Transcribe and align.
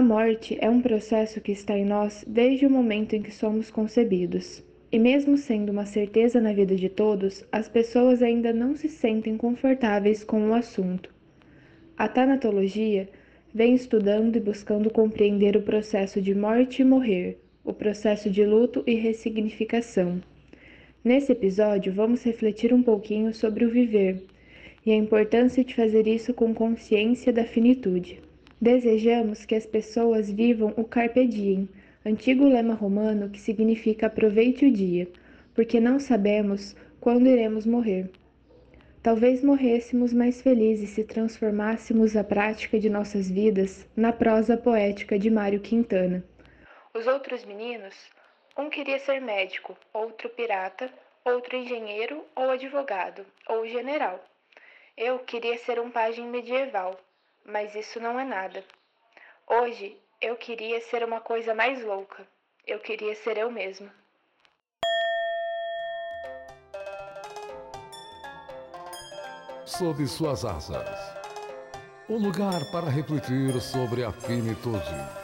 A 0.00 0.02
morte 0.02 0.56
é 0.62 0.70
um 0.70 0.80
processo 0.80 1.42
que 1.42 1.52
está 1.52 1.76
em 1.76 1.84
nós 1.84 2.24
desde 2.26 2.64
o 2.64 2.70
momento 2.70 3.14
em 3.14 3.20
que 3.20 3.30
somos 3.30 3.70
concebidos. 3.70 4.64
E 4.90 4.98
mesmo 4.98 5.36
sendo 5.36 5.70
uma 5.72 5.84
certeza 5.84 6.40
na 6.40 6.54
vida 6.54 6.74
de 6.74 6.88
todos, 6.88 7.44
as 7.52 7.68
pessoas 7.68 8.22
ainda 8.22 8.50
não 8.50 8.74
se 8.74 8.88
sentem 8.88 9.36
confortáveis 9.36 10.24
com 10.24 10.48
o 10.48 10.54
assunto. 10.54 11.12
A 11.98 12.08
tanatologia 12.08 13.10
vem 13.52 13.74
estudando 13.74 14.36
e 14.36 14.40
buscando 14.40 14.88
compreender 14.88 15.54
o 15.54 15.60
processo 15.60 16.18
de 16.18 16.34
morte 16.34 16.80
e 16.80 16.84
morrer, 16.86 17.38
o 17.62 17.74
processo 17.74 18.30
de 18.30 18.42
luto 18.42 18.82
e 18.86 18.94
ressignificação. 18.94 20.18
Nesse 21.04 21.32
episódio, 21.32 21.92
vamos 21.92 22.22
refletir 22.22 22.72
um 22.72 22.82
pouquinho 22.82 23.34
sobre 23.34 23.66
o 23.66 23.70
viver 23.70 24.24
e 24.86 24.92
a 24.92 24.96
importância 24.96 25.62
de 25.62 25.74
fazer 25.74 26.08
isso 26.08 26.32
com 26.32 26.54
consciência 26.54 27.30
da 27.30 27.44
finitude. 27.44 28.29
Desejamos 28.60 29.46
que 29.46 29.54
as 29.54 29.64
pessoas 29.64 30.30
vivam 30.30 30.74
o 30.76 30.84
Carpe 30.84 31.26
Diem, 31.26 31.66
antigo 32.04 32.46
lema 32.46 32.74
romano 32.74 33.30
que 33.30 33.40
significa 33.40 34.08
aproveite 34.08 34.66
o 34.66 34.70
dia, 34.70 35.08
porque 35.54 35.80
não 35.80 35.98
sabemos 35.98 36.76
quando 37.00 37.26
iremos 37.26 37.64
morrer. 37.64 38.10
Talvez 39.02 39.42
morrêssemos 39.42 40.12
mais 40.12 40.42
felizes 40.42 40.90
se 40.90 41.04
transformássemos 41.04 42.14
a 42.14 42.22
prática 42.22 42.78
de 42.78 42.90
nossas 42.90 43.30
vidas 43.30 43.88
na 43.96 44.12
prosa 44.12 44.58
poética 44.58 45.18
de 45.18 45.30
Mário 45.30 45.60
Quintana. 45.60 46.22
Os 46.92 47.06
outros 47.06 47.46
meninos, 47.46 47.94
um 48.58 48.68
queria 48.68 48.98
ser 48.98 49.22
médico, 49.22 49.74
outro 49.94 50.28
pirata, 50.28 50.92
outro 51.24 51.56
engenheiro 51.56 52.22
ou 52.36 52.50
advogado, 52.50 53.24
ou 53.48 53.66
general. 53.66 54.22
Eu 54.98 55.18
queria 55.20 55.56
ser 55.56 55.80
um 55.80 55.90
pajem 55.90 56.26
medieval, 56.26 57.00
mas 57.44 57.74
isso 57.74 58.00
não 58.00 58.18
é 58.18 58.24
nada. 58.24 58.64
Hoje 59.46 60.00
eu 60.20 60.36
queria 60.36 60.80
ser 60.80 61.02
uma 61.02 61.20
coisa 61.20 61.54
mais 61.54 61.82
louca. 61.84 62.26
Eu 62.66 62.78
queria 62.78 63.14
ser 63.14 63.38
eu 63.38 63.50
mesma. 63.50 63.92
Sob 69.64 70.06
suas 70.06 70.44
asas. 70.44 70.88
Um 72.08 72.18
lugar 72.18 72.60
para 72.72 72.90
refletir 72.90 73.60
sobre 73.60 74.04
a 74.04 74.12
finitude. 74.12 75.20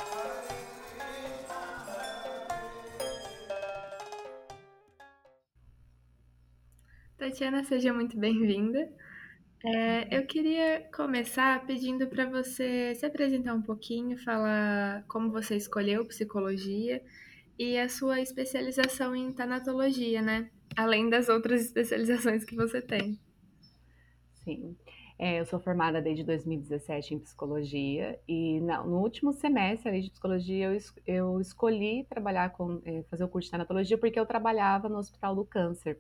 Tatiana, 7.19 7.65
seja 7.65 7.93
muito 7.93 8.17
bem-vinda. 8.17 8.89
É, 9.69 10.17
eu 10.17 10.25
queria 10.25 10.89
começar 10.95 11.67
pedindo 11.67 12.07
para 12.07 12.25
você 12.25 12.95
se 12.95 13.05
apresentar 13.05 13.53
um 13.53 13.63
pouquinho, 13.63 14.17
falar 14.17 15.05
como 15.09 15.33
você 15.33 15.57
escolheu 15.57 16.07
psicologia 16.07 17.03
e 17.59 17.77
a 17.77 17.89
sua 17.89 18.21
especialização 18.21 19.17
em 19.17 19.33
tanatologia, 19.33 20.23
né? 20.23 20.49
Além 20.77 21.11
das 21.11 21.29
outras 21.29 21.63
especializações 21.63 22.45
que 22.45 22.55
você 22.55 22.81
tem. 22.81 23.19
Sim. 24.45 24.77
É, 25.19 25.41
eu 25.41 25.47
sou 25.47 25.59
formada 25.59 26.01
desde 26.01 26.23
2017 26.23 27.15
em 27.15 27.19
psicologia 27.19 28.21
e 28.29 28.61
no 28.61 29.01
último 29.01 29.33
semestre 29.33 29.89
ali, 29.89 30.03
de 30.03 30.11
psicologia 30.11 30.71
eu, 30.71 30.79
eu 31.07 31.41
escolhi 31.41 32.05
trabalhar 32.05 32.51
com 32.51 32.81
é, 32.85 33.03
fazer 33.11 33.25
o 33.25 33.29
curso 33.29 33.47
de 33.47 33.51
tanatologia 33.51 33.99
porque 33.99 34.21
eu 34.21 34.27
trabalhava 34.27 34.89
no 34.89 34.99
Hospital 34.99 35.35
do 35.35 35.45
Câncer. 35.45 35.99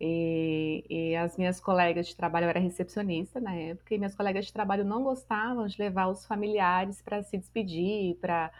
E, 0.00 0.84
e, 0.90 1.16
as 1.16 1.36
minhas 1.36 1.60
colegas 1.60 2.08
de 2.08 2.16
trabalho, 2.16 2.44
eu 2.44 2.50
era 2.50 2.58
recepcionista 2.58 3.40
na 3.40 3.54
época, 3.54 3.94
e 3.94 3.98
minhas 3.98 4.14
colegas 4.14 4.44
de 4.46 4.52
trabalho 4.52 4.84
não 4.84 5.04
gostavam 5.04 5.66
de 5.66 5.80
levar 5.80 6.08
os 6.08 6.26
familiares 6.26 7.00
para 7.00 7.22
se 7.22 7.38
despedir, 7.38 8.16
para 8.16 8.50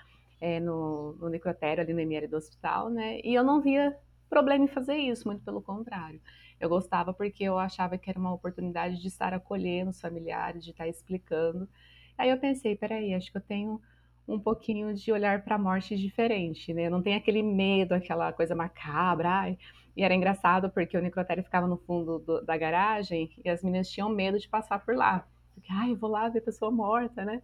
é, 0.40 0.60
no, 0.60 1.14
no 1.14 1.28
necrotério 1.28 1.82
ali 1.82 1.92
no 1.92 2.00
MR 2.00 2.28
do 2.28 2.36
hospital, 2.36 2.88
né? 2.88 3.20
E 3.24 3.34
eu 3.34 3.42
não 3.42 3.60
via 3.60 3.96
problema 4.28 4.64
em 4.64 4.68
fazer 4.68 4.96
isso, 4.96 5.26
muito 5.26 5.44
pelo 5.44 5.62
contrário. 5.62 6.20
Eu 6.60 6.68
gostava 6.68 7.12
porque 7.12 7.44
eu 7.44 7.58
achava 7.58 7.98
que 7.98 8.08
era 8.08 8.18
uma 8.18 8.32
oportunidade 8.32 9.00
de 9.00 9.08
estar 9.08 9.34
acolhendo 9.34 9.90
os 9.90 10.00
familiares, 10.00 10.64
de 10.64 10.70
estar 10.70 10.88
explicando. 10.88 11.68
Aí 12.16 12.30
eu 12.30 12.38
pensei, 12.38 12.76
peraí, 12.76 13.12
acho 13.14 13.30
que 13.30 13.38
eu 13.38 13.42
tenho 13.42 13.80
um 14.26 14.38
pouquinho 14.38 14.94
de 14.94 15.12
olhar 15.12 15.42
para 15.42 15.56
a 15.56 15.58
morte 15.58 15.96
diferente, 15.96 16.72
né? 16.72 16.88
Não 16.88 17.02
tem 17.02 17.14
aquele 17.14 17.42
medo, 17.42 17.92
aquela 17.92 18.32
coisa 18.32 18.54
macabra, 18.54 19.28
ai, 19.28 19.58
e 19.96 20.02
era 20.02 20.14
engraçado 20.14 20.70
porque 20.70 20.96
o 20.96 21.02
necrotério 21.02 21.44
ficava 21.44 21.66
no 21.66 21.76
fundo 21.76 22.18
do, 22.18 22.44
da 22.44 22.56
garagem 22.56 23.30
e 23.44 23.48
as 23.48 23.62
meninas 23.62 23.88
tinham 23.88 24.08
medo 24.08 24.38
de 24.38 24.48
passar 24.48 24.84
por 24.84 24.96
lá. 24.96 25.26
Porque, 25.54 25.72
ai, 25.72 25.92
eu 25.92 25.96
vou 25.96 26.10
lá 26.10 26.28
ver 26.28 26.40
pessoa 26.40 26.70
morta, 26.70 27.24
né? 27.24 27.40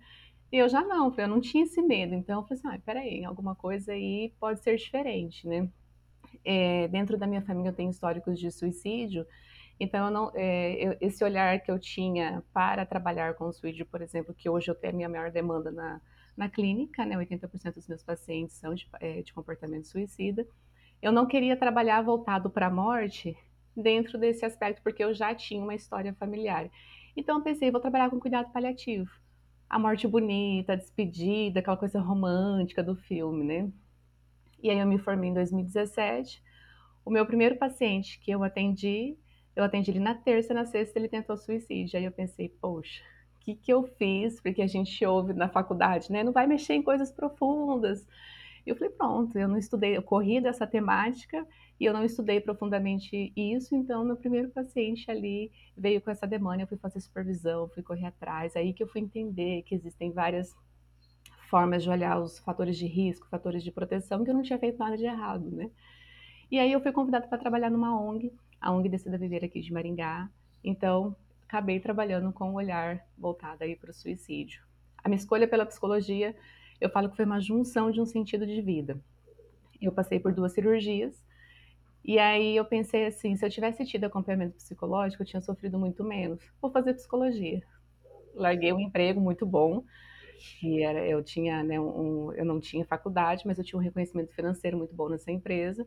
E 0.53 0.57
eu 0.57 0.69
já 0.69 0.83
não, 0.83 1.15
eu 1.17 1.29
não 1.29 1.41
tinha 1.41 1.63
esse 1.65 1.81
medo. 1.81 2.15
Então 2.15 2.41
eu 2.41 2.47
falei 2.47 2.59
assim, 2.59 2.77
ah, 2.77 2.83
peraí, 2.85 3.25
alguma 3.25 3.55
coisa 3.55 3.93
aí 3.93 4.33
pode 4.41 4.61
ser 4.61 4.77
diferente, 4.77 5.47
né? 5.47 5.69
É, 6.45 6.89
dentro 6.89 7.17
da 7.17 7.27
minha 7.27 7.43
família 7.43 7.71
eu 7.71 7.75
tenho 7.75 7.91
históricos 7.91 8.39
de 8.39 8.51
suicídio, 8.51 9.27
então 9.79 10.11
não, 10.11 10.31
é, 10.35 10.75
eu, 10.75 10.97
esse 11.01 11.23
olhar 11.25 11.61
que 11.61 11.71
eu 11.71 11.79
tinha 11.79 12.43
para 12.53 12.87
trabalhar 12.87 13.35
com 13.35 13.53
suicídio, 13.53 13.87
por 13.87 14.01
exemplo, 14.03 14.35
que 14.35 14.49
hoje 14.49 14.71
eu 14.71 14.75
tenho 14.75 14.95
a 14.95 14.97
minha 14.97 15.09
maior 15.09 15.31
demanda 15.31 15.71
na, 15.71 16.01
na 16.37 16.49
clínica, 16.49 17.05
né? 17.05 17.17
80% 17.17 17.75
dos 17.75 17.89
meus 17.89 18.03
pacientes 18.03 18.57
são 18.57 18.75
de, 18.75 18.89
é, 19.01 19.23
de 19.23 19.33
comportamento 19.33 19.87
suicida 19.87 20.47
eu 21.03 21.13
não 21.13 21.27
queria 21.27 21.57
trabalhar 21.57 22.03
voltado 22.03 22.51
para 22.51 22.67
a 22.67 22.71
morte 22.71 23.37
dentro 23.77 24.19
desse 24.19 24.45
aspecto, 24.45 24.83
porque 24.83 25.03
eu 25.03 25.15
já 25.15 25.35
tinha 25.35 25.63
uma 25.63 25.75
história 25.75 26.15
familiar. 26.15 26.71
Então 27.17 27.39
eu 27.39 27.43
pensei, 27.45 27.71
vou 27.71 27.81
trabalhar 27.81 28.11
com 28.11 28.21
cuidado 28.21 28.53
paliativo. 28.53 29.11
A 29.69 29.79
morte 29.79 30.07
bonita, 30.07 30.73
a 30.73 30.77
despedida, 30.77 31.61
aquela 31.61 31.77
coisa 31.77 32.01
romântica 32.01 32.83
do 32.83 32.95
filme, 32.97 33.45
né? 33.45 33.71
E 34.63 34.69
aí 34.69 34.79
eu 34.79 34.87
me 34.87 34.99
formei 34.99 35.31
em 35.31 35.35
2017. 35.35 36.43
O 37.05 37.11
meu 37.11 37.25
primeiro 37.25 37.57
paciente 37.57 38.21
que 38.21 38.31
eu 38.31 38.43
atendi, 38.43 39.17
eu 39.57 39.65
atendi 39.65 39.91
ele 39.91 40.01
na 40.01 40.15
terça, 40.15 40.53
na 40.53 40.67
sexta 40.67 40.99
ele 40.99 41.09
tentou 41.09 41.37
suicídio. 41.37 41.99
Aí 41.99 42.05
eu 42.05 42.13
pensei, 42.13 42.49
poxa, 42.49 43.03
o 43.37 43.45
que, 43.45 43.55
que 43.55 43.73
eu 43.73 43.85
fiz? 43.97 44.41
Porque 44.41 44.61
a 44.61 44.67
gente 44.67 45.05
ouve 45.07 45.33
na 45.33 45.49
faculdade, 45.49 46.13
né? 46.13 46.23
Não 46.23 46.33
vai 46.33 46.47
mexer 46.47 46.75
em 46.75 46.83
coisas 46.83 47.11
profundas. 47.11 48.07
Eu 48.67 48.77
falei, 48.77 48.91
pronto, 48.91 49.39
eu 49.39 49.49
não 49.49 49.57
estudei, 49.57 49.97
eu 49.97 50.03
corri 50.03 50.41
dessa 50.41 50.67
temática 50.67 51.47
e 51.79 51.85
eu 51.85 51.93
não 51.93 52.05
estudei 52.05 52.41
profundamente 52.41 53.33
isso, 53.35 53.75
então 53.75 54.05
meu 54.05 54.17
primeiro 54.17 54.51
paciente 54.51 55.11
ali 55.11 55.51
veio 55.77 56.01
com 56.01 56.11
essa 56.11 56.27
demanda, 56.27 56.63
eu 56.63 56.67
fui 56.67 56.77
fazer 56.77 57.01
supervisão, 57.01 57.69
fui 57.69 57.83
correr 57.83 58.07
atrás, 58.07 58.55
aí 58.55 58.73
que 58.75 58.83
eu 58.83 58.87
fui 58.87 59.01
entender 59.01 59.63
que 59.63 59.75
existem 59.75 60.13
várias 60.13 60.55
formas 61.49 61.83
de 61.83 61.91
olhar 61.91 62.21
os 62.21 62.39
fatores 62.39 62.77
de 62.77 62.87
risco, 62.87 63.27
fatores 63.29 63.65
de 63.65 63.73
proteção, 63.73 64.23
que 64.23 64.31
eu 64.31 64.35
não 64.35 64.43
tinha 64.43 64.59
feito 64.59 64.79
nada 64.79 64.97
de 64.97 65.05
errado, 65.05 65.51
né? 65.51 65.71
E 66.51 66.59
aí 66.59 66.71
eu 66.71 66.81
fui 66.81 66.93
convidada 66.93 67.27
para 67.27 67.39
trabalhar 67.39 67.71
numa 67.71 67.99
ONG, 67.99 68.33
a 68.61 68.71
ONG 68.73 68.89
Decida 68.89 69.17
Viver 69.17 69.45
aqui 69.45 69.61
de 69.61 69.73
Maringá, 69.73 70.29
então 70.63 71.17
acabei 71.43 71.81
trabalhando 71.81 72.33
com 72.33 72.51
um 72.51 72.55
olhar 72.55 73.05
voltado 73.19 73.65
aí 73.65 73.75
para 73.75 73.91
o 73.91 73.95
suicídio. 73.95 74.63
A 75.03 75.09
minha 75.09 75.19
escolha 75.19 75.49
pela 75.49 75.67
psicologia 75.67 76.37
eu 76.81 76.91
falo 76.91 77.11
que 77.11 77.17
foi 77.17 77.25
uma 77.25 77.41
junção 77.41 77.91
de 77.91 78.01
um 78.01 78.07
sentido 78.07 78.47
de 78.47 78.61
vida. 78.61 79.01
Eu 79.81 79.93
passei 79.93 80.21
por 80.21 80.33
duas 80.33 80.53
cirurgias, 80.53 81.23
e 82.05 82.19
aí 82.19 82.57
eu 82.57 82.65
pensei 82.65 83.07
assim, 83.07 83.37
se 83.37 83.45
eu 83.45 83.51
tivesse 83.51 83.85
tido 83.85 84.05
acompanhamento 84.05 84.57
psicológico, 84.57 85.23
eu 85.23 85.27
tinha 85.27 85.41
sofrido 85.41 85.79
muito 85.79 86.03
menos. 86.03 86.41
Vou 86.61 86.71
fazer 86.71 86.95
psicologia. 86.95 87.63
Larguei 88.35 88.73
um 88.73 88.81
emprego 88.81 89.21
muito 89.21 89.45
bom, 89.45 89.85
que 90.59 90.83
era, 90.83 91.07
eu 91.07 91.23
tinha, 91.23 91.63
né, 91.63 91.79
um, 91.79 92.33
eu 92.33 92.45
não 92.45 92.59
tinha 92.59 92.85
faculdade, 92.87 93.43
mas 93.47 93.59
eu 93.59 93.65
tinha 93.65 93.79
um 93.79 93.83
reconhecimento 93.83 94.35
financeiro 94.35 94.79
muito 94.79 94.95
bom 94.95 95.09
nessa 95.09 95.31
empresa. 95.31 95.87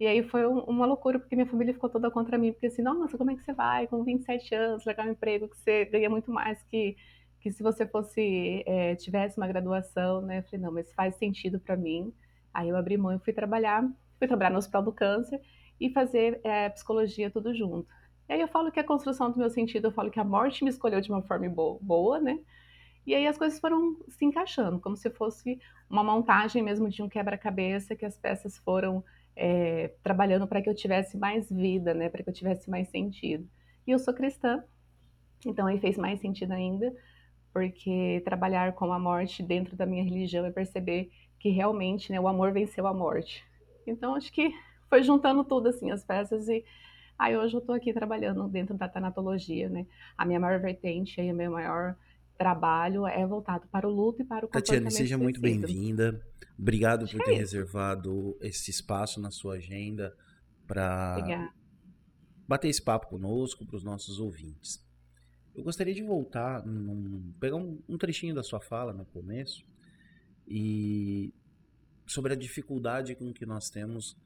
E 0.00 0.06
aí 0.06 0.22
foi 0.24 0.46
um, 0.46 0.58
uma 0.64 0.86
loucura, 0.86 1.20
porque 1.20 1.36
minha 1.36 1.46
família 1.46 1.72
ficou 1.72 1.88
toda 1.88 2.10
contra 2.10 2.36
mim, 2.36 2.52
porque 2.52 2.66
assim, 2.66 2.82
nossa, 2.82 3.16
como 3.16 3.30
é 3.30 3.36
que 3.36 3.44
você 3.44 3.52
vai 3.52 3.86
com 3.86 4.02
27 4.02 4.54
anos, 4.54 4.84
largar 4.84 5.06
um 5.06 5.12
emprego 5.12 5.48
que 5.48 5.56
você 5.56 5.84
ganha 5.84 6.10
muito 6.10 6.32
mais 6.32 6.60
que 6.64 6.96
que 7.44 7.52
se 7.52 7.62
você 7.62 7.86
fosse 7.86 8.64
é, 8.64 8.94
tivesse 8.94 9.36
uma 9.36 9.46
graduação, 9.46 10.22
né? 10.22 10.38
Eu 10.38 10.42
falei, 10.44 10.60
não, 10.60 10.72
mas 10.72 10.90
faz 10.94 11.14
sentido 11.16 11.60
para 11.60 11.76
mim. 11.76 12.10
Aí 12.54 12.70
eu 12.70 12.76
abri 12.76 12.96
mão 12.96 13.12
e 13.12 13.18
fui 13.18 13.34
trabalhar, 13.34 13.86
fui 14.18 14.26
trabalhar 14.26 14.48
no 14.48 14.56
Hospital 14.56 14.82
do 14.82 14.90
Câncer 14.90 15.38
e 15.78 15.90
fazer 15.90 16.40
é, 16.42 16.70
psicologia 16.70 17.30
tudo 17.30 17.54
junto. 17.54 17.86
E 18.30 18.32
aí 18.32 18.40
eu 18.40 18.48
falo 18.48 18.72
que 18.72 18.80
a 18.80 18.84
construção 18.84 19.30
do 19.30 19.36
meu 19.36 19.50
sentido, 19.50 19.88
eu 19.88 19.92
falo 19.92 20.10
que 20.10 20.18
a 20.18 20.24
morte 20.24 20.64
me 20.64 20.70
escolheu 20.70 21.02
de 21.02 21.10
uma 21.10 21.20
forma 21.20 21.46
boa, 21.82 22.18
né? 22.18 22.38
E 23.06 23.14
aí 23.14 23.26
as 23.26 23.36
coisas 23.36 23.60
foram 23.60 23.94
se 24.08 24.24
encaixando, 24.24 24.80
como 24.80 24.96
se 24.96 25.10
fosse 25.10 25.60
uma 25.90 26.02
montagem 26.02 26.62
mesmo 26.62 26.88
de 26.88 27.02
um 27.02 27.10
quebra-cabeça, 27.10 27.94
que 27.94 28.06
as 28.06 28.16
peças 28.16 28.56
foram 28.56 29.04
é, 29.36 29.92
trabalhando 30.02 30.46
para 30.46 30.62
que 30.62 30.70
eu 30.70 30.74
tivesse 30.74 31.18
mais 31.18 31.52
vida, 31.52 31.92
né? 31.92 32.08
Para 32.08 32.22
que 32.22 32.30
eu 32.30 32.34
tivesse 32.34 32.70
mais 32.70 32.88
sentido. 32.88 33.46
E 33.86 33.90
eu 33.90 33.98
sou 33.98 34.14
cristã, 34.14 34.64
então 35.44 35.66
aí 35.66 35.78
fez 35.78 35.98
mais 35.98 36.20
sentido 36.20 36.52
ainda 36.52 36.90
porque 37.54 38.20
trabalhar 38.24 38.72
com 38.72 38.92
a 38.92 38.98
morte 38.98 39.40
dentro 39.40 39.76
da 39.76 39.86
minha 39.86 40.02
religião 40.02 40.44
é 40.44 40.50
perceber 40.50 41.08
que 41.38 41.50
realmente 41.50 42.10
né, 42.10 42.20
o 42.20 42.26
amor 42.26 42.52
venceu 42.52 42.84
a 42.84 42.92
morte. 42.92 43.44
Então 43.86 44.16
acho 44.16 44.32
que 44.32 44.52
foi 44.90 45.04
juntando 45.04 45.44
tudo 45.44 45.68
assim 45.68 45.92
as 45.92 46.04
peças 46.04 46.48
e 46.48 46.64
aí 47.16 47.36
hoje 47.36 47.54
eu 47.54 47.60
estou 47.60 47.76
aqui 47.76 47.92
trabalhando 47.92 48.48
dentro 48.48 48.76
da 48.76 48.88
tanatologia, 48.88 49.68
né? 49.68 49.86
A 50.18 50.26
minha 50.26 50.40
maior 50.40 50.60
vertente 50.60 51.20
e 51.20 51.30
a 51.30 51.32
minha 51.32 51.48
maior 51.48 51.94
trabalho 52.36 53.06
é 53.06 53.24
voltado 53.24 53.68
para 53.68 53.86
o 53.86 53.90
luto 53.90 54.22
e 54.22 54.24
para 54.24 54.44
o 54.44 54.48
comportamento 54.48 54.90
seja 54.90 55.16
muito 55.16 55.40
bem-vinda. 55.40 56.20
Obrigado 56.58 57.06
por 57.06 57.22
ter 57.22 57.32
isso. 57.32 57.40
reservado 57.40 58.36
esse 58.40 58.72
espaço 58.72 59.20
na 59.20 59.30
sua 59.30 59.54
agenda 59.54 60.12
para 60.66 61.50
bater 62.48 62.68
esse 62.68 62.82
papo 62.82 63.06
conosco, 63.06 63.64
para 63.64 63.76
os 63.76 63.84
nossos 63.84 64.18
ouvintes. 64.18 64.84
Eu 65.54 65.62
gostaria 65.62 65.94
de 65.94 66.02
voltar, 66.02 66.64
num- 66.66 67.32
pegar 67.40 67.56
um, 67.56 67.78
um 67.88 67.96
trechinho 67.96 68.34
da 68.34 68.42
sua 68.42 68.60
fala 68.60 68.92
no 68.92 69.04
começo 69.06 69.64
e 70.48 71.32
sobre 72.06 72.32
a 72.32 72.36
dificuldade 72.36 73.14
com 73.14 73.32
que 73.32 73.46
nós 73.46 73.70
temos 73.70 74.16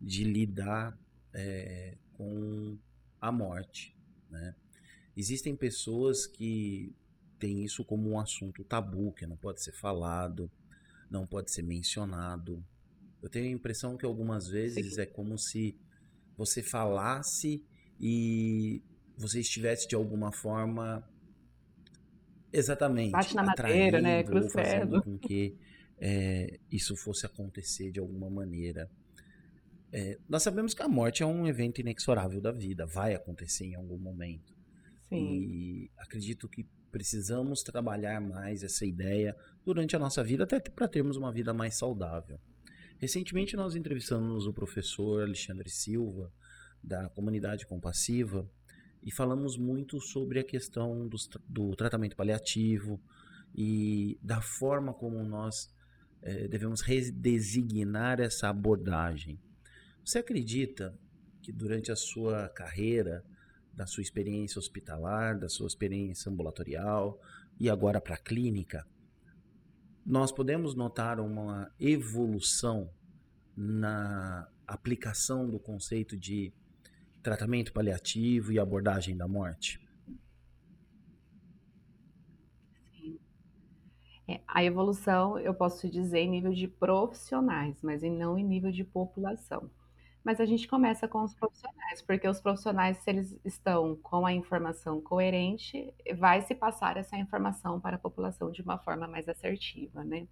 de 0.00 0.24
lidar 0.24 0.98
é, 1.32 1.96
com 2.14 2.76
a 3.20 3.30
morte, 3.30 3.94
né? 4.30 4.54
Existem 5.16 5.54
pessoas 5.56 6.26
que 6.26 6.94
têm 7.38 7.64
isso 7.64 7.84
como 7.84 8.10
um 8.10 8.20
assunto 8.20 8.64
tabu, 8.64 9.12
que 9.12 9.26
não 9.26 9.36
pode 9.36 9.62
ser 9.62 9.72
falado, 9.72 10.50
não 11.10 11.26
pode 11.26 11.50
ser 11.50 11.62
mencionado. 11.62 12.64
Eu 13.20 13.28
tenho 13.28 13.46
a 13.46 13.50
impressão 13.50 13.96
que 13.96 14.06
algumas 14.06 14.48
vezes 14.48 14.94
Sim. 14.94 15.00
é 15.00 15.06
como 15.06 15.36
se 15.36 15.76
você 16.36 16.62
falasse 16.62 17.64
e 18.00 18.80
você 19.18 19.40
estivesse 19.40 19.88
de 19.88 19.94
alguma 19.94 20.32
forma 20.32 21.06
exatamente 22.52 23.10
Bate 23.10 23.34
na 23.34 23.42
madeira, 23.42 24.00
né? 24.00 24.20
atraindo 24.20 24.30
Cruz 24.30 24.44
ou 24.44 24.50
fazendo 24.50 25.02
credo. 25.02 25.02
com 25.02 25.18
que 25.18 25.58
é, 25.98 26.58
isso 26.70 26.96
fosse 26.96 27.26
acontecer 27.26 27.90
de 27.90 27.98
alguma 27.98 28.30
maneira. 28.30 28.90
É, 29.92 30.18
nós 30.28 30.42
sabemos 30.42 30.74
que 30.74 30.82
a 30.82 30.88
morte 30.88 31.22
é 31.22 31.26
um 31.26 31.46
evento 31.46 31.80
inexorável 31.80 32.40
da 32.40 32.52
vida, 32.52 32.86
vai 32.86 33.14
acontecer 33.14 33.64
em 33.64 33.74
algum 33.74 33.98
momento. 33.98 34.54
Sim. 35.08 35.16
E 35.16 35.90
acredito 35.96 36.48
que 36.48 36.66
precisamos 36.90 37.62
trabalhar 37.62 38.20
mais 38.20 38.62
essa 38.62 38.86
ideia 38.86 39.36
durante 39.64 39.96
a 39.96 39.98
nossa 39.98 40.22
vida, 40.22 40.44
até 40.44 40.60
para 40.60 40.88
termos 40.88 41.16
uma 41.16 41.32
vida 41.32 41.52
mais 41.52 41.76
saudável. 41.76 42.38
Recentemente 42.98 43.56
nós 43.56 43.74
entrevistamos 43.74 44.46
o 44.46 44.52
professor 44.52 45.22
Alexandre 45.22 45.70
Silva, 45.70 46.32
da 46.82 47.08
comunidade 47.08 47.66
compassiva, 47.66 48.48
e 49.02 49.10
falamos 49.10 49.56
muito 49.56 50.00
sobre 50.00 50.40
a 50.40 50.44
questão 50.44 51.08
tra- 51.08 51.40
do, 51.48 51.74
tratamento 51.76 52.16
paliativo 52.16 53.00
e 53.54 54.18
da 54.22 54.40
forma 54.40 54.92
como 54.92 55.22
nós 55.22 55.72
eh, 56.22 56.48
devemos 56.48 56.80
redesignar 56.80 58.20
essa 58.20 58.48
abordagem. 58.48 59.38
Você 60.04 60.18
acredita 60.18 60.94
que 61.42 61.52
durante 61.52 61.90
a 61.90 61.96
sua 61.96 62.48
carreira, 62.48 63.24
da 63.72 63.86
sua 63.86 64.02
experiência 64.02 64.58
hospitalar, 64.58 65.38
da 65.38 65.48
sua 65.48 65.66
experiência 65.66 66.30
ambulatorial 66.30 67.20
e 67.58 67.70
agora 67.70 68.00
para 68.00 68.14
a 68.14 68.18
clínica, 68.18 68.86
nós 70.04 70.32
podemos 70.32 70.74
notar 70.74 71.20
uma 71.20 71.70
evolução 71.78 72.90
na 73.56 74.48
aplicação 74.66 75.48
do 75.48 75.58
conceito 75.58 76.16
de 76.16 76.52
tratamento 77.22 77.72
paliativo 77.72 78.52
e 78.52 78.58
abordagem 78.58 79.16
da 79.16 79.28
morte? 79.28 79.80
É, 84.28 84.40
a 84.46 84.62
evolução, 84.62 85.38
eu 85.38 85.54
posso 85.54 85.88
dizer, 85.88 86.18
em 86.18 86.30
nível 86.30 86.52
de 86.52 86.68
profissionais, 86.68 87.80
mas 87.82 88.02
não 88.02 88.38
em 88.38 88.44
nível 88.44 88.70
de 88.70 88.84
população. 88.84 89.70
Mas 90.22 90.40
a 90.40 90.44
gente 90.44 90.68
começa 90.68 91.08
com 91.08 91.22
os 91.22 91.34
profissionais, 91.34 92.02
porque 92.02 92.28
os 92.28 92.40
profissionais, 92.40 92.98
se 92.98 93.08
eles 93.10 93.40
estão 93.44 93.96
com 93.96 94.26
a 94.26 94.32
informação 94.32 95.00
coerente, 95.00 95.94
vai 96.18 96.42
se 96.42 96.54
passar 96.54 96.98
essa 96.98 97.16
informação 97.16 97.80
para 97.80 97.96
a 97.96 97.98
população 97.98 98.50
de 98.50 98.60
uma 98.60 98.78
forma 98.78 99.08
mais 99.08 99.26
assertiva, 99.28 100.04
né? 100.04 100.28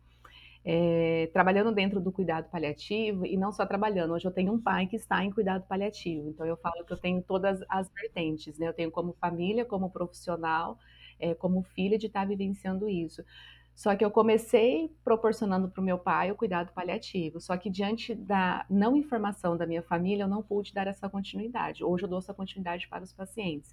É, 0.68 1.30
trabalhando 1.32 1.70
dentro 1.70 2.00
do 2.00 2.10
cuidado 2.10 2.50
paliativo, 2.50 3.24
e 3.24 3.36
não 3.36 3.52
só 3.52 3.64
trabalhando, 3.64 4.12
hoje 4.12 4.26
eu 4.26 4.32
tenho 4.32 4.52
um 4.52 4.60
pai 4.60 4.88
que 4.88 4.96
está 4.96 5.24
em 5.24 5.30
cuidado 5.30 5.64
paliativo, 5.68 6.28
então 6.28 6.44
eu 6.44 6.56
falo 6.56 6.84
que 6.84 6.92
eu 6.92 6.96
tenho 6.96 7.22
todas 7.22 7.60
as 7.68 7.88
vertentes, 7.88 8.58
né? 8.58 8.66
Eu 8.66 8.72
tenho 8.74 8.90
como 8.90 9.12
família, 9.12 9.64
como 9.64 9.88
profissional, 9.88 10.76
é, 11.20 11.34
como 11.34 11.62
filha 11.62 11.96
de 11.96 12.06
estar 12.08 12.26
vivenciando 12.26 12.88
isso. 12.88 13.22
Só 13.76 13.94
que 13.94 14.04
eu 14.04 14.10
comecei 14.10 14.90
proporcionando 15.04 15.68
para 15.68 15.80
o 15.80 15.84
meu 15.84 15.98
pai 15.98 16.32
o 16.32 16.34
cuidado 16.34 16.72
paliativo, 16.72 17.40
só 17.40 17.56
que 17.56 17.70
diante 17.70 18.12
da 18.12 18.66
não 18.68 18.96
informação 18.96 19.56
da 19.56 19.66
minha 19.66 19.82
família, 19.82 20.24
eu 20.24 20.28
não 20.28 20.42
pude 20.42 20.74
dar 20.74 20.88
essa 20.88 21.08
continuidade. 21.08 21.84
Hoje 21.84 22.04
eu 22.04 22.08
dou 22.08 22.18
essa 22.18 22.34
continuidade 22.34 22.88
para 22.88 23.04
os 23.04 23.12
pacientes. 23.12 23.72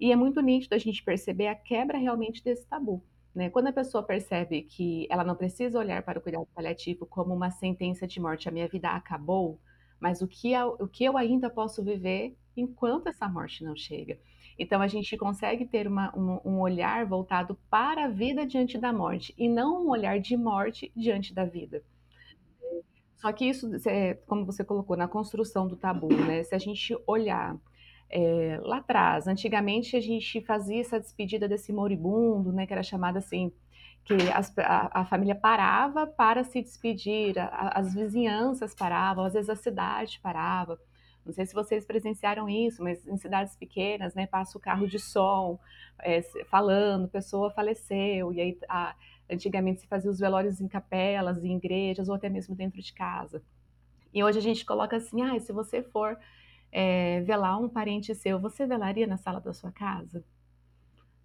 E 0.00 0.10
é 0.10 0.16
muito 0.16 0.40
nítido 0.40 0.74
a 0.74 0.78
gente 0.78 1.02
perceber 1.02 1.48
a 1.48 1.54
quebra 1.54 1.98
realmente 1.98 2.42
desse 2.42 2.66
tabu. 2.66 3.02
Né? 3.34 3.50
Quando 3.50 3.66
a 3.66 3.72
pessoa 3.72 4.02
percebe 4.02 4.62
que 4.62 5.06
ela 5.10 5.24
não 5.24 5.34
precisa 5.34 5.78
olhar 5.78 6.02
para 6.02 6.18
o 6.18 6.22
cuidado 6.22 6.46
paliativo 6.54 7.04
como 7.04 7.34
uma 7.34 7.50
sentença 7.50 8.06
de 8.06 8.20
morte, 8.20 8.48
a 8.48 8.52
minha 8.52 8.68
vida 8.68 8.90
acabou, 8.90 9.58
mas 9.98 10.22
o 10.22 10.28
que, 10.28 10.52
eu, 10.52 10.76
o 10.78 10.86
que 10.86 11.04
eu 11.04 11.16
ainda 11.16 11.50
posso 11.50 11.82
viver 11.82 12.36
enquanto 12.56 13.08
essa 13.08 13.28
morte 13.28 13.64
não 13.64 13.74
chega. 13.74 14.18
Então 14.56 14.80
a 14.80 14.86
gente 14.86 15.16
consegue 15.16 15.66
ter 15.66 15.88
uma, 15.88 16.16
um, 16.16 16.40
um, 16.44 16.60
olhar 16.60 17.04
voltado 17.06 17.58
para 17.68 18.04
a 18.04 18.08
vida 18.08 18.46
diante 18.46 18.78
da 18.78 18.92
morte 18.92 19.34
e 19.36 19.48
não 19.48 19.84
um 19.84 19.90
olhar 19.90 20.20
de 20.20 20.36
morte 20.36 20.92
diante 20.94 21.34
da 21.34 21.44
vida. 21.44 21.82
Só 23.16 23.32
que 23.32 23.46
isso, 23.46 23.68
como 24.26 24.44
você 24.44 24.62
colocou, 24.62 24.96
na 24.96 25.08
construção 25.08 25.66
do 25.66 25.76
tabu, 25.76 26.14
né? 26.14 26.42
Se 26.44 26.54
a 26.54 26.58
gente 26.58 26.96
olhar 27.06 27.56
é, 28.16 28.60
lá 28.62 28.76
atrás, 28.76 29.26
antigamente 29.26 29.96
a 29.96 30.00
gente 30.00 30.40
fazia 30.42 30.80
essa 30.80 31.00
despedida 31.00 31.48
desse 31.48 31.72
moribundo, 31.72 32.52
né? 32.52 32.64
Que 32.64 32.72
era 32.72 32.82
chamada 32.84 33.18
assim, 33.18 33.52
que 34.04 34.14
as, 34.32 34.56
a, 34.58 35.00
a, 35.00 35.04
família 35.04 35.34
parava 35.34 36.06
para 36.06 36.44
se 36.44 36.62
despedir, 36.62 37.36
a, 37.36 37.76
as 37.76 37.92
vizinhanças 37.92 38.72
paravam, 38.72 39.24
às 39.24 39.32
vezes 39.32 39.50
a 39.50 39.56
cidade 39.56 40.20
parava. 40.22 40.78
Não 41.26 41.32
sei 41.32 41.44
se 41.44 41.52
vocês 41.52 41.84
presenciaram 41.84 42.48
isso, 42.48 42.84
mas 42.84 43.04
em 43.04 43.16
cidades 43.16 43.56
pequenas, 43.56 44.14
né, 44.14 44.28
passa 44.28 44.56
o 44.56 44.60
carro 44.60 44.86
de 44.86 45.00
som 45.00 45.58
é, 45.98 46.22
falando, 46.48 47.08
pessoa 47.08 47.50
faleceu, 47.50 48.32
e 48.32 48.40
aí 48.40 48.58
a, 48.68 48.94
antigamente 49.28 49.80
se 49.80 49.88
fazia 49.88 50.10
os 50.10 50.20
velórios 50.20 50.60
em 50.60 50.68
capelas, 50.68 51.42
em 51.44 51.56
igrejas, 51.56 52.08
ou 52.08 52.14
até 52.14 52.28
mesmo 52.28 52.54
dentro 52.54 52.80
de 52.80 52.92
casa. 52.92 53.42
E 54.12 54.22
hoje 54.22 54.38
a 54.38 54.42
gente 54.42 54.64
coloca 54.64 54.96
assim, 54.96 55.20
ah, 55.22 55.40
se 55.40 55.52
você 55.52 55.82
for 55.82 56.16
é, 56.74 57.22
velar 57.22 57.58
um 57.60 57.68
parente 57.68 58.14
seu, 58.14 58.38
você 58.38 58.66
velaria 58.66 59.06
na 59.06 59.16
sala 59.16 59.40
da 59.40 59.54
sua 59.54 59.72
casa? 59.72 60.24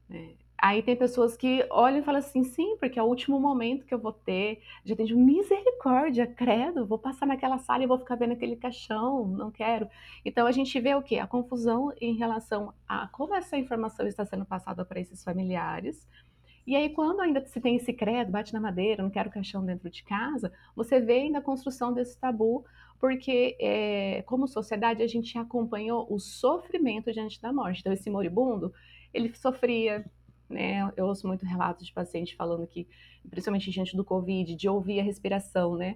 É, 0.10 0.36
Aí 0.62 0.84
tem 0.84 0.94
pessoas 0.96 1.38
que 1.38 1.66
olham 1.70 2.00
e 2.00 2.04
falam 2.04 2.20
assim, 2.20 2.44
sim, 2.44 2.76
porque 2.78 3.00
é 3.00 3.04
o 3.04 3.06
último 3.06 3.40
momento 3.40 3.86
que 3.86 3.94
eu 3.94 4.00
vou 4.00 4.12
ter. 4.12 4.62
Já 4.84 4.94
tem 4.94 5.06
misericórdia, 5.16 6.28
credo, 6.28 6.86
vou 6.86 7.00
passar 7.00 7.26
naquela 7.26 7.58
sala 7.60 7.84
e 7.84 7.88
vou 7.88 7.98
ficar 7.98 8.16
vendo 8.16 8.34
aquele 8.34 8.58
caixão, 8.58 9.26
não 9.26 9.50
quero. 9.52 9.88
Então 10.26 10.46
a 10.46 10.52
gente 10.52 10.78
vê 10.82 10.94
o 10.96 11.02
quê? 11.02 11.18
A 11.18 11.28
confusão 11.28 11.94
em 12.02 12.14
relação 12.14 12.74
a 12.86 13.08
como 13.08 13.34
essa 13.36 13.58
informação 13.58 14.06
está 14.06 14.26
sendo 14.26 14.46
passada 14.46 14.84
para 14.84 15.00
esses 15.00 15.24
familiares. 15.24 16.06
E 16.68 16.76
aí, 16.76 16.90
quando 16.90 17.22
ainda 17.22 17.44
se 17.48 17.60
tem 17.62 17.78
esse 17.78 17.94
credo, 17.94 18.32
bate 18.32 18.54
na 18.54 18.60
madeira, 18.60 19.02
não 19.02 19.10
quero 19.10 19.32
caixão 19.32 19.66
dentro 19.66 19.90
de 19.90 20.04
casa, 20.04 20.52
você 20.76 21.00
vê 21.00 21.14
ainda 21.14 21.40
a 21.40 21.42
construção 21.42 21.94
desse 21.94 22.20
tabu, 22.20 22.66
porque 23.00 23.56
é, 23.60 24.22
como 24.24 24.48
sociedade 24.48 25.02
a 25.02 25.08
gente 25.08 25.38
acompanhou 25.38 26.06
o 26.10 26.20
sofrimento 26.20 27.12
diante 27.12 27.42
da 27.42 27.54
morte. 27.54 27.80
Então, 27.80 27.94
esse 27.94 28.10
moribundo, 28.10 28.74
ele 29.14 29.34
sofria, 29.34 30.06
né? 30.50 30.92
Eu 30.98 31.08
ouço 31.08 31.26
muito 31.26 31.46
relatos 31.46 31.86
de 31.86 31.94
pacientes 31.94 32.34
falando 32.34 32.68
que, 32.68 32.88
principalmente 33.30 33.72
diante 33.72 33.96
do 33.96 34.04
Covid, 34.04 34.54
de 34.54 34.68
ouvir 34.68 35.00
a 35.00 35.04
respiração, 35.04 35.76
né? 35.76 35.96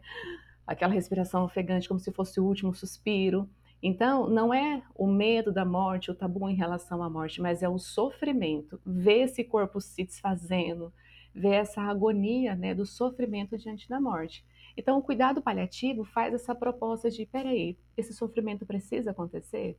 Aquela 0.65 0.93
respiração 0.93 1.43
ofegante, 1.43 1.89
como 1.89 1.99
se 1.99 2.11
fosse 2.11 2.39
o 2.39 2.45
último 2.45 2.73
suspiro. 2.73 3.49
Então, 3.81 4.29
não 4.29 4.53
é 4.53 4.81
o 4.95 5.05
medo 5.05 5.51
da 5.51 5.65
morte, 5.65 6.09
o 6.09 6.15
tabu 6.15 6.49
em 6.49 6.55
relação 6.55 7.03
à 7.03 7.09
morte, 7.09 7.41
mas 7.41 7.61
é 7.61 7.67
o 7.67 7.77
sofrimento. 7.77 8.79
Ver 8.85 9.23
esse 9.23 9.43
corpo 9.43 9.81
se 9.81 10.05
desfazendo, 10.05 10.93
ver 11.35 11.55
essa 11.55 11.81
agonia 11.81 12.55
né, 12.55 12.73
do 12.73 12.85
sofrimento 12.85 13.57
diante 13.57 13.89
da 13.89 13.99
morte. 13.99 14.45
Então, 14.75 14.97
o 14.97 15.03
cuidado 15.03 15.41
paliativo 15.41 16.03
faz 16.03 16.33
essa 16.33 16.55
proposta 16.55 17.09
de: 17.09 17.25
peraí, 17.25 17.77
esse 17.95 18.13
sofrimento 18.13 18.65
precisa 18.65 19.11
acontecer? 19.11 19.77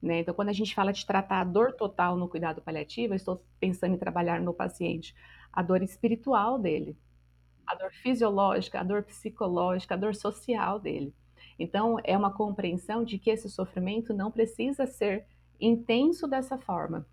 Né? 0.00 0.20
Então, 0.20 0.34
quando 0.34 0.48
a 0.48 0.52
gente 0.52 0.74
fala 0.74 0.92
de 0.92 1.06
tratar 1.06 1.40
a 1.40 1.44
dor 1.44 1.72
total 1.72 2.16
no 2.16 2.28
cuidado 2.28 2.60
paliativo, 2.60 3.12
eu 3.12 3.16
estou 3.16 3.42
pensando 3.60 3.94
em 3.94 3.98
trabalhar 3.98 4.40
no 4.40 4.52
paciente 4.52 5.14
a 5.52 5.62
dor 5.62 5.82
espiritual 5.82 6.58
dele, 6.58 6.96
a 7.66 7.74
dor 7.74 7.92
fisiológica, 7.92 8.80
a 8.80 8.82
dor 8.82 9.04
psicológica, 9.04 9.94
a 9.94 9.98
dor 9.98 10.14
social 10.14 10.80
dele. 10.80 11.14
Então, 11.58 11.98
é 12.02 12.16
uma 12.16 12.32
compreensão 12.32 13.04
de 13.04 13.18
que 13.18 13.30
esse 13.30 13.48
sofrimento 13.48 14.12
não 14.12 14.30
precisa 14.30 14.86
ser 14.86 15.26
intenso 15.60 16.26
dessa 16.26 16.58
forma. 16.58 17.06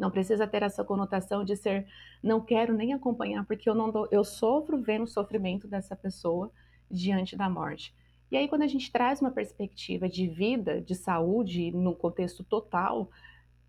Não 0.00 0.10
precisa 0.10 0.46
ter 0.46 0.62
essa 0.62 0.82
conotação 0.82 1.44
de 1.44 1.54
ser, 1.54 1.86
não 2.22 2.40
quero 2.40 2.72
nem 2.72 2.94
acompanhar, 2.94 3.44
porque 3.44 3.68
eu 3.68 3.74
não 3.74 3.90
dou, 3.90 4.08
eu 4.10 4.24
sofro 4.24 4.80
vendo 4.80 5.04
o 5.04 5.06
sofrimento 5.06 5.68
dessa 5.68 5.94
pessoa 5.94 6.50
diante 6.90 7.36
da 7.36 7.50
morte. 7.50 7.94
E 8.30 8.36
aí, 8.36 8.48
quando 8.48 8.62
a 8.62 8.66
gente 8.66 8.90
traz 8.90 9.20
uma 9.20 9.30
perspectiva 9.30 10.08
de 10.08 10.26
vida, 10.26 10.80
de 10.80 10.94
saúde, 10.94 11.70
no 11.70 11.94
contexto 11.94 12.42
total, 12.42 13.10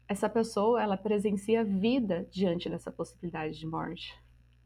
essa 0.07 0.29
pessoa, 0.29 0.81
ela 0.81 0.95
presencia 0.95 1.65
vida 1.65 2.25
diante 2.31 2.69
dessa 2.69 2.91
possibilidade 2.93 3.59
de 3.59 3.67
morte. 3.67 4.15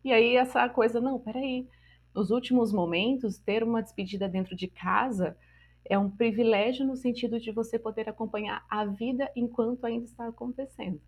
E 0.03 0.13
aí 0.13 0.35
essa 0.35 0.69
coisa, 0.69 1.01
não, 1.01 1.17
peraí, 1.17 1.67
nos 2.13 2.29
últimos 2.29 2.71
momentos, 2.71 3.39
ter 3.39 3.63
uma 3.63 3.81
despedida 3.81 4.29
dentro 4.29 4.55
de 4.55 4.67
casa 4.67 5.35
é 5.83 5.97
um 5.97 6.11
privilégio 6.11 6.85
no 6.85 6.95
sentido 6.95 7.39
de 7.39 7.51
você 7.51 7.79
poder 7.79 8.07
acompanhar 8.07 8.63
a 8.69 8.85
vida 8.85 9.31
enquanto 9.35 9.83
ainda 9.85 10.05
está 10.05 10.27
acontecendo. 10.27 11.01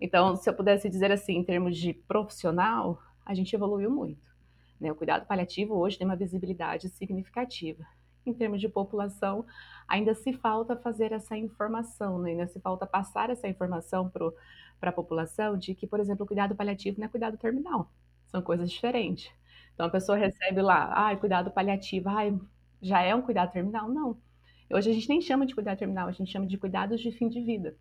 Então, 0.00 0.36
se 0.36 0.48
eu 0.48 0.54
pudesse 0.54 0.88
dizer 0.88 1.10
assim, 1.10 1.36
em 1.36 1.44
termos 1.44 1.76
de 1.76 1.92
profissional, 1.92 3.02
a 3.24 3.34
gente 3.34 3.54
evoluiu 3.54 3.90
muito. 3.90 4.28
Né? 4.80 4.92
O 4.92 4.94
cuidado 4.94 5.26
paliativo 5.26 5.74
hoje 5.74 5.98
tem 5.98 6.06
uma 6.06 6.16
visibilidade 6.16 6.88
significativa. 6.88 7.84
Em 8.24 8.32
termos 8.32 8.60
de 8.60 8.68
população, 8.68 9.44
ainda 9.86 10.14
se 10.14 10.32
falta 10.32 10.76
fazer 10.76 11.12
essa 11.12 11.36
informação, 11.36 12.18
né? 12.18 12.30
ainda 12.30 12.46
se 12.46 12.60
falta 12.60 12.86
passar 12.86 13.30
essa 13.30 13.48
informação 13.48 14.10
para 14.10 14.90
a 14.90 14.92
população 14.92 15.56
de 15.56 15.74
que, 15.74 15.86
por 15.86 15.98
exemplo, 15.98 16.24
o 16.24 16.26
cuidado 16.26 16.54
paliativo 16.54 17.00
não 17.00 17.06
é 17.06 17.08
cuidado 17.08 17.36
terminal, 17.36 17.90
são 18.26 18.42
coisas 18.42 18.70
diferentes. 18.70 19.30
Então 19.74 19.86
a 19.86 19.90
pessoa 19.90 20.18
recebe 20.18 20.60
lá, 20.60 20.90
ai, 20.92 21.16
cuidado 21.16 21.50
paliativo, 21.50 22.08
ai, 22.08 22.38
já 22.82 23.00
é 23.02 23.14
um 23.14 23.22
cuidado 23.22 23.50
terminal? 23.52 23.88
Não. 23.88 24.18
Hoje 24.70 24.90
a 24.90 24.92
gente 24.92 25.08
nem 25.08 25.20
chama 25.20 25.46
de 25.46 25.54
cuidado 25.54 25.78
terminal, 25.78 26.08
a 26.08 26.12
gente 26.12 26.30
chama 26.30 26.46
de 26.46 26.58
cuidados 26.58 27.00
de 27.00 27.10
fim 27.10 27.28
de 27.28 27.40
vida. 27.40 27.76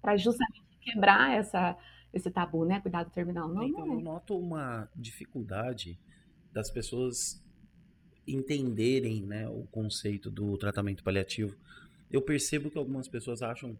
Para 0.00 0.16
justamente 0.16 0.71
quebrar 0.82 1.36
essa, 1.36 1.76
esse 2.12 2.30
tabu, 2.30 2.64
né? 2.64 2.80
Cuidado 2.80 3.10
terminal. 3.10 3.48
Não, 3.48 3.62
então, 3.62 3.86
não 3.86 3.94
é. 3.94 3.96
eu 3.96 4.00
noto 4.00 4.38
uma 4.38 4.88
dificuldade 4.94 5.98
das 6.52 6.70
pessoas 6.70 7.42
entenderem 8.26 9.22
né, 9.22 9.48
o 9.48 9.64
conceito 9.64 10.30
do 10.30 10.56
tratamento 10.56 11.02
paliativo. 11.02 11.56
Eu 12.10 12.22
percebo 12.22 12.70
que 12.70 12.78
algumas 12.78 13.08
pessoas 13.08 13.42
acham, 13.42 13.76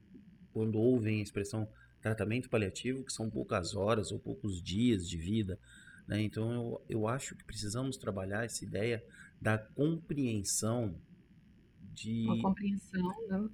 quando 0.53 0.79
ouvem 0.79 1.21
a 1.21 1.23
expressão 1.23 1.69
tratamento 2.03 2.51
paliativo, 2.51 3.05
que 3.05 3.13
são 3.13 3.31
poucas 3.31 3.75
horas 3.75 4.11
ou 4.11 4.19
poucos 4.19 4.61
dias 4.61 5.09
de 5.09 5.17
vida. 5.17 5.59
Né? 6.07 6.21
Então 6.23 6.53
eu, 6.53 6.83
eu 6.89 7.09
acho 7.09 7.37
que 7.37 7.45
precisamos 7.45 7.97
trabalhar 7.97 8.45
essa 8.45 8.65
ideia 8.65 9.03
da 9.41 9.57
compreensão 9.57 10.95
de. 11.95 12.25
Uma 12.27 12.43
compreensão, 12.43 13.29
né? 13.29 13.49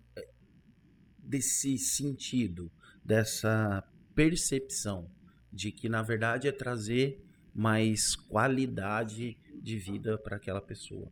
Desse 1.19 1.77
sentido, 1.77 2.73
dessa 3.09 3.83
percepção 4.15 5.11
de 5.51 5.73
que 5.73 5.89
na 5.89 6.03
verdade 6.03 6.47
é 6.47 6.53
trazer 6.53 7.25
mais 7.55 8.15
qualidade 8.15 9.39
de 9.55 9.79
vida 9.79 10.19
para 10.19 10.37
aquela 10.37 10.61
pessoa. 10.61 11.11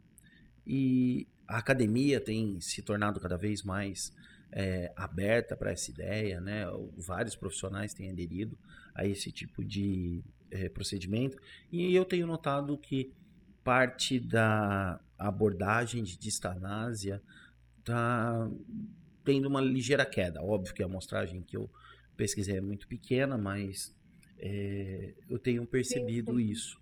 E 0.66 1.26
a 1.48 1.56
academia 1.56 2.20
tem 2.20 2.60
se 2.60 2.82
tornado 2.82 3.18
cada 3.18 3.38
vez 3.38 3.62
mais 3.62 4.12
é, 4.52 4.92
aberta 4.94 5.56
para 5.56 5.72
essa 5.72 5.90
ideia, 5.90 6.38
né? 6.38 6.66
Vários 6.98 7.34
profissionais 7.34 7.94
têm 7.94 8.10
aderido 8.10 8.58
a 8.94 9.06
esse 9.06 9.32
tipo 9.32 9.64
de 9.64 10.22
é, 10.50 10.68
procedimento 10.68 11.38
e 11.72 11.94
eu 11.94 12.04
tenho 12.04 12.26
notado 12.26 12.76
que 12.76 13.10
parte 13.64 14.20
da 14.20 15.00
abordagem 15.18 16.04
de 16.04 16.18
distanásia 16.18 17.22
está 17.78 18.50
tendo 19.24 19.48
uma 19.48 19.62
ligeira 19.62 20.04
queda. 20.04 20.42
Óbvio 20.42 20.74
que 20.74 20.82
a 20.82 20.86
amostragem 20.86 21.40
que 21.40 21.56
eu 21.56 21.70
pesquisei 22.16 22.56
é 22.56 22.60
muito 22.60 22.88
pequena, 22.88 23.36
mas 23.36 23.94
é, 24.38 25.14
eu 25.28 25.38
tenho 25.38 25.66
percebido 25.66 26.32
sim, 26.32 26.46
sim. 26.46 26.50
isso. 26.50 26.80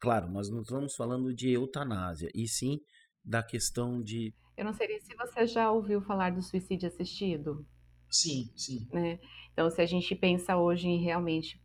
Claro, 0.00 0.28
nós 0.30 0.48
não 0.48 0.62
estamos 0.62 0.94
falando 0.94 1.34
de 1.34 1.50
eutanásia, 1.50 2.30
e 2.34 2.46
sim 2.46 2.80
da 3.24 3.42
questão 3.42 4.00
de. 4.00 4.32
Eu 4.56 4.64
não 4.64 4.72
sei 4.72 5.00
se 5.00 5.14
você 5.14 5.46
já 5.46 5.70
ouviu 5.70 6.00
falar 6.00 6.32
do 6.32 6.42
suicídio 6.42 6.88
assistido. 6.88 7.66
Sim, 8.10 8.50
sim. 8.56 8.88
Né? 8.92 9.18
Então, 9.52 9.70
se 9.70 9.82
a 9.82 9.86
gente 9.86 10.14
pensa 10.14 10.56
hoje 10.56 10.88
em 10.88 11.02
realmente 11.02 11.60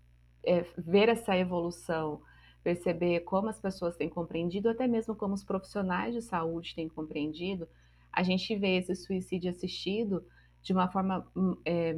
é, 0.45 0.65
ver 0.77 1.09
essa 1.09 1.37
evolução, 1.37 2.21
perceber 2.63 3.21
como 3.21 3.49
as 3.49 3.59
pessoas 3.59 3.95
têm 3.95 4.09
compreendido, 4.09 4.69
até 4.69 4.87
mesmo 4.87 5.15
como 5.15 5.33
os 5.33 5.43
profissionais 5.43 6.13
de 6.13 6.21
saúde 6.21 6.75
têm 6.75 6.89
compreendido, 6.89 7.67
a 8.11 8.21
gente 8.23 8.55
vê 8.55 8.77
esse 8.77 8.95
suicídio 8.95 9.51
assistido 9.51 10.23
de 10.61 10.73
uma 10.73 10.89
forma 10.89 11.25
é, 11.65 11.95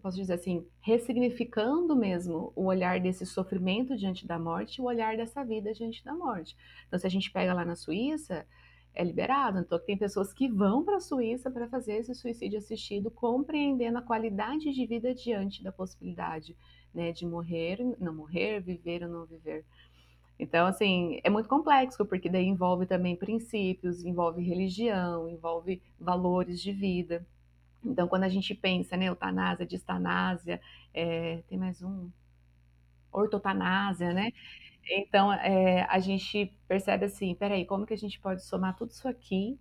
posso 0.00 0.16
dizer 0.16 0.34
assim, 0.34 0.66
ressignificando 0.80 1.94
mesmo 1.94 2.52
o 2.56 2.64
olhar 2.64 2.98
desse 2.98 3.26
sofrimento 3.26 3.96
diante 3.96 4.26
da 4.26 4.38
morte 4.38 4.76
e 4.76 4.80
o 4.80 4.84
olhar 4.84 5.16
dessa 5.16 5.44
vida 5.44 5.72
diante 5.74 6.02
da 6.04 6.14
morte. 6.14 6.56
Então, 6.86 6.98
se 6.98 7.06
a 7.06 7.10
gente 7.10 7.30
pega 7.30 7.52
lá 7.52 7.64
na 7.64 7.76
Suíça, 7.76 8.46
é 8.94 9.04
liberado. 9.04 9.58
Então, 9.58 9.78
tem 9.78 9.96
pessoas 9.96 10.32
que 10.32 10.48
vão 10.48 10.82
para 10.82 10.96
a 10.96 11.00
Suíça 11.00 11.50
para 11.50 11.68
fazer 11.68 11.98
esse 11.98 12.14
suicídio 12.14 12.58
assistido, 12.58 13.10
compreendendo 13.10 13.98
a 13.98 14.02
qualidade 14.02 14.72
de 14.72 14.86
vida 14.86 15.14
diante 15.14 15.62
da 15.62 15.70
possibilidade 15.70 16.56
né, 16.94 17.12
de 17.12 17.26
morrer, 17.26 17.78
não 18.00 18.14
morrer, 18.14 18.60
viver 18.60 19.02
ou 19.02 19.08
não 19.08 19.26
viver. 19.26 19.64
Então, 20.38 20.66
assim, 20.66 21.20
é 21.24 21.30
muito 21.30 21.48
complexo, 21.48 22.06
porque 22.06 22.28
daí 22.28 22.46
envolve 22.46 22.86
também 22.86 23.16
princípios, 23.16 24.04
envolve 24.04 24.42
religião, 24.42 25.28
envolve 25.28 25.82
valores 25.98 26.60
de 26.60 26.72
vida. 26.72 27.26
Então, 27.84 28.08
quando 28.08 28.24
a 28.24 28.28
gente 28.28 28.54
pensa, 28.54 28.96
né, 28.96 29.06
eutanásia, 29.06 29.66
distanásia, 29.66 30.60
é, 30.92 31.42
tem 31.48 31.58
mais 31.58 31.82
um, 31.82 32.10
ortotanásia, 33.12 34.12
né? 34.12 34.30
Então, 34.90 35.32
é, 35.32 35.82
a 35.90 35.98
gente 35.98 36.52
percebe 36.66 37.04
assim, 37.06 37.34
peraí, 37.34 37.64
como 37.66 37.86
que 37.86 37.94
a 37.94 37.98
gente 37.98 38.18
pode 38.20 38.42
somar 38.44 38.76
tudo 38.76 38.90
isso 38.90 39.06
aqui, 39.08 39.58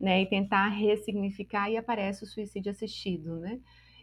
né, 0.00 0.22
e 0.22 0.26
tentar 0.26 0.68
ressignificar 0.68 1.70
e 1.70 1.76
aparece 1.76 2.24
o 2.24 2.26
suicídio 2.26 2.70
assistido, 2.70 3.36
né? 3.38 3.60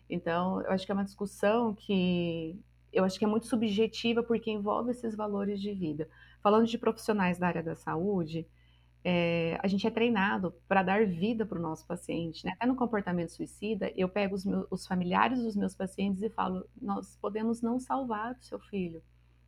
Então, 0.09 0.61
eu 0.61 0.71
acho 0.71 0.85
que 0.85 0.91
é 0.91 0.95
uma 0.95 1.05
discussão 1.05 1.73
que 1.73 2.59
eu 2.93 3.03
acho 3.03 3.19
que 3.19 3.25
é 3.25 3.27
muito 3.27 3.47
subjetiva 3.47 4.23
porque 4.23 4.49
envolve 4.51 4.91
esses 4.91 5.15
valores 5.15 5.61
de 5.61 5.73
vida. 5.73 6.07
Falando 6.41 6.67
de 6.67 6.77
profissionais 6.77 7.37
da 7.37 7.47
área 7.47 7.63
da 7.63 7.75
saúde, 7.75 8.47
é, 9.07 9.59
a 9.61 9.67
gente 9.67 9.85
é 9.85 9.91
treinado 9.91 10.51
para 10.67 10.81
dar 10.81 11.05
vida 11.05 11.45
para 11.45 11.59
o 11.59 11.61
nosso 11.61 11.85
paciente. 11.85 12.43
Né? 12.43 12.53
Até 12.55 12.65
no 12.65 12.75
comportamento 12.75 13.29
suicida, 13.29 13.93
eu 13.95 14.09
pego 14.09 14.33
os, 14.33 14.43
meus, 14.43 14.65
os, 14.71 14.87
familiares 14.87 15.43
dos 15.43 15.55
meus 15.55 15.75
pacientes 15.75 16.23
e 16.23 16.29
falo: 16.31 16.67
nós 16.81 17.15
podemos 17.21 17.61
não 17.61 17.79
salvar 17.79 18.33
o 18.33 18.43
seu 18.43 18.59
filho. 18.59 19.03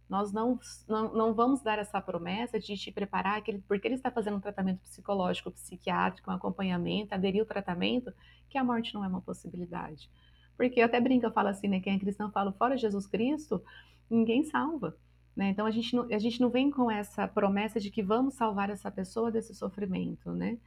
Nós 0.08 0.32
não, 0.32 0.60
não, 0.88 1.12
não 1.12 1.34
vamos 1.34 1.64
dar 1.64 1.80
essa 1.80 2.00
promessa 2.00 2.60
de 2.60 2.78
te 2.78 2.92
preparar, 2.92 3.42
que 3.42 3.50
ele, 3.50 3.64
porque 3.68 3.88
ele 3.88 3.96
está 3.96 4.12
fazendo 4.12 4.38
um 4.38 4.40
tratamento 4.40 4.80
psicológico, 4.82 5.52
psiquiátrico, 5.52 6.30
um 6.30 6.36
acompanhamento, 6.36 7.16
aderir 7.16 7.42
ao 7.42 7.48
tratamento, 7.48 8.14
que 8.48 8.60
a 8.60 8.64
morte 8.64 8.94
não 8.94 9.04
é 9.04 9.08
uma 9.08 9.22
possibilidade. 9.22 10.08
Porque 10.56 10.80
eu 10.80 10.86
até 10.86 11.02
brinco, 11.02 11.26
eu 11.26 11.32
falo 11.32 11.48
assim, 11.48 11.68
né? 11.68 11.80
Quem 11.80 11.96
é 11.96 12.00
cristão 12.00 12.32
fala, 12.32 12.54
fora 12.54 12.78
Jesus 12.78 13.08
Cristo, 13.08 13.62
ninguém 14.08 14.44
salva. 14.44 14.96
Né? 15.38 15.50
Então 15.50 15.67
a 15.67 15.72
gente, 15.72 15.96
não, 15.96 16.08
a 16.12 16.17
gente 16.17 16.41
não 16.41 16.50
vem 16.50 16.72
com 16.72 16.89
essa 16.89 17.27
promessa 17.27 17.79
de 17.79 17.91
que 17.91 18.01
vamos 18.01 18.34
salvar 18.34 18.72
essa 18.72 18.89
pessoa 18.89 19.32
desse 19.32 19.53
sofrimento, 19.53 20.32
né? 20.32 20.58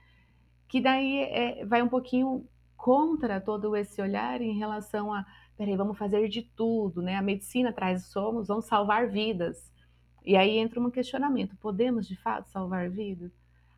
Que 0.68 0.80
daí 0.80 1.24
é, 1.24 1.64
vai 1.64 1.82
um 1.82 1.88
pouquinho 1.88 2.46
contra 2.76 3.40
todo 3.40 3.74
esse 3.74 4.00
olhar 4.00 4.40
em 4.40 4.56
relação 4.56 5.12
a, 5.12 5.26
peraí, 5.56 5.76
vamos 5.76 5.98
fazer 5.98 6.28
de 6.28 6.42
tudo, 6.42 7.02
né? 7.02 7.16
A 7.16 7.22
medicina 7.22 7.72
traz 7.72 8.04
somos, 8.04 8.46
vamos 8.46 8.66
salvar 8.66 9.08
vidas. 9.08 9.72
E 10.24 10.36
aí 10.36 10.58
entra 10.58 10.78
um 10.78 10.88
questionamento: 10.88 11.56
podemos 11.56 12.06
de 12.06 12.14
fato 12.14 12.48
salvar 12.48 12.88
vidas? 12.88 13.32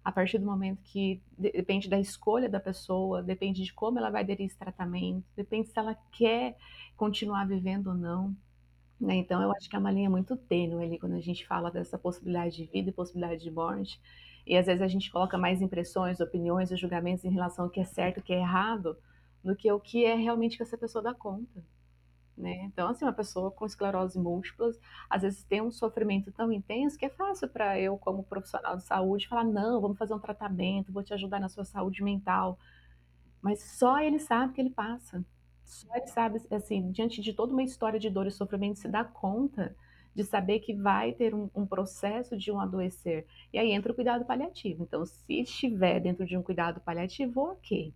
A 0.05 0.13
partir 0.13 0.39
do 0.39 0.45
momento 0.45 0.83
que 0.83 1.23
depende 1.39 1.89
da 1.89 1.99
escolha 1.99 2.51
da 2.51 2.61
pessoa, 2.61 3.23
depende 3.23 3.65
de 3.65 3.73
como 3.73 3.99
ela 3.99 4.11
vai 4.11 4.23
aderir 4.23 4.45
esse 4.45 4.59
tratamento, 4.59 5.25
depende 5.35 5.69
se 5.69 5.79
ela 5.79 5.97
quer 6.11 6.55
continuar 6.99 7.47
vivendo 7.47 7.87
ou 7.87 7.95
não. 7.95 8.37
Né? 9.03 9.17
Então, 9.17 9.43
eu 9.43 9.51
acho 9.51 9.69
que 9.69 9.75
é 9.75 9.79
uma 9.81 9.91
linha 9.91 10.09
muito 10.09 10.37
tênue 10.37 10.85
ali 10.85 10.97
quando 10.97 11.17
a 11.17 11.21
gente 11.21 11.45
fala 11.45 11.73
dessa 11.73 11.99
possibilidade 11.99 12.57
de 12.57 12.67
vida 12.67 12.91
e 12.91 12.93
possibilidade 12.93 13.43
de 13.43 13.51
morte. 13.51 14.01
E 14.47 14.57
às 14.57 14.67
vezes 14.67 14.81
a 14.81 14.87
gente 14.87 15.11
coloca 15.11 15.37
mais 15.37 15.61
impressões, 15.61 16.21
opiniões 16.21 16.71
e 16.71 16.77
julgamentos 16.77 17.25
em 17.25 17.31
relação 17.31 17.65
ao 17.65 17.71
que 17.71 17.81
é 17.81 17.85
certo 17.85 18.19
o 18.19 18.23
que 18.23 18.33
é 18.33 18.39
errado 18.39 18.97
do 19.43 19.57
que 19.57 19.71
o 19.73 19.81
que 19.81 20.05
é 20.05 20.15
realmente 20.15 20.57
que 20.57 20.63
essa 20.63 20.79
pessoa 20.79 21.03
dá 21.03 21.13
conta. 21.13 21.65
Né? 22.37 22.63
Então, 22.65 22.89
assim, 22.89 23.05
uma 23.05 23.13
pessoa 23.13 23.51
com 23.51 23.67
esclerose 23.67 24.19
múltipla, 24.19 24.71
às 25.11 25.23
vezes 25.23 25.43
tem 25.45 25.61
um 25.61 25.73
sofrimento 25.73 26.31
tão 26.31 26.53
intenso 26.53 26.97
que 26.97 27.05
é 27.05 27.11
fácil 27.11 27.49
para 27.49 27.79
eu, 27.81 27.99
como 27.99 28.23
profissional 28.23 28.77
de 28.77 28.85
saúde, 28.85 29.29
falar: 29.29 29.45
não, 29.45 29.81
vamos 29.81 29.99
fazer 29.99 30.15
um 30.15 30.19
tratamento, 30.21 30.93
vou 30.93 31.03
te 31.03 31.13
ajudar 31.13 31.41
na 31.41 31.49
sua 31.49 31.65
saúde 31.65 32.05
mental. 32.05 32.57
Mas 33.43 33.61
só 33.63 33.99
ele 33.99 34.21
sabe 34.21 34.53
que 34.55 34.61
ele 34.61 34.71
passa. 34.71 35.25
Ele 35.95 36.07
sabe, 36.07 36.41
assim, 36.51 36.91
diante 36.91 37.21
de 37.21 37.33
toda 37.33 37.53
uma 37.53 37.63
história 37.63 37.99
de 37.99 38.11
dor 38.11 38.27
e 38.27 38.31
sofrimento, 38.31 38.79
se 38.79 38.89
dá 38.89 39.05
conta 39.05 39.75
de 40.15 40.25
saber 40.25 40.61
que 40.61 40.75
vai 40.75 41.13
ter 41.13 41.35
um, 41.35 41.49
um, 41.55 41.67
processo 41.67 42.37
de 42.37 42.51
um 42.51 42.61
adoecer. 42.61 43.27
E 43.53 43.59
aí 43.59 43.73
entra 43.73 43.93
o 43.93 43.95
cuidado 43.95 44.25
paliativo. 44.25 44.83
Então, 44.83 45.05
se 45.07 45.41
estiver 45.41 46.01
dentro 46.01 46.27
de 46.27 46.37
um 46.37 46.43
cuidado 46.43 46.81
paliativo, 46.81 47.41
ok. 47.41 47.93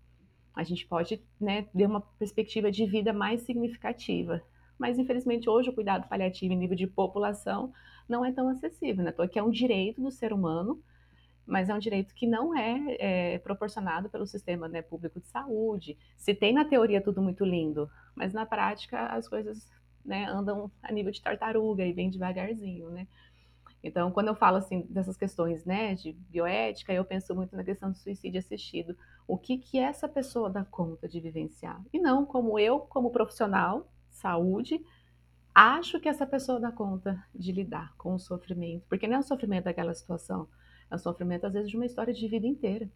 A 0.54 0.64
gente 0.64 0.87
pode 0.87 1.23
né, 1.38 1.62
ter 1.76 1.87
uma 1.87 2.00
perspectiva 2.00 2.71
de 2.71 2.87
vida 2.87 3.12
mais 3.12 3.42
significativa. 3.42 4.42
Mas, 4.78 4.99
infelizmente, 4.99 5.49
hoje 5.49 5.68
o 5.68 5.75
cuidado 5.75 6.09
paliativo 6.09 6.54
em 6.54 6.56
nível 6.56 6.76
de 6.76 6.87
população 6.87 7.73
não 8.09 8.25
é 8.25 8.33
tão 8.33 8.49
acessível. 8.49 9.04
Né? 9.04 9.11
Então, 9.12 9.25
aqui 9.25 9.38
é 9.38 9.42
um 9.42 9.50
direito 9.50 10.00
do 10.00 10.11
ser 10.11 10.33
humano 10.33 10.83
mas 11.46 11.68
é 11.68 11.74
um 11.74 11.78
direito 11.78 12.14
que 12.14 12.26
não 12.26 12.56
é, 12.56 12.96
é 12.98 13.38
proporcionado 13.38 14.10
pelo 14.10 14.26
sistema 14.26 14.68
né, 14.68 14.82
público 14.82 15.20
de 15.20 15.28
saúde. 15.28 15.96
Se 16.16 16.34
tem 16.34 16.52
na 16.52 16.64
teoria 16.64 17.00
tudo 17.00 17.22
muito 17.22 17.44
lindo, 17.44 17.88
mas 18.14 18.32
na 18.32 18.44
prática 18.44 19.06
as 19.06 19.28
coisas 19.28 19.70
né, 20.04 20.26
andam 20.26 20.70
a 20.82 20.92
nível 20.92 21.12
de 21.12 21.22
tartaruga 21.22 21.84
e 21.84 21.92
bem 21.92 22.10
devagarzinho, 22.10 22.90
né? 22.90 23.06
Então, 23.82 24.10
quando 24.10 24.28
eu 24.28 24.34
falo 24.34 24.56
assim 24.56 24.82
dessas 24.90 25.16
questões, 25.16 25.64
né, 25.64 25.94
de 25.94 26.12
bioética, 26.12 26.92
eu 26.92 27.04
penso 27.04 27.32
muito 27.34 27.54
na 27.54 27.62
questão 27.62 27.92
do 27.92 27.96
suicídio 27.96 28.40
assistido. 28.40 28.96
O 29.28 29.38
que 29.38 29.58
que 29.58 29.78
essa 29.78 30.08
pessoa 30.08 30.50
dá 30.50 30.64
conta 30.64 31.08
de 31.08 31.20
vivenciar? 31.20 31.80
E 31.92 32.00
não 32.00 32.26
como 32.26 32.58
eu, 32.58 32.80
como 32.80 33.10
profissional, 33.10 33.88
saúde, 34.10 34.84
acho 35.54 36.00
que 36.00 36.08
essa 36.08 36.26
pessoa 36.26 36.58
dá 36.58 36.72
conta 36.72 37.22
de 37.32 37.52
lidar 37.52 37.94
com 37.96 38.14
o 38.14 38.18
sofrimento, 38.18 38.84
porque 38.88 39.06
não 39.06 39.16
é 39.16 39.20
o 39.20 39.22
sofrimento 39.22 39.64
daquela 39.64 39.94
situação, 39.94 40.48
é 40.90 40.95
o 40.95 40.99
sofrimento 40.99 41.47
às 41.47 41.52
vezes 41.52 41.71
de 41.71 41.76
uma 41.76 41.87
história 41.87 42.12
de 42.12 42.28
vida 42.28 42.47
inteira, 42.47 42.88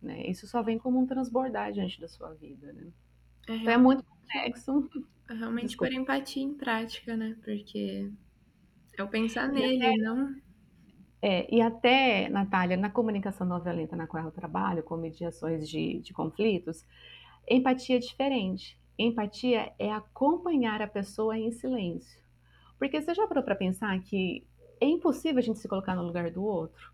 né? 0.00 0.26
Isso 0.26 0.46
só 0.46 0.62
vem 0.62 0.78
como 0.78 0.98
um 0.98 1.06
transbordar 1.06 1.72
diante 1.72 2.00
da 2.00 2.08
sua 2.08 2.32
vida, 2.34 2.72
né? 2.72 2.88
É, 3.48 3.56
então 3.56 3.72
é 3.72 3.76
muito 3.76 4.04
complexo. 4.04 4.88
É 5.28 5.34
realmente 5.34 5.68
Desculpa. 5.68 5.92
por 5.92 6.00
empatia 6.00 6.42
em 6.42 6.54
prática, 6.54 7.16
né? 7.16 7.36
Porque 7.44 8.10
é 8.96 9.02
o 9.02 9.08
pensar 9.08 9.48
nele, 9.48 9.84
até, 9.84 9.96
não. 9.96 10.34
É, 11.20 11.54
e 11.54 11.60
até, 11.60 12.28
Natália, 12.28 12.76
na 12.76 12.90
comunicação 12.90 13.46
não 13.46 13.60
violenta 13.60 13.96
na 13.96 14.06
qual 14.06 14.24
eu 14.24 14.30
trabalho, 14.30 14.82
com 14.82 14.96
mediações 14.96 15.68
de, 15.68 15.98
de 16.00 16.12
conflitos, 16.12 16.86
empatia 17.48 17.96
é 17.96 17.98
diferente. 17.98 18.78
Empatia 18.98 19.72
é 19.78 19.92
acompanhar 19.92 20.80
a 20.80 20.86
pessoa 20.86 21.36
em 21.36 21.50
silêncio. 21.50 22.20
Porque 22.78 23.00
você 23.00 23.14
já 23.14 23.26
parou 23.26 23.42
para 23.42 23.56
pensar 23.56 23.98
que 24.00 24.46
é 24.80 24.86
impossível 24.86 25.38
a 25.38 25.42
gente 25.42 25.58
se 25.58 25.68
colocar 25.68 25.94
no 25.94 26.02
lugar 26.02 26.30
do 26.30 26.44
outro? 26.44 26.92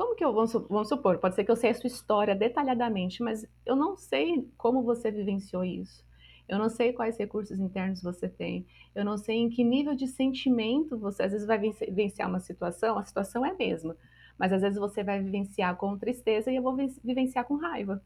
Como 0.00 0.16
que 0.16 0.24
eu, 0.24 0.32
vamos, 0.32 0.50
vamos 0.54 0.88
supor, 0.88 1.18
pode 1.18 1.34
ser 1.34 1.44
que 1.44 1.50
eu 1.50 1.56
sei 1.56 1.68
a 1.68 1.74
sua 1.74 1.86
história 1.86 2.34
detalhadamente, 2.34 3.22
mas 3.22 3.46
eu 3.66 3.76
não 3.76 3.98
sei 3.98 4.50
como 4.56 4.82
você 4.82 5.10
vivenciou 5.10 5.62
isso. 5.62 6.02
Eu 6.48 6.58
não 6.58 6.70
sei 6.70 6.94
quais 6.94 7.18
recursos 7.18 7.60
internos 7.60 8.02
você 8.02 8.26
tem. 8.26 8.66
Eu 8.94 9.04
não 9.04 9.18
sei 9.18 9.36
em 9.36 9.50
que 9.50 9.62
nível 9.62 9.94
de 9.94 10.08
sentimento 10.08 10.96
você 10.96 11.24
às 11.24 11.32
vezes 11.32 11.46
vai 11.46 11.58
vivenciar 11.58 12.30
uma 12.30 12.40
situação. 12.40 12.96
A 12.96 13.04
situação 13.04 13.44
é 13.44 13.50
a 13.50 13.54
mesma, 13.54 13.94
mas 14.38 14.54
às 14.54 14.62
vezes 14.62 14.78
você 14.78 15.04
vai 15.04 15.22
vivenciar 15.22 15.76
com 15.76 15.98
tristeza 15.98 16.50
e 16.50 16.56
eu 16.56 16.62
vou 16.62 16.74
vivenciar 17.04 17.44
com 17.44 17.56
raiva. 17.56 18.02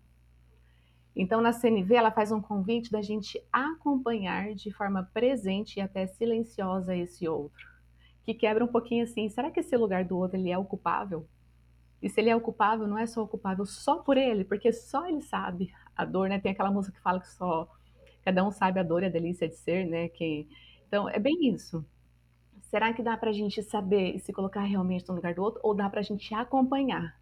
Então, 1.15 1.41
na 1.41 1.53
CNV, 1.53 1.95
ela 1.95 2.11
faz 2.11 2.33
um 2.33 2.41
convite 2.41 2.91
da 2.91 3.03
gente 3.03 3.41
acompanhar 3.53 4.53
de 4.53 4.73
forma 4.73 5.09
presente 5.15 5.77
e 5.77 5.81
até 5.81 6.09
silenciosa 6.09 6.97
esse 6.97 7.29
outro, 7.29 7.69
que 8.25 8.35
quebra 8.35 8.65
um 8.65 8.69
pouquinho 8.69 9.05
assim: 9.05 9.29
será 9.29 9.49
que 9.49 9.61
esse 9.61 9.77
lugar 9.77 10.05
do 10.05 10.19
outro 10.19 10.37
ele 10.37 10.51
é 10.51 10.59
ocupável? 10.59 11.25
E 12.05 12.09
se 12.11 12.21
ele 12.21 12.31
é 12.31 12.37
ocupável, 12.37 12.87
não 12.87 12.99
é 12.99 13.07
só 13.07 13.23
ocupável 13.23 13.67
só 13.67 13.97
por 13.97 14.17
ele, 14.17 14.45
porque 14.45 14.73
só 14.73 15.09
ele 15.09 15.23
sabe 15.23 15.73
a 15.97 16.05
dor, 16.05 16.29
né? 16.29 16.39
Tem 16.39 16.53
aquela 16.53 16.71
música 16.71 16.97
que 16.97 17.03
fala 17.03 17.19
que 17.19 17.31
só 17.31 17.69
Cada 18.25 18.43
um 18.43 18.51
sabe 18.51 18.81
a 18.81 18.83
dor 18.83 19.03
e 19.03 19.07
a 19.07 19.11
delícia 19.11 19.47
de 19.47 19.55
ser, 19.55 19.87
né? 19.87 20.11
Então, 20.89 21.09
é 21.09 21.19
bem 21.19 21.49
isso. 21.49 21.85
Será 22.63 22.93
que 22.95 23.03
dá 23.03 23.17
para 23.17 23.33
gente 23.33 23.63
saber 23.63 24.19
se 24.19 24.33
colocar 24.33 24.63
realmente 24.63 25.07
no 25.07 25.15
lugar 25.15 25.35
do 25.35 25.43
outro 25.43 25.61
ou 25.63 25.75
dá 25.75 25.91
para 25.91 26.01
gente 26.01 26.35
acompanhar, 26.35 27.21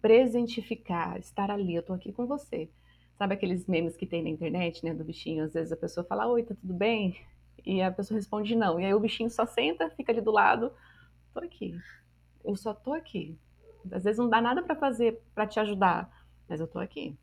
presentificar, 0.00 1.18
estar 1.18 1.50
ali, 1.50 1.74
eu 1.74 1.82
tô 1.82 1.92
aqui 1.92 2.10
com 2.10 2.26
você. 2.26 2.70
Sabe 3.18 3.34
aqueles 3.34 3.66
memes 3.66 3.96
que 3.96 4.06
tem 4.06 4.22
na 4.22 4.30
internet, 4.30 4.82
né, 4.82 4.94
do 4.94 5.04
bichinho? 5.04 5.44
Às 5.44 5.52
vezes 5.52 5.70
a 5.70 5.76
pessoa 5.76 6.04
fala, 6.04 6.26
oi, 6.26 6.42
tá 6.42 6.54
tudo 6.54 6.72
bem? 6.72 7.20
E 7.64 7.82
a 7.82 7.92
pessoa 7.92 8.16
responde 8.16 8.56
não. 8.56 8.80
E 8.80 8.86
aí 8.86 8.94
o 8.94 9.00
bichinho 9.00 9.30
só 9.30 9.44
senta, 9.44 9.90
fica 9.90 10.10
ali 10.10 10.22
do 10.22 10.30
lado, 10.30 10.72
tô 11.34 11.40
aqui. 11.40 11.78
Eu 12.42 12.56
só 12.56 12.72
tô 12.72 12.94
aqui. 12.94 13.38
Às 13.90 14.04
vezes 14.04 14.18
não 14.18 14.28
dá 14.28 14.40
nada 14.40 14.62
para 14.62 14.76
fazer 14.76 15.20
para 15.34 15.46
te 15.46 15.58
ajudar, 15.60 16.10
mas 16.48 16.60
eu 16.60 16.66
tô 16.66 16.78
aqui. 16.78 17.16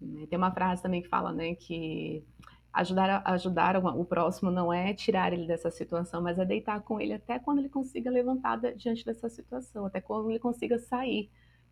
Né? 0.00 0.26
Tem 0.26 0.36
uma 0.38 0.52
frase 0.52 0.82
também 0.82 1.02
que 1.02 1.08
fala, 1.08 1.32
né, 1.32 1.54
que 1.54 2.24
ajudar, 2.72 3.22
ajudar 3.26 3.76
o 3.76 4.04
próximo 4.04 4.50
não 4.50 4.72
é 4.72 4.94
tirar 4.94 5.32
ele 5.32 5.46
dessa 5.46 5.70
situação, 5.70 6.22
mas 6.22 6.38
é 6.38 6.44
deitar 6.44 6.80
com 6.82 7.00
ele 7.00 7.12
até 7.12 7.38
quando 7.38 7.58
ele 7.58 7.68
consiga 7.68 8.10
levantar 8.10 8.56
diante 8.74 9.04
dessa 9.04 9.28
situação, 9.28 9.86
até 9.86 10.00
quando 10.00 10.30
ele 10.30 10.38
consiga 10.38 10.78
sair. 10.78 11.30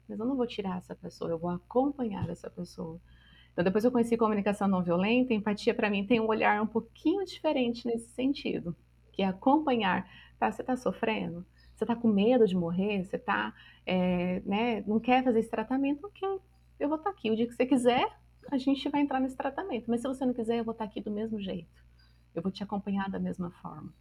Mas 0.09 0.19
eu 0.19 0.27
não 0.27 0.37
vou 0.37 0.47
tirar 0.47 0.79
essa 0.79 0.95
pessoa, 0.95 1.31
eu 1.31 1.39
vou 1.39 1.51
acompanhar 1.51 2.29
essa 2.29 2.51
pessoa. 2.51 3.01
Então, 3.53 3.65
depois 3.65 3.85
eu 3.85 3.91
conheci 3.91 4.17
comunicação 4.17 4.69
não 4.69 4.83
violenta, 4.83 5.35
empatia 5.35 5.75
para 5.75 5.91
mim 5.91 6.07
tem 6.07 6.21
um 6.21 6.29
olhar 6.29 6.63
um 6.63 6.67
pouquinho 6.67 7.25
diferente 7.25 7.87
nesse 7.87 8.09
sentido, 8.11 8.75
que 9.13 9.23
é 9.23 9.27
acompanhar. 9.27 10.09
Tá, 10.39 10.51
você 10.51 10.63
está 10.63 10.77
sofrendo? 10.77 11.45
Você 11.79 11.85
está 11.85 11.95
com 11.95 12.09
medo 12.09 12.45
de 12.45 12.57
morrer? 12.57 13.05
Você 13.05 13.17
tá, 13.17 13.55
é, 13.87 14.43
né, 14.45 14.83
não 14.85 14.99
quer 14.99 15.23
fazer 15.23 15.39
esse 15.39 15.49
tratamento? 15.49 16.05
Ok, 16.05 16.29
eu 16.81 16.89
vou 16.89 16.99
estar 16.99 17.13
tá 17.13 17.17
aqui. 17.17 17.31
O 17.31 17.37
dia 17.37 17.47
que 17.47 17.55
você 17.55 17.65
quiser, 17.65 18.05
a 18.51 18.59
gente 18.59 18.89
vai 18.89 19.01
entrar 19.01 19.21
nesse 19.21 19.37
tratamento. 19.37 19.85
Mas 19.87 20.01
se 20.01 20.09
você 20.09 20.27
não 20.27 20.35
quiser, 20.35 20.59
eu 20.59 20.65
vou 20.65 20.73
estar 20.73 20.85
tá 20.85 20.91
aqui 20.91 21.01
do 21.01 21.13
mesmo 21.13 21.41
jeito. 21.41 21.71
Eu 22.35 22.43
vou 22.43 22.51
te 22.51 22.65
acompanhar 22.65 23.09
da 23.09 23.21
mesma 23.21 23.53
forma. 23.63 23.93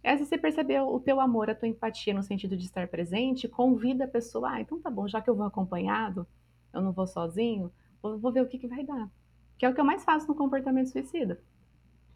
E 0.00 0.16
se 0.16 0.26
você 0.26 0.38
percebeu 0.38 0.86
o 0.94 1.00
teu 1.00 1.18
amor, 1.18 1.50
a 1.50 1.56
tua 1.56 1.66
empatia 1.66 2.14
no 2.14 2.22
sentido 2.22 2.56
de 2.56 2.66
estar 2.66 2.86
presente, 2.86 3.48
convida 3.48 4.04
a 4.04 4.08
pessoa, 4.08 4.50
ah, 4.50 4.60
então 4.60 4.80
tá 4.80 4.88
bom, 4.88 5.08
já 5.08 5.20
que 5.20 5.28
eu 5.28 5.34
vou 5.34 5.44
acompanhado, 5.44 6.24
eu 6.72 6.80
não 6.80 6.92
vou 6.92 7.08
sozinho, 7.08 7.72
vou, 8.00 8.16
vou 8.16 8.30
ver 8.30 8.42
o 8.42 8.46
que, 8.46 8.60
que 8.60 8.68
vai 8.68 8.84
dar. 8.84 9.10
Que 9.58 9.66
é 9.66 9.68
o 9.68 9.74
que 9.74 9.80
eu 9.80 9.84
mais 9.84 10.04
faço 10.04 10.28
no 10.28 10.36
comportamento 10.36 10.90
suicida. 10.90 11.42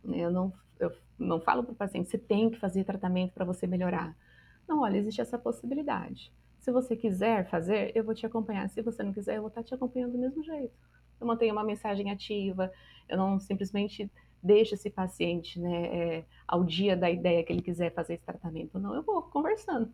Eu 0.04 0.30
não, 0.30 0.52
eu 0.78 0.92
não 1.18 1.40
falo 1.40 1.64
para 1.64 1.72
o 1.72 1.76
paciente, 1.76 2.08
você 2.08 2.18
tem 2.18 2.50
que 2.50 2.60
fazer 2.60 2.84
tratamento 2.84 3.32
para 3.32 3.44
você 3.44 3.66
melhorar. 3.66 4.16
Não, 4.68 4.80
olha, 4.80 4.98
existe 4.98 5.20
essa 5.20 5.38
possibilidade. 5.38 6.32
Se 6.60 6.70
você 6.70 6.96
quiser 6.96 7.48
fazer, 7.48 7.92
eu 7.94 8.04
vou 8.04 8.14
te 8.14 8.24
acompanhar. 8.24 8.68
Se 8.68 8.82
você 8.82 9.02
não 9.02 9.12
quiser, 9.12 9.36
eu 9.36 9.42
vou 9.42 9.48
estar 9.48 9.62
te 9.62 9.74
acompanhando 9.74 10.12
do 10.12 10.18
mesmo 10.18 10.42
jeito. 10.44 10.74
Eu 11.20 11.26
mantenho 11.26 11.52
uma 11.52 11.64
mensagem 11.64 12.10
ativa, 12.10 12.72
eu 13.08 13.16
não 13.16 13.38
simplesmente 13.40 14.10
deixo 14.42 14.74
esse 14.74 14.90
paciente 14.90 15.60
né, 15.60 15.86
é, 15.86 16.24
ao 16.46 16.64
dia 16.64 16.96
da 16.96 17.10
ideia 17.10 17.44
que 17.44 17.52
ele 17.52 17.62
quiser 17.62 17.92
fazer 17.94 18.14
esse 18.14 18.24
tratamento. 18.24 18.78
Não, 18.78 18.94
eu 18.94 19.02
vou 19.02 19.22
conversando. 19.22 19.92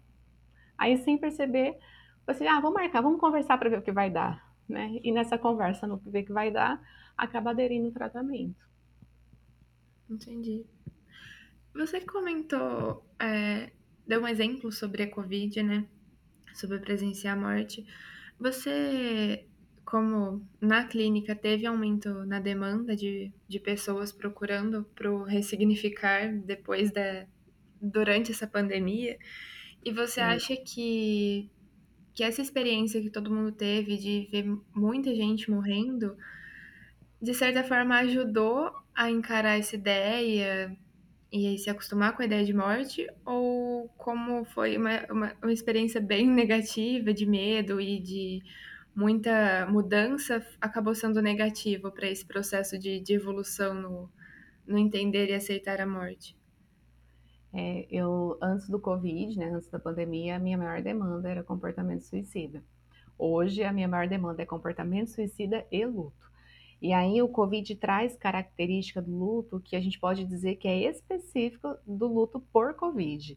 Aí, 0.76 0.96
sem 0.98 1.18
perceber, 1.18 1.78
você, 2.26 2.46
ah, 2.46 2.61
vamos 2.61 2.74
marcar, 2.74 3.02
vamos 3.02 3.20
conversar 3.20 3.59
para 3.59 3.68
ver 3.68 3.78
o 3.78 3.83
que 3.83 3.92
vai 3.92 4.11
dar. 4.11 4.54
Né? 4.68 5.00
E 5.02 5.11
nessa 5.12 5.38
conversa, 5.38 5.87
no 5.87 5.98
que 5.98 6.11
ver 6.11 6.22
que 6.22 6.33
vai 6.33 6.50
dar, 6.50 6.81
acaba 7.16 7.50
aderindo 7.50 7.88
o 7.88 7.92
tratamento. 7.92 8.68
Entendi. 10.09 10.64
Você 11.74 12.00
comentou, 12.00 13.04
é, 13.18 13.70
deu 14.09 14.23
um 14.23 14.27
exemplo 14.27 14.73
sobre 14.73 15.05
a 15.05 15.11
Covid, 15.11 15.62
né? 15.62 15.87
sobre 16.59 16.79
presenciar 16.79 17.37
a 17.37 17.40
morte. 17.40 17.87
Você, 18.38 19.47
como 19.85 20.47
na 20.61 20.85
clínica, 20.85 21.35
teve 21.35 21.66
aumento 21.66 22.25
na 22.27 22.40
demanda 22.40 22.97
de, 22.97 23.33
de 23.49 23.61
pessoas 23.61 24.12
procurando 24.12 24.85
para 24.94 25.11
ressignificar 25.27 26.33
depois 26.44 26.90
da 26.90 27.27
durante 27.81 28.33
essa 28.33 28.47
pandemia? 28.47 29.16
E 29.85 29.92
você 29.92 30.21
acha 30.21 30.57
que 30.57 31.49
que 32.14 32.25
essa 32.25 32.42
experiência 32.42 33.01
que 33.01 33.11
todo 33.11 33.33
mundo 33.33 33.53
teve 33.53 33.97
de 33.97 34.29
ver 34.33 34.44
muita 34.75 35.14
gente 35.14 35.49
morrendo, 35.49 36.16
de 37.23 37.33
certa 37.33 37.62
forma 37.62 37.97
ajudou 37.99 38.73
a 38.92 39.09
encarar 39.09 39.57
essa 39.57 39.77
ideia 39.77 40.77
e 41.31 41.59
se 41.59 41.69
acostumar 41.69 42.17
com 42.17 42.23
a 42.23 42.25
ideia 42.25 42.45
de 42.45 42.55
morte, 42.55 43.07
ou 43.25 43.88
como 43.97 44.45
foi 44.47 44.77
uma, 44.77 45.05
uma, 45.11 45.33
uma 45.43 45.53
experiência 45.53 46.01
bem 46.01 46.27
negativa, 46.31 47.12
de 47.12 47.27
medo 47.27 47.81
e 47.81 48.01
de 48.01 48.43
muita 48.95 49.67
mudança, 49.71 50.45
acabou 50.61 50.95
sendo 50.95 51.23
negativo 51.23 51.93
para 51.93 52.09
esse 52.09 52.25
processo 52.25 52.79
de, 52.79 52.99
de 53.01 53.14
evolução 53.14 53.75
no, 53.75 54.11
no 54.67 54.79
entender 54.79 55.29
e 55.29 55.35
aceitar 55.35 55.81
a 55.81 55.87
morte? 55.87 56.37
É, 57.53 57.87
eu, 57.91 58.38
antes 58.43 58.69
do 58.69 58.79
Covid, 58.79 59.38
né, 59.38 59.51
antes 59.51 59.69
da 59.71 59.79
pandemia, 59.79 60.37
a 60.37 60.38
minha 60.38 60.59
maior 60.59 60.83
demanda 60.83 61.29
era 61.29 61.43
comportamento 61.43 62.03
suicida. 62.03 62.62
Hoje, 63.19 63.64
a 63.64 63.73
minha 63.73 63.88
maior 63.88 64.07
demanda 64.07 64.43
é 64.43 64.47
comportamento 64.47 65.09
suicida 65.09 65.67
e 65.71 65.85
luto. 65.85 66.28
E 66.81 66.93
aí 66.93 67.21
o 67.21 67.29
Covid 67.29 67.75
traz 67.77 68.17
característica 68.17 69.03
do 69.03 69.11
luto 69.11 69.61
que 69.61 69.75
a 69.75 69.81
gente 69.81 69.99
pode 69.99 70.25
dizer 70.25 70.57
que 70.57 70.69
é 70.69 70.88
específico 70.91 71.77
do 71.87 72.07
luto 72.07 72.41
por 72.53 72.75
Covid. 72.75 73.37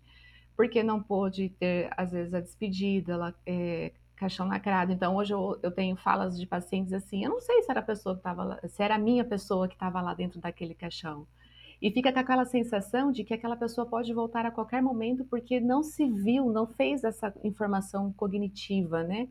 Porque 0.55 0.83
não 0.83 1.01
pôde 1.01 1.49
ter, 1.49 1.89
às 1.97 2.11
vezes, 2.11 2.33
a 2.33 2.39
despedida, 2.39 3.35
é, 3.45 3.91
caixão 4.15 4.47
lacrado. 4.47 4.91
Então, 4.91 5.15
hoje 5.15 5.33
eu, 5.33 5.57
eu, 5.63 5.71
tenho 5.71 5.95
falas 5.95 6.39
de 6.39 6.45
pacientes 6.45 6.93
assim, 6.93 7.23
eu 7.23 7.31
não 7.31 7.41
sei 7.41 7.63
se 7.63 7.71
era 7.71 7.79
a 7.79 7.83
pessoa 7.83 8.13
que 8.13 8.19
estava 8.19 8.59
se 8.67 8.83
era 8.83 8.95
a 8.95 8.99
minha 8.99 9.25
pessoa 9.25 9.67
que 9.67 9.73
estava 9.73 9.99
lá 9.99 10.13
dentro 10.13 10.39
daquele 10.39 10.75
caixão. 10.75 11.25
E 11.81 11.89
fica 11.89 12.13
com 12.13 12.19
aquela 12.19 12.45
sensação 12.45 13.11
de 13.11 13.23
que 13.23 13.33
aquela 13.33 13.55
pessoa 13.55 13.87
pode 13.87 14.13
voltar 14.13 14.45
a 14.45 14.51
qualquer 14.51 14.83
momento 14.83 15.25
porque 15.25 15.59
não 15.59 15.81
se 15.81 16.07
viu, 16.07 16.51
não 16.51 16.67
fez 16.67 17.03
essa 17.03 17.33
informação 17.43 18.13
cognitiva, 18.13 19.03
né? 19.03 19.27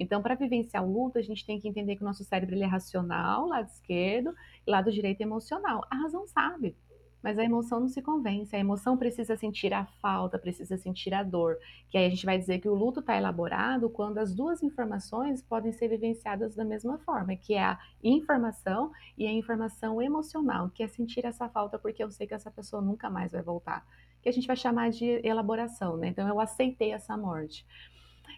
Então, 0.00 0.22
para 0.22 0.34
vivenciar 0.34 0.84
o 0.84 0.90
luto, 0.92 1.18
a 1.18 1.22
gente 1.22 1.44
tem 1.46 1.60
que 1.60 1.68
entender 1.68 1.94
que 1.96 2.02
o 2.02 2.06
nosso 2.06 2.24
cérebro 2.24 2.54
ele 2.54 2.64
é 2.64 2.66
racional, 2.66 3.46
lado 3.46 3.68
esquerdo, 3.68 4.34
e 4.66 4.70
lado 4.70 4.90
direito 4.90 5.20
é 5.20 5.24
emocional. 5.24 5.86
A 5.90 5.96
razão 5.96 6.26
sabe. 6.26 6.76
mas 7.22 7.38
a 7.38 7.44
emoção 7.44 7.80
não 7.80 7.88
se 7.88 8.00
convence. 8.02 8.54
A 8.56 8.58
emoção 8.58 8.96
precisa 8.96 9.36
sentir 9.36 9.72
a 9.74 9.84
falta, 10.00 10.38
precisa 10.38 10.76
sentir 10.78 11.12
a 11.12 11.22
dor. 11.22 11.58
Que 11.88 11.98
aí 11.98 12.06
a 12.06 12.10
gente 12.10 12.24
vai 12.24 12.38
dizer 12.38 12.60
que 12.60 12.68
o 12.68 12.74
luto 12.74 13.00
está 13.00 13.16
elaborado 13.16 13.90
quando 13.90 14.18
as 14.18 14.34
duas 14.34 14.62
informações 14.62 15.42
podem 15.42 15.72
ser 15.72 15.88
vivenciadas 15.88 16.54
da 16.54 16.64
mesma 16.64 16.98
forma, 16.98 17.36
que 17.36 17.54
é 17.54 17.62
a 17.62 17.78
informação 18.02 18.90
e 19.18 19.26
a 19.26 19.32
informação 19.32 20.00
emocional, 20.00 20.70
que 20.70 20.82
é 20.82 20.88
sentir 20.88 21.26
essa 21.26 21.48
falta 21.48 21.78
porque 21.78 22.02
eu 22.02 22.10
sei 22.10 22.26
que 22.26 22.34
essa 22.34 22.50
pessoa 22.50 22.80
nunca 22.82 23.10
mais 23.10 23.32
vai 23.32 23.42
voltar. 23.42 23.86
Que 24.22 24.28
a 24.28 24.32
gente 24.32 24.46
vai 24.46 24.56
chamar 24.56 24.90
de 24.90 25.20
elaboração, 25.26 25.96
né? 25.96 26.08
Então 26.08 26.26
eu 26.28 26.40
aceitei 26.40 26.92
essa 26.92 27.16
morte. 27.16 27.66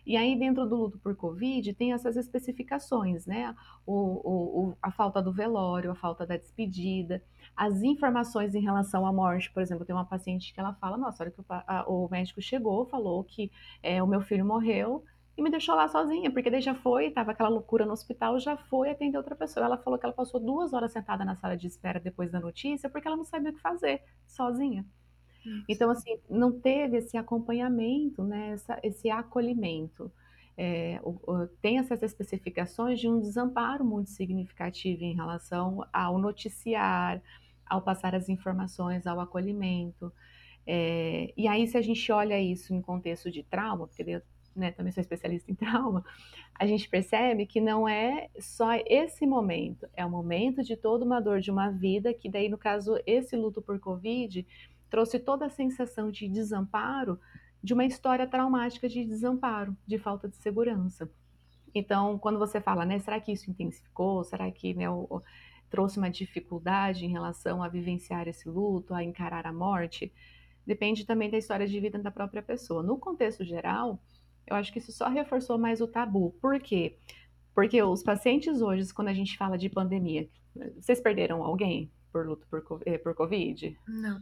E 0.05 0.17
aí, 0.17 0.37
dentro 0.37 0.67
do 0.67 0.77
luto 0.77 0.99
por 0.99 1.15
Covid, 1.15 1.73
tem 1.75 1.93
essas 1.93 2.17
especificações, 2.17 3.25
né? 3.25 3.55
O, 3.87 3.95
o, 3.95 4.77
a 4.83 4.91
falta 4.91 5.23
do 5.23 5.33
velório, 5.33 5.91
a 5.91 5.95
falta 5.95 6.27
da 6.27 6.37
despedida, 6.37 7.23
as 7.57 7.83
informações 7.83 8.55
em 8.55 8.61
relação 8.61 9.07
à 9.07 9.13
morte. 9.13 9.53
Por 9.53 9.63
exemplo, 9.63 9.85
tem 9.85 9.95
uma 9.95 10.05
paciente 10.05 10.53
que 10.53 10.59
ela 10.59 10.75
fala: 10.75 10.97
Nossa, 10.97 11.23
olha 11.23 11.31
que 11.31 11.41
o, 11.41 11.45
a, 11.49 11.85
o 11.89 12.09
médico 12.11 12.43
chegou, 12.43 12.85
falou 12.87 13.23
que 13.23 13.51
é, 13.83 14.03
o 14.03 14.07
meu 14.07 14.21
filho 14.21 14.45
morreu 14.45 15.05
e 15.37 15.43
me 15.43 15.51
deixou 15.51 15.75
lá 15.75 15.89
sozinha, 15.89 16.31
porque 16.31 16.51
daí 16.51 16.61
já 16.61 16.75
foi, 16.75 17.07
estava 17.07 17.31
aquela 17.31 17.49
loucura 17.49 17.87
no 17.87 17.93
hospital, 17.93 18.39
já 18.39 18.57
foi 18.57 18.91
atender 18.91 19.17
outra 19.17 19.35
pessoa. 19.35 19.65
Ela 19.65 19.79
falou 19.79 19.99
que 19.99 20.05
ela 20.05 20.15
passou 20.15 20.39
duas 20.41 20.73
horas 20.73 20.93
sentada 20.93 21.25
na 21.25 21.37
sala 21.37 21.57
de 21.57 21.67
espera 21.67 21.99
depois 21.99 22.31
da 22.31 22.41
notícia, 22.41 22.91
porque 22.91 23.07
ela 23.09 23.17
não 23.17 23.25
sabia 23.25 23.51
o 23.51 23.55
que 23.55 23.61
fazer, 23.61 24.03
sozinha. 24.27 24.85
Então, 25.69 25.91
assim, 25.91 26.19
não 26.29 26.53
teve 26.53 26.99
esse 26.99 27.17
acompanhamento, 27.17 28.23
né, 28.23 28.51
essa, 28.53 28.79
esse 28.83 29.11
acolhimento. 29.11 30.11
É, 30.57 31.01
o, 31.03 31.19
o, 31.27 31.47
tem 31.61 31.79
essas 31.79 32.03
especificações 32.03 33.01
de 33.01 33.09
um 33.09 33.21
desamparo 33.21 33.85
muito 33.85 34.11
significativo 34.11 35.03
em 35.03 35.15
relação 35.15 35.85
ao 35.93 36.19
noticiar, 36.19 37.23
ao 37.67 37.81
passar 37.81 38.15
as 38.15 38.29
informações, 38.29 39.07
ao 39.07 39.19
acolhimento. 39.19 40.13
É, 40.67 41.33
e 41.37 41.49
aí, 41.49 41.67
se 41.67 41.77
a 41.77 41.83
gente 41.83 42.11
olha 42.13 42.41
isso 42.41 42.75
em 42.75 42.83
contexto 42.83 43.31
de 43.31 43.43
trauma, 43.43 43.87
porque 43.87 44.03
eu 44.03 44.23
né, 44.55 44.71
também 44.71 44.93
sou 44.93 45.01
especialista 45.01 45.51
em 45.51 45.55
trauma, 45.57 46.05
a 46.55 46.67
gente 46.67 46.89
percebe 46.89 47.47
que 47.47 47.61
não 47.61 47.89
é 47.89 48.29
só 48.39 48.69
esse 48.87 49.27
momento, 49.27 49.89
é 49.95 50.05
o 50.05 50.11
momento 50.11 50.63
de 50.63 50.77
toda 50.77 51.05
uma 51.05 51.21
dor 51.21 51.41
de 51.41 51.51
uma 51.51 51.71
vida, 51.71 52.13
que 52.13 52.29
daí, 52.29 52.49
no 52.49 52.59
caso, 52.59 52.99
esse 53.07 53.35
luto 53.35 53.63
por 53.63 53.81
Covid 53.81 54.47
trouxe 54.93 55.19
toda 55.19 55.47
a 55.47 55.49
sensação 55.49 56.11
de 56.11 56.29
desamparo 56.29 57.19
de 57.63 57.73
uma 57.73 57.87
história 57.87 58.27
traumática 58.27 58.87
de 58.87 59.03
desamparo, 59.07 59.75
de 59.87 59.99
falta 59.99 60.29
de 60.29 60.37
segurança. 60.37 61.11
Então, 61.75 62.19
quando 62.19 62.39
você 62.39 62.61
fala, 62.61 62.85
né, 62.85 62.99
será 62.99 63.19
que 63.19 63.33
isso 63.33 63.51
intensificou? 63.51 64.23
Será 64.23 64.51
que 64.51 64.75
né, 64.75 64.91
o, 64.91 65.23
trouxe 65.71 65.97
uma 65.97 66.11
dificuldade 66.11 67.07
em 67.07 67.09
relação 67.09 67.63
a 67.63 67.69
vivenciar 67.69 68.29
esse 68.29 68.47
luto, 68.47 68.93
a 68.93 69.03
encarar 69.03 69.47
a 69.47 69.53
morte? 69.53 70.13
Depende 70.67 71.07
também 71.07 71.31
da 71.31 71.39
história 71.39 71.67
de 71.67 71.81
vida 71.81 71.99
da 71.99 72.11
própria 72.11 72.43
pessoa. 72.43 72.83
No 72.83 72.99
contexto 72.99 73.43
geral, 73.43 73.99
eu 74.47 74.55
acho 74.55 74.71
que 74.71 74.79
isso 74.79 74.93
só 74.93 75.09
reforçou 75.09 75.57
mais 75.57 75.81
o 75.81 75.87
tabu. 75.89 76.33
Por 76.39 76.61
quê? 76.61 76.99
Porque 77.55 77.83
os 77.83 78.03
pacientes 78.03 78.61
hoje, 78.61 78.93
quando 78.93 79.09
a 79.09 79.15
gente 79.15 79.39
fala 79.39 79.57
de 79.57 79.71
pandemia, 79.71 80.29
vocês 80.79 81.01
perderam 81.01 81.43
alguém 81.43 81.91
por 82.13 82.27
luto 82.27 82.47
por, 82.51 82.83
eh, 82.85 82.99
por 82.99 83.15
Covid? 83.15 83.75
Não 83.89 84.21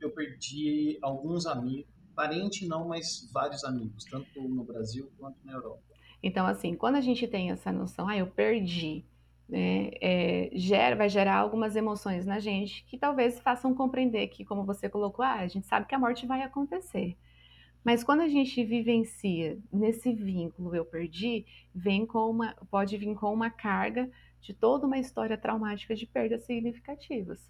eu 0.00 0.10
perdi 0.10 0.98
alguns 1.02 1.46
amigos, 1.46 1.86
parente 2.14 2.66
não, 2.66 2.88
mas 2.88 3.30
vários 3.32 3.64
amigos, 3.64 4.04
tanto 4.04 4.40
no 4.40 4.64
Brasil 4.64 5.10
quanto 5.18 5.36
na 5.44 5.52
Europa. 5.52 5.82
Então, 6.22 6.46
assim, 6.46 6.74
quando 6.74 6.96
a 6.96 7.00
gente 7.00 7.26
tem 7.28 7.50
essa 7.50 7.70
noção, 7.70 8.08
ah, 8.08 8.16
eu 8.16 8.26
perdi, 8.26 9.04
né, 9.48 9.90
é, 10.00 10.50
gera, 10.54 10.96
vai 10.96 11.08
gerar 11.08 11.36
algumas 11.36 11.76
emoções 11.76 12.24
na 12.24 12.38
gente 12.38 12.84
que 12.86 12.98
talvez 12.98 13.38
façam 13.40 13.74
compreender 13.74 14.28
que, 14.28 14.44
como 14.44 14.64
você 14.64 14.88
colocou, 14.88 15.24
ah, 15.24 15.34
a 15.34 15.46
gente 15.46 15.66
sabe 15.66 15.86
que 15.86 15.94
a 15.94 15.98
morte 15.98 16.26
vai 16.26 16.42
acontecer. 16.42 17.16
Mas 17.84 18.02
quando 18.02 18.22
a 18.22 18.28
gente 18.28 18.64
vivencia 18.64 19.58
nesse 19.72 20.12
vínculo, 20.12 20.74
eu 20.74 20.84
perdi, 20.84 21.46
vem 21.72 22.04
com 22.04 22.28
uma, 22.28 22.56
pode 22.68 22.96
vir 22.96 23.14
com 23.14 23.32
uma 23.32 23.48
carga 23.48 24.10
de 24.40 24.52
toda 24.52 24.86
uma 24.86 24.98
história 24.98 25.38
traumática 25.38 25.94
de 25.94 26.06
perdas 26.06 26.42
significativas. 26.42 27.48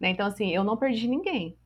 Né? 0.00 0.10
Então, 0.10 0.26
assim, 0.26 0.50
eu 0.52 0.64
não 0.64 0.76
perdi 0.76 1.06
ninguém, 1.06 1.56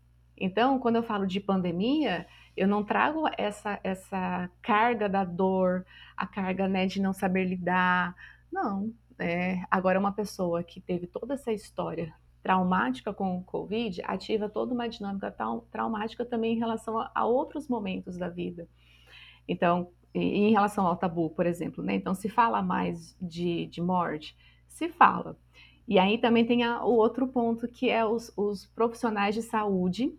então, 0.40 0.78
quando 0.78 0.96
eu 0.96 1.02
falo 1.02 1.26
de 1.26 1.38
pandemia, 1.38 2.26
eu 2.56 2.66
não 2.66 2.82
trago 2.82 3.28
essa, 3.36 3.78
essa 3.84 4.50
carga 4.62 5.08
da 5.08 5.22
dor, 5.22 5.84
a 6.16 6.26
carga 6.26 6.66
né, 6.66 6.86
de 6.86 7.00
não 7.00 7.12
saber 7.12 7.44
lidar. 7.44 8.16
Não. 8.50 8.92
É, 9.18 9.62
agora, 9.70 10.00
uma 10.00 10.12
pessoa 10.12 10.62
que 10.62 10.80
teve 10.80 11.06
toda 11.06 11.34
essa 11.34 11.52
história 11.52 12.12
traumática 12.42 13.12
com 13.12 13.36
o 13.36 13.44
Covid 13.44 14.00
ativa 14.04 14.48
toda 14.48 14.72
uma 14.72 14.88
dinâmica 14.88 15.34
traumática 15.70 16.24
também 16.24 16.54
em 16.54 16.58
relação 16.58 16.98
a, 16.98 17.10
a 17.14 17.26
outros 17.26 17.68
momentos 17.68 18.16
da 18.16 18.30
vida. 18.30 18.66
Então, 19.46 19.90
em 20.14 20.50
relação 20.50 20.86
ao 20.86 20.96
tabu, 20.96 21.28
por 21.30 21.44
exemplo, 21.46 21.84
né? 21.84 21.94
Então, 21.94 22.14
se 22.14 22.30
fala 22.30 22.62
mais 22.62 23.14
de, 23.20 23.66
de 23.66 23.82
morte? 23.82 24.34
Se 24.66 24.88
fala. 24.88 25.36
E 25.86 25.98
aí 25.98 26.18
também 26.18 26.46
tem 26.46 26.64
a, 26.64 26.82
o 26.82 26.94
outro 26.94 27.28
ponto 27.28 27.68
que 27.68 27.90
é 27.90 28.04
os, 28.04 28.32
os 28.36 28.64
profissionais 28.66 29.34
de 29.34 29.42
saúde 29.42 30.16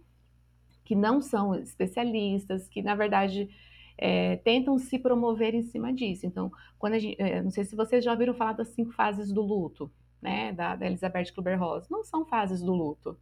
que 0.92 0.96
não 0.96 1.22
são 1.22 1.56
especialistas, 1.56 2.68
que 2.68 2.82
na 2.82 2.94
verdade 2.96 3.50
é, 3.98 4.36
tentam 4.36 4.78
se 4.78 5.00
promover 5.00 5.56
em 5.56 5.62
cima 5.62 5.94
disso. 5.94 6.26
Então, 6.26 6.52
quando 6.78 6.96
a 6.96 7.00
gente, 7.00 7.16
é, 7.18 7.42
não 7.42 7.50
sei 7.50 7.64
se 7.64 7.78
vocês 7.78 8.04
já 8.04 8.12
ouviram 8.12 8.34
falar 8.34 8.52
das 8.52 8.68
cinco 8.68 8.92
fases 8.92 9.32
do 9.32 9.42
luto, 9.42 9.90
né, 10.22 10.52
da, 10.52 10.76
da 10.76 10.86
Elizabeth 10.86 11.32
Kubler-Ross. 11.34 11.88
Não 11.90 12.04
são 12.04 12.26
fases 12.26 12.62
do 12.62 12.74
luto, 12.74 13.18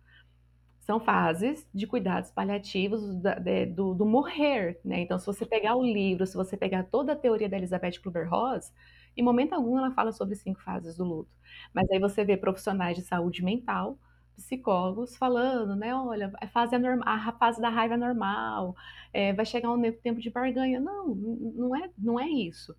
são 0.80 1.00
fases 1.00 1.70
de 1.72 1.86
cuidados 1.86 2.32
paliativos 2.32 3.16
da, 3.22 3.36
de, 3.36 3.68
do, 3.68 3.94
do, 3.94 4.04
morrer, 4.04 4.80
né? 4.84 5.02
Então, 5.02 5.20
se 5.20 5.28
você 5.28 5.46
pegar 5.46 5.76
o 5.76 5.84
livro, 5.84 6.26
se 6.26 6.36
você 6.36 6.58
pegar 6.58 6.86
toda 6.86 7.14
a 7.14 7.16
teoria 7.16 7.48
da 7.48 7.58
Elizabeth 7.58 8.02
Kubler-Ross, 8.04 8.74
em 9.16 9.22
momento 9.22 9.54
algum 9.54 9.78
ela 9.78 9.92
fala 9.92 10.12
sobre 10.12 10.34
cinco 10.34 10.60
fases 10.64 10.98
do 10.98 11.04
luto. 11.04 11.30
Mas 11.72 11.88
aí 11.92 12.00
você 12.00 12.26
vê 12.26 12.36
profissionais 12.36 12.98
de 12.98 13.04
saúde 13.04 13.44
mental 13.44 13.96
psicólogos 14.39 15.15
falando, 15.15 15.75
né? 15.75 15.93
Olha, 15.93 16.32
a 16.41 16.47
fase, 16.47 16.75
é 16.75 16.80
normal, 16.80 17.04
a 17.08 17.32
fase 17.34 17.62
da 17.62 17.69
raiva 17.69 17.93
é 17.93 17.97
normal, 17.97 18.75
é, 19.13 19.34
vai 19.34 19.45
chegar 19.45 19.71
um 19.71 19.91
tempo 19.91 20.19
de 20.19 20.30
barganha. 20.30 20.80
Não, 20.80 21.08
não 21.15 21.75
é, 21.75 21.89
não 21.97 22.19
é 22.19 22.28
isso. 22.28 22.75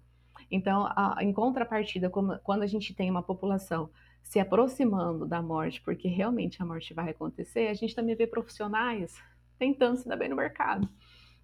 Então, 0.51 0.87
a, 0.87 1.17
em 1.21 1.33
contrapartida, 1.33 2.11
como, 2.11 2.39
quando 2.41 2.63
a 2.63 2.67
gente 2.67 2.95
tem 2.95 3.11
uma 3.11 3.23
população 3.23 3.91
se 4.23 4.39
aproximando 4.39 5.27
da 5.27 5.41
morte, 5.41 5.81
porque 5.83 6.09
realmente 6.09 6.63
a 6.63 6.67
morte 6.67 6.93
vai 6.93 7.11
acontecer, 7.11 7.69
a 7.69 7.75
gente 7.75 7.95
também 7.95 8.15
vê 8.15 8.27
profissionais 8.27 9.17
tentando 9.59 9.97
se 9.97 10.09
dar 10.09 10.17
bem 10.17 10.29
no 10.29 10.37
mercado. 10.37 10.89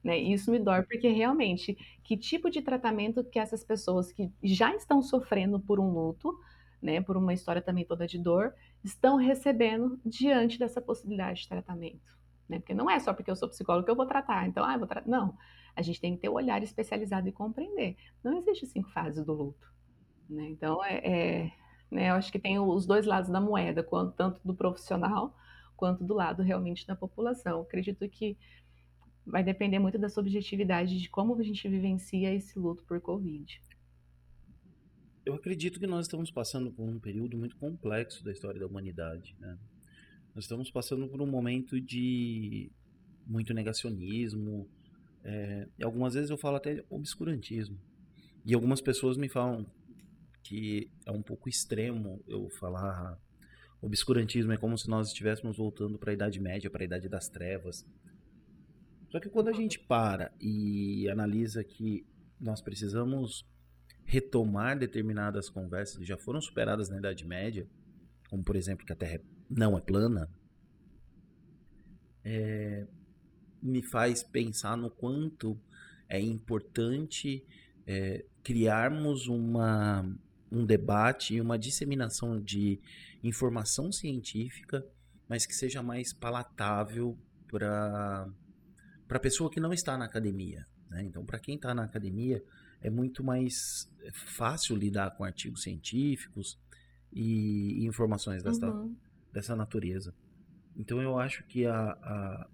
Né? 0.03 0.21
E 0.21 0.33
isso 0.33 0.51
me 0.51 0.59
dói, 0.59 0.83
porque 0.83 1.09
realmente, 1.09 1.77
que 2.05 2.17
tipo 2.17 2.49
de 2.51 2.63
tratamento 2.63 3.25
que 3.25 3.39
essas 3.39 3.65
pessoas 3.65 4.13
que 4.13 4.31
já 4.43 4.75
estão 4.75 5.03
sofrendo 5.03 5.59
por 5.59 5.81
um 5.81 5.91
luto, 5.91 6.33
né, 6.81 7.01
por 7.01 7.17
uma 7.17 7.33
história 7.35 7.61
também 7.61 7.85
toda 7.85 8.07
de 8.07 8.19
dor, 8.19 8.55
estão 8.87 9.17
recebendo 9.17 10.01
diante 10.05 10.59
dessa 10.59 10.81
possibilidade 10.81 11.43
de 11.43 11.49
tratamento. 11.49 12.17
Né? 12.49 12.59
Porque 12.59 12.75
não 12.75 12.89
é 12.89 12.99
só 13.01 13.13
porque 13.13 13.31
eu 13.31 13.37
sou 13.37 13.49
psicólogo 13.49 13.85
que 13.85 13.91
eu 13.91 13.97
vou 13.97 14.07
tratar, 14.07 14.47
então, 14.47 14.65
ah, 14.65 14.75
eu 14.75 14.79
vou 14.79 14.87
tratar. 14.87 15.09
Não, 15.09 15.37
a 15.75 15.83
gente 15.83 16.01
tem 16.01 16.15
que 16.15 16.23
ter 16.23 16.29
o 16.29 16.33
um 16.33 16.37
olhar 16.37 16.63
especializado 16.63 17.29
e 17.29 17.33
compreender. 17.33 17.97
Não 18.23 18.39
existe 18.39 18.67
cinco 18.67 18.89
fases 18.91 19.25
do 19.25 19.33
luto. 19.33 19.67
Né? 20.31 20.49
Então, 20.51 20.85
é, 20.85 20.97
é 20.99 21.53
né, 21.91 22.11
eu 22.11 22.15
acho 22.15 22.31
que 22.31 22.39
tem 22.39 22.59
os 22.59 22.87
dois 22.87 23.07
lados 23.07 23.31
da 23.31 23.41
moeda, 23.41 23.87
tanto 24.17 24.41
do 24.45 24.55
profissional 24.55 25.35
quanto 25.77 26.05
do 26.05 26.15
lado 26.15 26.43
realmente 26.43 26.87
da 26.87 26.95
população. 26.95 27.59
Eu 27.59 27.63
acredito 27.63 28.09
que 28.09 28.39
vai 29.27 29.43
depender 29.43 29.79
muito 29.79 29.99
da 29.99 30.09
subjetividade 30.09 30.99
de 31.01 31.09
como 31.11 31.39
a 31.39 31.43
gente 31.43 31.69
vivencia 31.69 32.33
esse 32.33 32.59
luto 32.59 32.85
por 32.85 33.01
Covid 33.01 33.61
eu 35.27 35.35
acredito 35.35 35.81
que 35.81 35.89
nós 35.89 36.07
estamos 36.07 36.31
passando 36.31 36.71
por 36.71 36.89
um 36.89 37.01
período 37.01 37.37
muito 37.37 37.57
complexo 37.57 38.25
da 38.25 38.31
história 38.31 38.61
da 38.61 38.67
humanidade. 38.67 39.35
Né? 39.41 39.59
Nós 40.33 40.45
estamos 40.45 40.71
passando 40.71 41.09
por 41.09 41.21
um 41.21 41.27
momento 41.27 41.81
de 41.81 42.71
muito 43.27 43.53
negacionismo, 43.53 44.71
é, 45.25 45.67
algumas 45.83 46.15
vezes 46.15 46.31
eu 46.31 46.39
falo 46.39 46.57
até 46.57 46.85
obscurantismo. 46.89 47.77
E 48.45 48.55
algumas 48.55 48.81
pessoas 48.81 49.17
me 49.17 49.29
falam 49.29 49.67
que 50.45 50.89
é 51.05 51.11
um 51.11 51.23
pouco 51.23 51.49
extremo 51.49 52.23
eu 52.29 52.49
falar 52.61 53.19
obscurantismo, 53.83 54.53
é 54.53 54.57
como 54.57 54.79
se 54.79 54.89
nós 54.89 55.09
estivéssemos 55.09 55.57
voltando 55.57 55.99
para 55.99 56.13
a 56.13 56.15
Idade 56.15 56.39
Média, 56.39 56.71
para 56.71 56.85
a 56.85 56.87
Idade 56.87 57.09
das 57.09 57.29
Trevas. 57.29 57.85
Só 59.11 59.19
que 59.19 59.29
quando 59.29 59.49
a 59.49 59.53
gente 59.53 59.81
para 59.81 60.33
e 60.41 61.09
analisa 61.09 61.65
que 61.65 62.07
nós 62.41 62.61
precisamos 62.61 63.45
retomar 64.07 64.79
determinadas 64.79 65.51
conversas 65.51 65.99
que 65.99 66.05
já 66.05 66.17
foram 66.17 66.41
superadas 66.41 66.89
na 66.89 66.99
Idade 66.99 67.27
Média, 67.27 67.67
como 68.31 68.43
por 68.43 68.57
exemplo 68.57 68.87
que 68.87 68.93
a 68.93 68.97
Terra 68.97 69.21
não 69.51 69.77
é 69.77 69.81
plana, 69.81 70.31
é, 72.25 72.87
me 73.63 73.83
faz 73.83 74.23
pensar 74.23 74.77
no 74.77 74.91
quanto 74.91 75.61
é 76.09 76.19
importante 76.21 77.45
é, 77.87 78.25
criarmos 78.43 79.27
uma, 79.27 80.09
um 80.51 80.65
debate 80.65 81.35
e 81.35 81.41
uma 81.41 81.59
disseminação 81.59 82.41
de 82.41 82.81
informação 83.23 83.93
científica 83.93 84.85
mas 85.29 85.45
que 85.47 85.55
seja 85.55 85.83
mais 85.83 86.13
palatável 86.13 87.19
para 87.49 88.29
a 89.09 89.19
pessoa 89.19 89.51
que 89.51 89.61
não 89.61 89.73
está 89.73 89.97
na 89.97 90.05
academia. 90.05 90.65
Né? 90.89 91.03
Então, 91.03 91.25
para 91.25 91.39
quem 91.39 91.57
está 91.57 91.75
na 91.75 91.85
academia, 91.85 92.43
é 92.87 92.91
muito 92.91 93.25
mais 93.25 93.91
fácil 94.13 94.77
lidar 94.77 95.11
com 95.17 95.25
artigos 95.25 95.65
científicos 95.65 96.57
e, 97.13 97.83
e 97.83 97.87
informações 97.87 98.45
dessa, 98.45 98.71
uhum. 98.71 98.97
dessa 99.33 99.57
natureza. 99.57 100.15
Então, 100.77 101.03
eu 101.03 101.19
acho 101.19 101.45
que 101.47 101.67
a, 101.67 101.81
a 101.81 102.49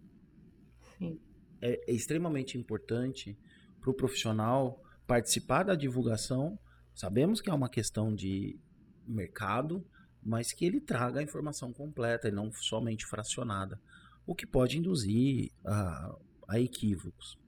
é, 1.61 1.81
é 1.87 1.93
extremamente 1.93 2.57
importante 2.57 3.39
para 3.79 3.91
o 3.91 3.95
profissional 3.95 4.83
participar 5.07 5.65
da 5.65 5.75
divulgação. 5.75 6.59
Sabemos 6.95 7.43
que 7.43 7.51
é 7.51 7.55
uma 7.55 7.69
questão 7.69 8.15
de 8.15 8.59
mercado, 9.07 9.87
mas 10.23 10.51
que 10.51 10.65
ele 10.65 10.81
traga 10.81 11.21
a 11.21 11.23
informação 11.23 11.75
completa 11.75 12.29
e 12.29 12.33
não 12.33 12.51
somente 12.53 13.05
fracionada, 13.05 13.79
o 14.25 14.35
que 14.35 14.47
pode 14.47 14.79
induzir 14.79 15.53
a, 15.63 16.17
a 16.49 16.59
equívocos. 16.59 17.42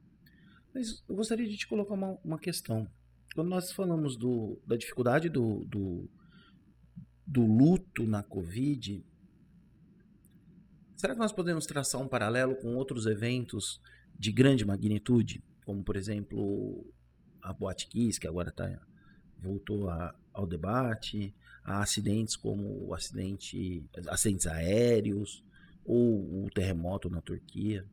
Mas 0.75 1.05
eu 1.09 1.15
gostaria 1.15 1.49
de 1.49 1.57
te 1.57 1.69
colocar 1.69 1.95
uma, 1.95 2.19
uma 2.25 2.39
questão. 2.39 2.91
Quando 3.35 3.49
nós 3.49 3.71
falamos 3.71 4.17
do, 4.17 4.61
da 4.67 4.77
dificuldade 4.77 5.29
do, 5.29 5.65
do, 5.67 6.11
do 7.25 7.47
luto 7.47 8.05
na 8.05 8.25
Covid, 8.25 9.05
será 10.97 11.15
que 11.15 11.21
nós 11.21 11.33
podemos 11.33 11.65
traçar 11.65 12.01
um 12.01 12.09
paralelo 12.09 12.57
com 12.57 12.75
outros 12.75 13.07
eventos 13.07 13.81
de 14.19 14.33
grande 14.33 14.65
magnitude, 14.65 15.43
como 15.65 15.83
por 15.85 15.97
exemplo 15.97 16.85
a 17.41 17.53
Boate 17.53 17.87
Kiss, 17.87 18.19
que 18.19 18.27
agora 18.27 18.51
tá, 18.51 18.81
voltou 19.39 19.89
a, 19.89 20.15
ao 20.33 20.47
debate, 20.47 21.33
a 21.63 21.83
acidentes 21.83 22.35
como 22.35 22.85
o 22.87 22.95
acidente, 22.95 23.85
acidentes 24.09 24.47
aéreos 24.47 25.45
ou 25.85 26.45
o 26.45 26.51
terremoto 26.51 27.09
na 27.09 27.21
Turquia. 27.21 27.87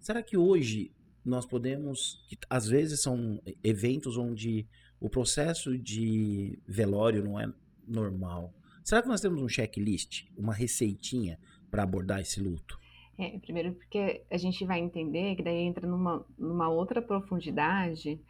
Será 0.00 0.22
que 0.22 0.36
hoje 0.36 0.92
nós 1.24 1.46
podemos, 1.46 2.24
que 2.28 2.36
às 2.50 2.66
vezes 2.66 3.02
são 3.02 3.40
eventos 3.62 4.16
onde 4.16 4.66
o 5.00 5.08
processo 5.08 5.76
de 5.78 6.58
velório 6.66 7.24
não 7.24 7.38
é 7.38 7.52
normal. 7.86 8.52
Será 8.84 9.02
que 9.02 9.08
nós 9.08 9.20
temos 9.20 9.40
um 9.40 9.48
checklist, 9.48 10.24
uma 10.36 10.52
receitinha 10.52 11.38
para 11.70 11.82
abordar 11.82 12.20
esse 12.20 12.40
luto? 12.40 12.78
É, 13.18 13.38
primeiro 13.38 13.74
porque 13.74 14.24
a 14.30 14.36
gente 14.36 14.64
vai 14.64 14.80
entender 14.80 15.36
que 15.36 15.42
daí 15.42 15.58
entra 15.58 15.86
numa, 15.86 16.24
numa 16.38 16.68
outra 16.68 17.00
profundidade 17.00 18.20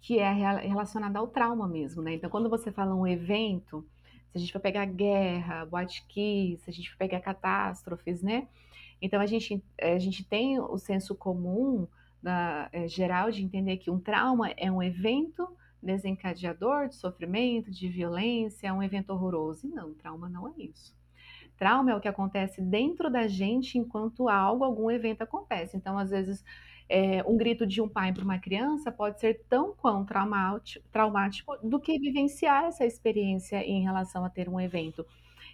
que 0.00 0.18
é 0.18 0.32
relacionada 0.32 1.18
ao 1.18 1.26
trauma 1.26 1.66
mesmo, 1.66 2.02
né? 2.02 2.14
Então, 2.14 2.30
quando 2.30 2.48
você 2.48 2.70
fala 2.70 2.94
um 2.94 3.06
evento, 3.06 3.84
se 4.30 4.36
a 4.36 4.38
gente 4.38 4.52
for 4.52 4.60
pegar 4.60 4.84
guerra, 4.84 5.66
boate 5.66 6.04
se 6.14 6.64
a 6.68 6.70
gente 6.70 6.90
for 6.90 6.98
pegar 6.98 7.20
catástrofes, 7.20 8.22
né? 8.22 8.46
Então, 9.02 9.20
a 9.20 9.26
gente, 9.26 9.62
a 9.80 9.98
gente 9.98 10.24
tem 10.24 10.60
o 10.60 10.78
senso 10.78 11.14
comum 11.16 11.86
da, 12.22 12.68
é, 12.72 12.88
geral 12.88 13.30
de 13.30 13.42
entender 13.42 13.76
que 13.78 13.90
um 13.90 13.98
trauma 13.98 14.50
é 14.56 14.70
um 14.70 14.82
evento 14.82 15.48
desencadeador 15.82 16.88
de 16.88 16.96
sofrimento, 16.96 17.70
de 17.70 17.88
violência, 17.88 18.68
é 18.68 18.72
um 18.72 18.82
evento 18.82 19.10
horroroso. 19.10 19.66
E 19.66 19.70
não, 19.70 19.94
trauma 19.94 20.28
não 20.28 20.48
é 20.48 20.52
isso. 20.58 20.96
Trauma 21.56 21.90
é 21.90 21.96
o 21.96 22.00
que 22.00 22.08
acontece 22.08 22.60
dentro 22.60 23.10
da 23.10 23.26
gente 23.26 23.78
enquanto 23.78 24.28
algo, 24.28 24.64
algum 24.64 24.90
evento 24.90 25.22
acontece. 25.22 25.76
Então, 25.76 25.98
às 25.98 26.10
vezes, 26.10 26.44
é, 26.88 27.22
um 27.24 27.36
grito 27.36 27.66
de 27.66 27.82
um 27.82 27.88
pai 27.88 28.12
para 28.12 28.24
uma 28.24 28.38
criança 28.38 28.90
pode 28.90 29.20
ser 29.20 29.44
tão 29.48 29.74
quão 29.74 30.04
traumático, 30.04 30.88
traumático 30.90 31.56
do 31.62 31.78
que 31.80 31.98
vivenciar 31.98 32.64
essa 32.64 32.86
experiência 32.86 33.62
em 33.62 33.82
relação 33.82 34.24
a 34.24 34.30
ter 34.30 34.48
um 34.48 34.60
evento. 34.60 35.04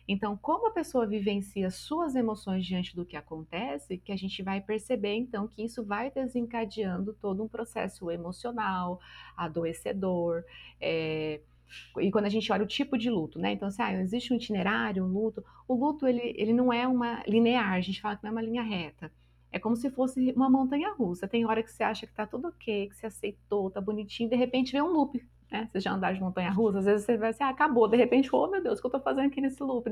Então, 0.06 0.36
como 0.36 0.68
a 0.68 0.70
pessoa 0.70 1.06
vivencia 1.06 1.70
suas 1.70 2.14
emoções 2.14 2.66
diante 2.66 2.94
do 2.94 3.06
que 3.06 3.16
acontece, 3.16 3.96
que 3.98 4.12
a 4.12 4.16
gente 4.16 4.42
vai 4.42 4.60
perceber 4.60 5.14
então 5.14 5.48
que 5.48 5.64
isso 5.64 5.84
vai 5.84 6.10
desencadeando 6.10 7.14
todo 7.14 7.42
um 7.42 7.48
processo 7.48 8.10
emocional, 8.10 9.00
adoecedor, 9.36 10.44
é, 10.80 11.40
e 11.98 12.10
quando 12.10 12.26
a 12.26 12.28
gente 12.28 12.52
olha 12.52 12.64
o 12.64 12.66
tipo 12.66 12.96
de 12.98 13.10
luto, 13.10 13.38
né? 13.38 13.52
Então, 13.52 13.70
se 13.70 13.80
ah, 13.82 13.92
existe 13.94 14.32
um 14.32 14.36
itinerário, 14.36 15.04
um 15.04 15.08
luto, 15.08 15.44
o 15.66 15.74
luto 15.74 16.06
ele, 16.06 16.34
ele 16.36 16.52
não 16.52 16.72
é 16.72 16.86
uma 16.86 17.22
linear, 17.26 17.72
a 17.72 17.80
gente 17.80 18.00
fala 18.00 18.16
que 18.16 18.22
não 18.22 18.30
é 18.30 18.32
uma 18.32 18.42
linha 18.42 18.62
reta. 18.62 19.10
É 19.50 19.58
como 19.58 19.76
se 19.76 19.90
fosse 19.90 20.32
uma 20.32 20.50
montanha 20.50 20.92
russa. 20.92 21.28
Tem 21.28 21.46
hora 21.46 21.62
que 21.62 21.70
você 21.70 21.84
acha 21.84 22.06
que 22.06 22.12
tá 22.12 22.26
tudo 22.26 22.48
ok, 22.48 22.88
que 22.88 22.96
você 22.96 23.06
aceitou, 23.06 23.70
tá 23.70 23.80
bonitinho, 23.80 24.28
de 24.28 24.36
repente 24.36 24.72
vem 24.72 24.82
um 24.82 24.92
loop, 24.92 25.24
né? 25.50 25.68
Você 25.72 25.80
já 25.80 25.92
andar 25.92 26.14
de 26.14 26.20
montanha 26.20 26.50
russa, 26.50 26.78
às 26.78 26.84
vezes 26.84 27.06
você 27.06 27.16
vai 27.16 27.30
assim, 27.30 27.44
ah, 27.44 27.48
acabou, 27.48 27.88
de 27.88 27.96
repente, 27.96 28.28
oh 28.32 28.48
meu 28.48 28.62
Deus, 28.62 28.78
o 28.78 28.82
que 28.82 28.86
eu 28.86 28.90
tô 28.90 29.00
fazendo 29.00 29.26
aqui 29.26 29.40
nesse 29.40 29.62
loop? 29.62 29.88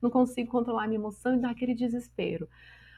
Não 0.00 0.10
consigo 0.10 0.50
controlar 0.50 0.84
a 0.84 0.86
minha 0.86 1.00
emoção 1.00 1.34
e 1.34 1.38
dá 1.38 1.50
aquele 1.50 1.74
desespero. 1.74 2.48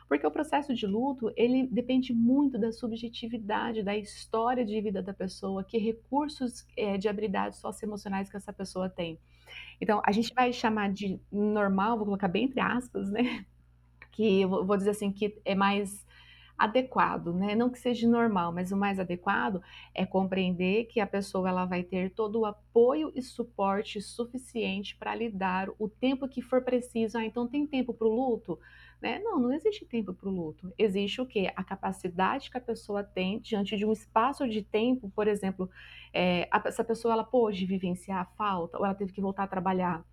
Porque 0.09 0.27
o 0.27 0.31
processo 0.31 0.75
de 0.75 0.87
luto, 0.87 1.33
ele 1.35 1.67
depende 1.67 2.13
muito 2.13 2.59
da 2.59 2.71
subjetividade, 2.71 3.83
da 3.83 3.97
história 3.97 4.65
de 4.65 4.79
vida 4.81 5.03
da 5.03 5.15
pessoa, 5.15 5.65
que 5.65 5.79
recursos 5.79 6.67
é, 6.77 6.99
de 6.99 7.09
habilidades 7.09 7.59
socioemocionais 7.59 8.29
que 8.29 8.37
essa 8.37 8.53
pessoa 8.53 8.89
tem. 8.89 9.19
Então, 9.81 10.03
a 10.05 10.13
gente 10.13 10.33
vai 10.35 10.53
chamar 10.53 10.93
de 10.93 11.19
normal, 11.33 11.97
vou 11.97 12.07
colocar 12.07 12.29
bem 12.29 12.45
entre 12.45 12.61
aspas, 12.61 13.11
né? 13.11 13.45
Que 14.13 14.43
eu 14.43 14.65
vou 14.65 14.77
dizer 14.77 14.91
assim, 14.91 15.11
que 15.11 15.37
é 15.45 15.57
mais 15.57 16.07
adequado, 16.57 17.33
né? 17.33 17.55
Não 17.55 17.69
que 17.69 17.79
seja 17.79 18.09
normal, 18.09 18.53
mas 18.53 18.71
o 18.71 18.77
mais 18.77 18.99
adequado 18.99 19.61
é 19.95 20.07
compreender 20.07 20.85
que 20.85 21.01
a 21.01 21.07
pessoa 21.07 21.49
ela 21.49 21.65
vai 21.65 21.83
ter 21.83 22.11
todo 22.11 22.41
o 22.41 22.47
apoio 22.47 23.13
e 23.15 23.23
suporte 23.23 24.01
suficiente 24.01 24.97
para 24.97 25.15
lidar 25.15 25.69
o 25.79 25.89
tempo 25.89 26.29
que 26.29 26.41
for 26.41 26.63
preciso. 26.63 27.19
Ah, 27.19 27.25
então 27.25 27.47
tem 27.47 27.67
tempo 27.67 27.93
para 27.93 28.07
o 28.07 28.15
luto? 28.15 28.59
Né? 29.03 29.19
Não, 29.19 29.39
não 29.39 29.53
existe 29.53 29.85
tempo 29.85 30.15
para 30.15 30.29
o 30.29 30.33
luto. 30.33 30.73
Existe 30.79 31.21
o 31.21 31.27
quê? 31.27 31.53
A 31.55 31.65
capacidade 31.65 32.51
que 32.51 32.57
a 32.57 32.61
pessoa 32.61 33.03
tem 33.03 33.39
diante 33.41 33.77
de 33.77 33.85
um 33.85 33.93
espaço 33.93 34.49
de 34.49 34.63
tempo, 34.63 35.11
por 35.15 35.29
exemplo, 35.29 35.69
é, 36.13 36.49
a, 36.51 36.63
essa 36.67 36.85
pessoa 36.85 37.13
ela 37.13 37.25
pôde 37.25 37.67
vivenciar 37.67 38.21
a 38.21 38.25
falta 38.25 38.79
ou 38.79 38.85
ela 38.85 38.95
teve 38.95 39.13
que 39.13 39.21
voltar 39.21 39.43
a 39.43 39.49
trabalhar. 39.49 40.05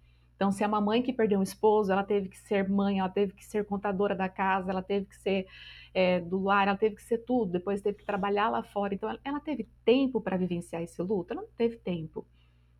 Então, 0.41 0.51
se 0.51 0.63
é 0.63 0.67
uma 0.67 0.81
mãe 0.81 1.03
que 1.03 1.13
perdeu 1.13 1.39
um 1.39 1.43
esposo, 1.43 1.91
ela 1.91 2.03
teve 2.03 2.27
que 2.27 2.35
ser 2.39 2.67
mãe, 2.67 2.97
ela 2.97 3.09
teve 3.09 3.31
que 3.31 3.45
ser 3.45 3.63
contadora 3.63 4.15
da 4.15 4.27
casa, 4.27 4.71
ela 4.71 4.81
teve 4.81 5.05
que 5.05 5.15
ser 5.17 5.45
é, 5.93 6.19
do 6.19 6.41
lar, 6.41 6.67
ela 6.67 6.75
teve 6.75 6.95
que 6.95 7.03
ser 7.03 7.19
tudo, 7.19 7.51
depois 7.51 7.79
teve 7.79 7.99
que 7.99 8.03
trabalhar 8.03 8.49
lá 8.49 8.63
fora. 8.63 8.91
Então, 8.91 9.07
ela, 9.07 9.19
ela 9.23 9.39
teve 9.39 9.69
tempo 9.85 10.19
para 10.19 10.37
vivenciar 10.37 10.81
esse 10.81 10.99
luto? 10.99 11.31
Ela 11.31 11.43
não 11.43 11.49
teve 11.55 11.77
tempo. 11.77 12.25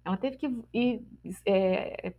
Ela 0.04 0.18
teve 0.18 0.38
que 0.38 0.48
ir, 0.74 1.06
é, 1.46 2.16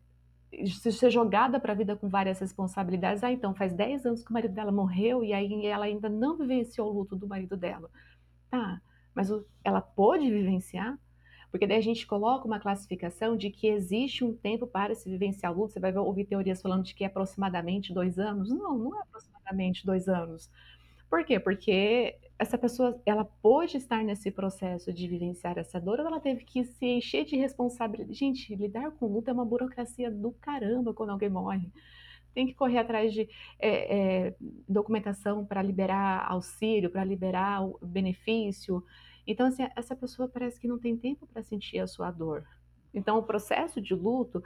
ser 0.69 1.11
jogada 1.11 1.59
para 1.59 1.73
a 1.73 1.77
vida 1.77 1.97
com 1.97 2.09
várias 2.09 2.39
responsabilidades. 2.39 3.25
Ah, 3.25 3.33
então 3.33 3.53
faz 3.53 3.73
10 3.73 4.07
anos 4.07 4.23
que 4.23 4.31
o 4.31 4.33
marido 4.33 4.55
dela 4.55 4.71
morreu 4.71 5.25
e 5.25 5.33
aí 5.33 5.67
ela 5.67 5.87
ainda 5.87 6.09
não 6.09 6.39
vivenciou 6.39 6.89
o 6.89 6.99
luto 6.99 7.17
do 7.17 7.27
marido 7.27 7.57
dela. 7.57 7.91
Tá, 8.49 8.81
mas 9.13 9.29
o, 9.29 9.45
ela 9.65 9.81
pôde 9.81 10.31
vivenciar? 10.31 10.97
Porque 11.53 11.67
daí 11.67 11.77
a 11.77 11.83
gente 11.83 12.07
coloca 12.07 12.47
uma 12.47 12.59
classificação 12.59 13.37
de 13.37 13.51
que 13.51 13.67
existe 13.69 14.25
um 14.25 14.35
tempo 14.35 14.67
para 14.67 14.95
se 14.95 15.09
vivenciar 15.09 15.53
o 15.53 15.55
luto. 15.55 15.75
Você 15.75 15.81
vai 15.81 15.95
ouvir 15.95 16.25
teorias 16.25 16.63
falando 16.63 16.83
de 16.83 16.95
que 16.95 17.05
é 17.05 17.07
aproximadamente 17.07 17.93
dois 17.93 18.19
anos. 18.19 18.49
Não, 18.49 18.77
não 18.79 18.99
é 18.99 19.03
aproximadamente 19.03 19.85
dois 19.85 20.09
anos. 20.09 20.51
Por 21.11 21.23
quê? 21.27 21.39
Porque 21.39 22.17
essa 22.39 22.57
pessoa, 22.57 22.99
ela 23.05 23.23
pôde 23.23 23.77
estar 23.77 24.03
nesse 24.03 24.31
processo 24.31 24.91
de 24.95 25.07
vivenciar 25.07 25.59
essa 25.59 25.79
dor, 25.79 26.01
ou 26.01 26.07
ela 26.07 26.19
teve 26.19 26.43
que 26.43 26.65
se 26.65 26.87
encher 26.87 27.27
de 27.27 27.37
responsabilidade. 27.37 28.19
Gente, 28.19 28.57
lidar 28.57 28.91
com 28.93 29.07
luto 29.07 29.29
é 29.29 29.33
uma 29.35 29.45
burocracia 29.45 30.11
do 30.11 30.33
caramba 30.33 30.95
quando 30.95 31.11
alguém 31.11 31.29
morre. 31.29 31.71
Tem 32.35 32.47
que 32.47 32.55
correr 32.55 32.79
atrás 32.79 33.13
de 33.13 33.29
é, 33.59 33.97
é, 34.29 34.35
documentação 34.67 35.45
para 35.45 35.61
liberar 35.63 36.25
auxílio, 36.27 36.89
para 36.89 37.05
liberar 37.05 37.61
benefício. 37.83 38.83
Então, 39.27 39.47
assim, 39.47 39.67
essa 39.77 39.95
pessoa 39.95 40.29
parece 40.29 40.59
que 40.59 40.69
não 40.69 40.79
tem 40.79 40.97
tempo 40.97 41.27
para 41.27 41.43
sentir 41.43 41.79
a 41.79 41.87
sua 41.87 42.11
dor. 42.11 42.45
Então, 42.93 43.19
o 43.19 43.23
processo 43.23 43.81
de 43.81 43.95
luto, 43.95 44.43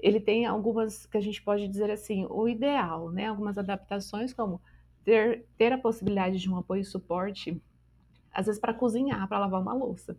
ele 0.00 0.20
tem 0.20 0.46
algumas, 0.46 1.06
que 1.06 1.16
a 1.16 1.20
gente 1.20 1.42
pode 1.42 1.68
dizer 1.68 1.90
assim, 1.90 2.26
o 2.28 2.48
ideal, 2.48 3.10
né? 3.10 3.26
Algumas 3.26 3.58
adaptações, 3.58 4.32
como 4.32 4.60
ter, 5.04 5.46
ter 5.56 5.72
a 5.72 5.78
possibilidade 5.78 6.38
de 6.38 6.50
um 6.50 6.56
apoio 6.56 6.80
e 6.80 6.84
suporte, 6.84 7.60
às 8.32 8.46
vezes 8.46 8.60
para 8.60 8.74
cozinhar, 8.74 9.28
para 9.28 9.38
lavar 9.38 9.60
uma 9.60 9.74
louça. 9.74 10.16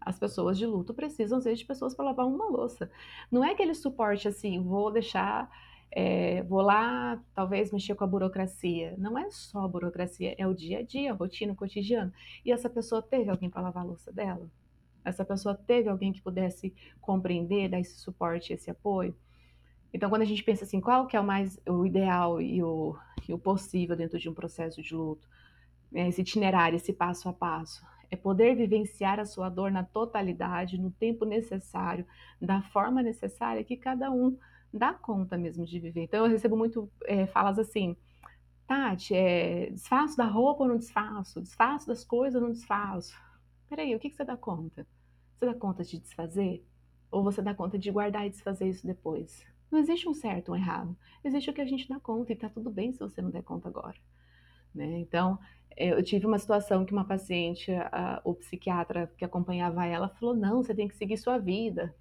As 0.00 0.18
pessoas 0.18 0.58
de 0.58 0.66
luto 0.66 0.92
precisam, 0.92 1.38
às 1.38 1.44
vezes, 1.44 1.60
de 1.60 1.64
pessoas 1.64 1.94
para 1.94 2.04
lavar 2.04 2.26
uma 2.26 2.46
louça. 2.46 2.90
Não 3.30 3.42
é 3.42 3.52
aquele 3.52 3.74
suporte 3.74 4.28
assim, 4.28 4.62
vou 4.62 4.90
deixar, 4.90 5.50
é, 5.96 6.42
vou 6.42 6.60
lá, 6.60 7.22
talvez 7.32 7.70
mexer 7.70 7.94
com 7.94 8.02
a 8.02 8.06
burocracia. 8.06 8.96
Não 8.98 9.16
é 9.16 9.30
só 9.30 9.60
a 9.60 9.68
burocracia, 9.68 10.34
é 10.36 10.44
o 10.44 10.52
dia 10.52 10.80
a 10.80 10.82
dia, 10.82 11.12
a 11.12 11.14
rotina, 11.14 11.52
o 11.52 11.56
cotidiano. 11.56 12.12
E 12.44 12.50
essa 12.50 12.68
pessoa 12.68 13.00
teve 13.00 13.30
alguém 13.30 13.48
para 13.48 13.62
lavar 13.62 13.84
a 13.84 13.86
louça 13.86 14.10
dela? 14.10 14.50
Essa 15.04 15.24
pessoa 15.24 15.54
teve 15.54 15.88
alguém 15.88 16.12
que 16.12 16.20
pudesse 16.20 16.74
compreender, 17.00 17.68
dar 17.68 17.78
esse 17.78 17.96
suporte, 18.00 18.52
esse 18.52 18.68
apoio? 18.68 19.14
Então, 19.92 20.10
quando 20.10 20.22
a 20.22 20.26
gente 20.26 20.42
pensa 20.42 20.64
assim, 20.64 20.80
qual 20.80 21.06
que 21.06 21.16
é 21.16 21.20
o 21.20 21.24
mais 21.24 21.60
o 21.64 21.86
ideal 21.86 22.42
e 22.42 22.60
o, 22.60 22.96
e 23.28 23.32
o 23.32 23.38
possível 23.38 23.94
dentro 23.94 24.18
de 24.18 24.28
um 24.28 24.34
processo 24.34 24.82
de 24.82 24.92
luto, 24.92 25.28
né, 25.92 26.08
esse 26.08 26.22
itinerário, 26.22 26.74
esse 26.74 26.92
passo 26.92 27.28
a 27.28 27.32
passo, 27.32 27.86
é 28.10 28.16
poder 28.16 28.56
vivenciar 28.56 29.20
a 29.20 29.24
sua 29.24 29.48
dor 29.48 29.70
na 29.70 29.84
totalidade, 29.84 30.76
no 30.76 30.90
tempo 30.90 31.24
necessário, 31.24 32.04
da 32.40 32.62
forma 32.62 33.00
necessária 33.00 33.62
que 33.62 33.76
cada 33.76 34.10
um 34.10 34.36
dá 34.78 34.92
conta 34.92 35.36
mesmo 35.36 35.64
de 35.64 35.78
viver. 35.78 36.02
Então 36.02 36.24
eu 36.24 36.30
recebo 36.30 36.56
muito 36.56 36.90
é, 37.04 37.26
falas 37.26 37.58
assim, 37.58 37.96
Tati, 38.66 39.14
é, 39.14 39.70
desfaço 39.70 40.16
da 40.16 40.24
roupa 40.24 40.62
ou 40.62 40.68
não 40.68 40.76
desfaço? 40.76 41.40
Desfaço 41.40 41.86
das 41.86 42.04
coisas 42.04 42.40
ou 42.40 42.48
não 42.48 42.52
desfaço? 42.54 43.14
Peraí, 43.68 43.94
o 43.94 43.98
que, 43.98 44.10
que 44.10 44.16
você 44.16 44.24
dá 44.24 44.36
conta? 44.36 44.86
Você 45.36 45.46
dá 45.46 45.54
conta 45.54 45.84
de 45.84 45.98
desfazer? 45.98 46.64
Ou 47.10 47.22
você 47.22 47.42
dá 47.42 47.54
conta 47.54 47.78
de 47.78 47.90
guardar 47.90 48.26
e 48.26 48.30
desfazer 48.30 48.68
isso 48.68 48.86
depois? 48.86 49.44
Não 49.70 49.78
existe 49.78 50.08
um 50.08 50.14
certo 50.14 50.50
ou 50.50 50.54
um 50.54 50.58
errado. 50.58 50.96
Existe 51.22 51.50
o 51.50 51.52
que 51.52 51.60
a 51.60 51.66
gente 51.66 51.88
dá 51.88 52.00
conta 52.00 52.32
e 52.32 52.36
tá 52.36 52.48
tudo 52.48 52.70
bem 52.70 52.92
se 52.92 52.98
você 52.98 53.20
não 53.20 53.30
der 53.30 53.42
conta 53.42 53.68
agora. 53.68 53.96
Né? 54.74 54.98
Então, 54.98 55.38
eu 55.76 56.02
tive 56.02 56.26
uma 56.26 56.38
situação 56.38 56.84
que 56.84 56.92
uma 56.92 57.04
paciente, 57.04 57.70
a, 57.72 58.20
o 58.24 58.34
psiquiatra 58.34 59.12
que 59.16 59.24
acompanhava 59.24 59.84
ela, 59.84 60.08
falou: 60.08 60.34
não, 60.34 60.62
você 60.62 60.74
tem 60.74 60.88
que 60.88 60.96
seguir 60.96 61.16
sua 61.16 61.38
vida. 61.38 61.94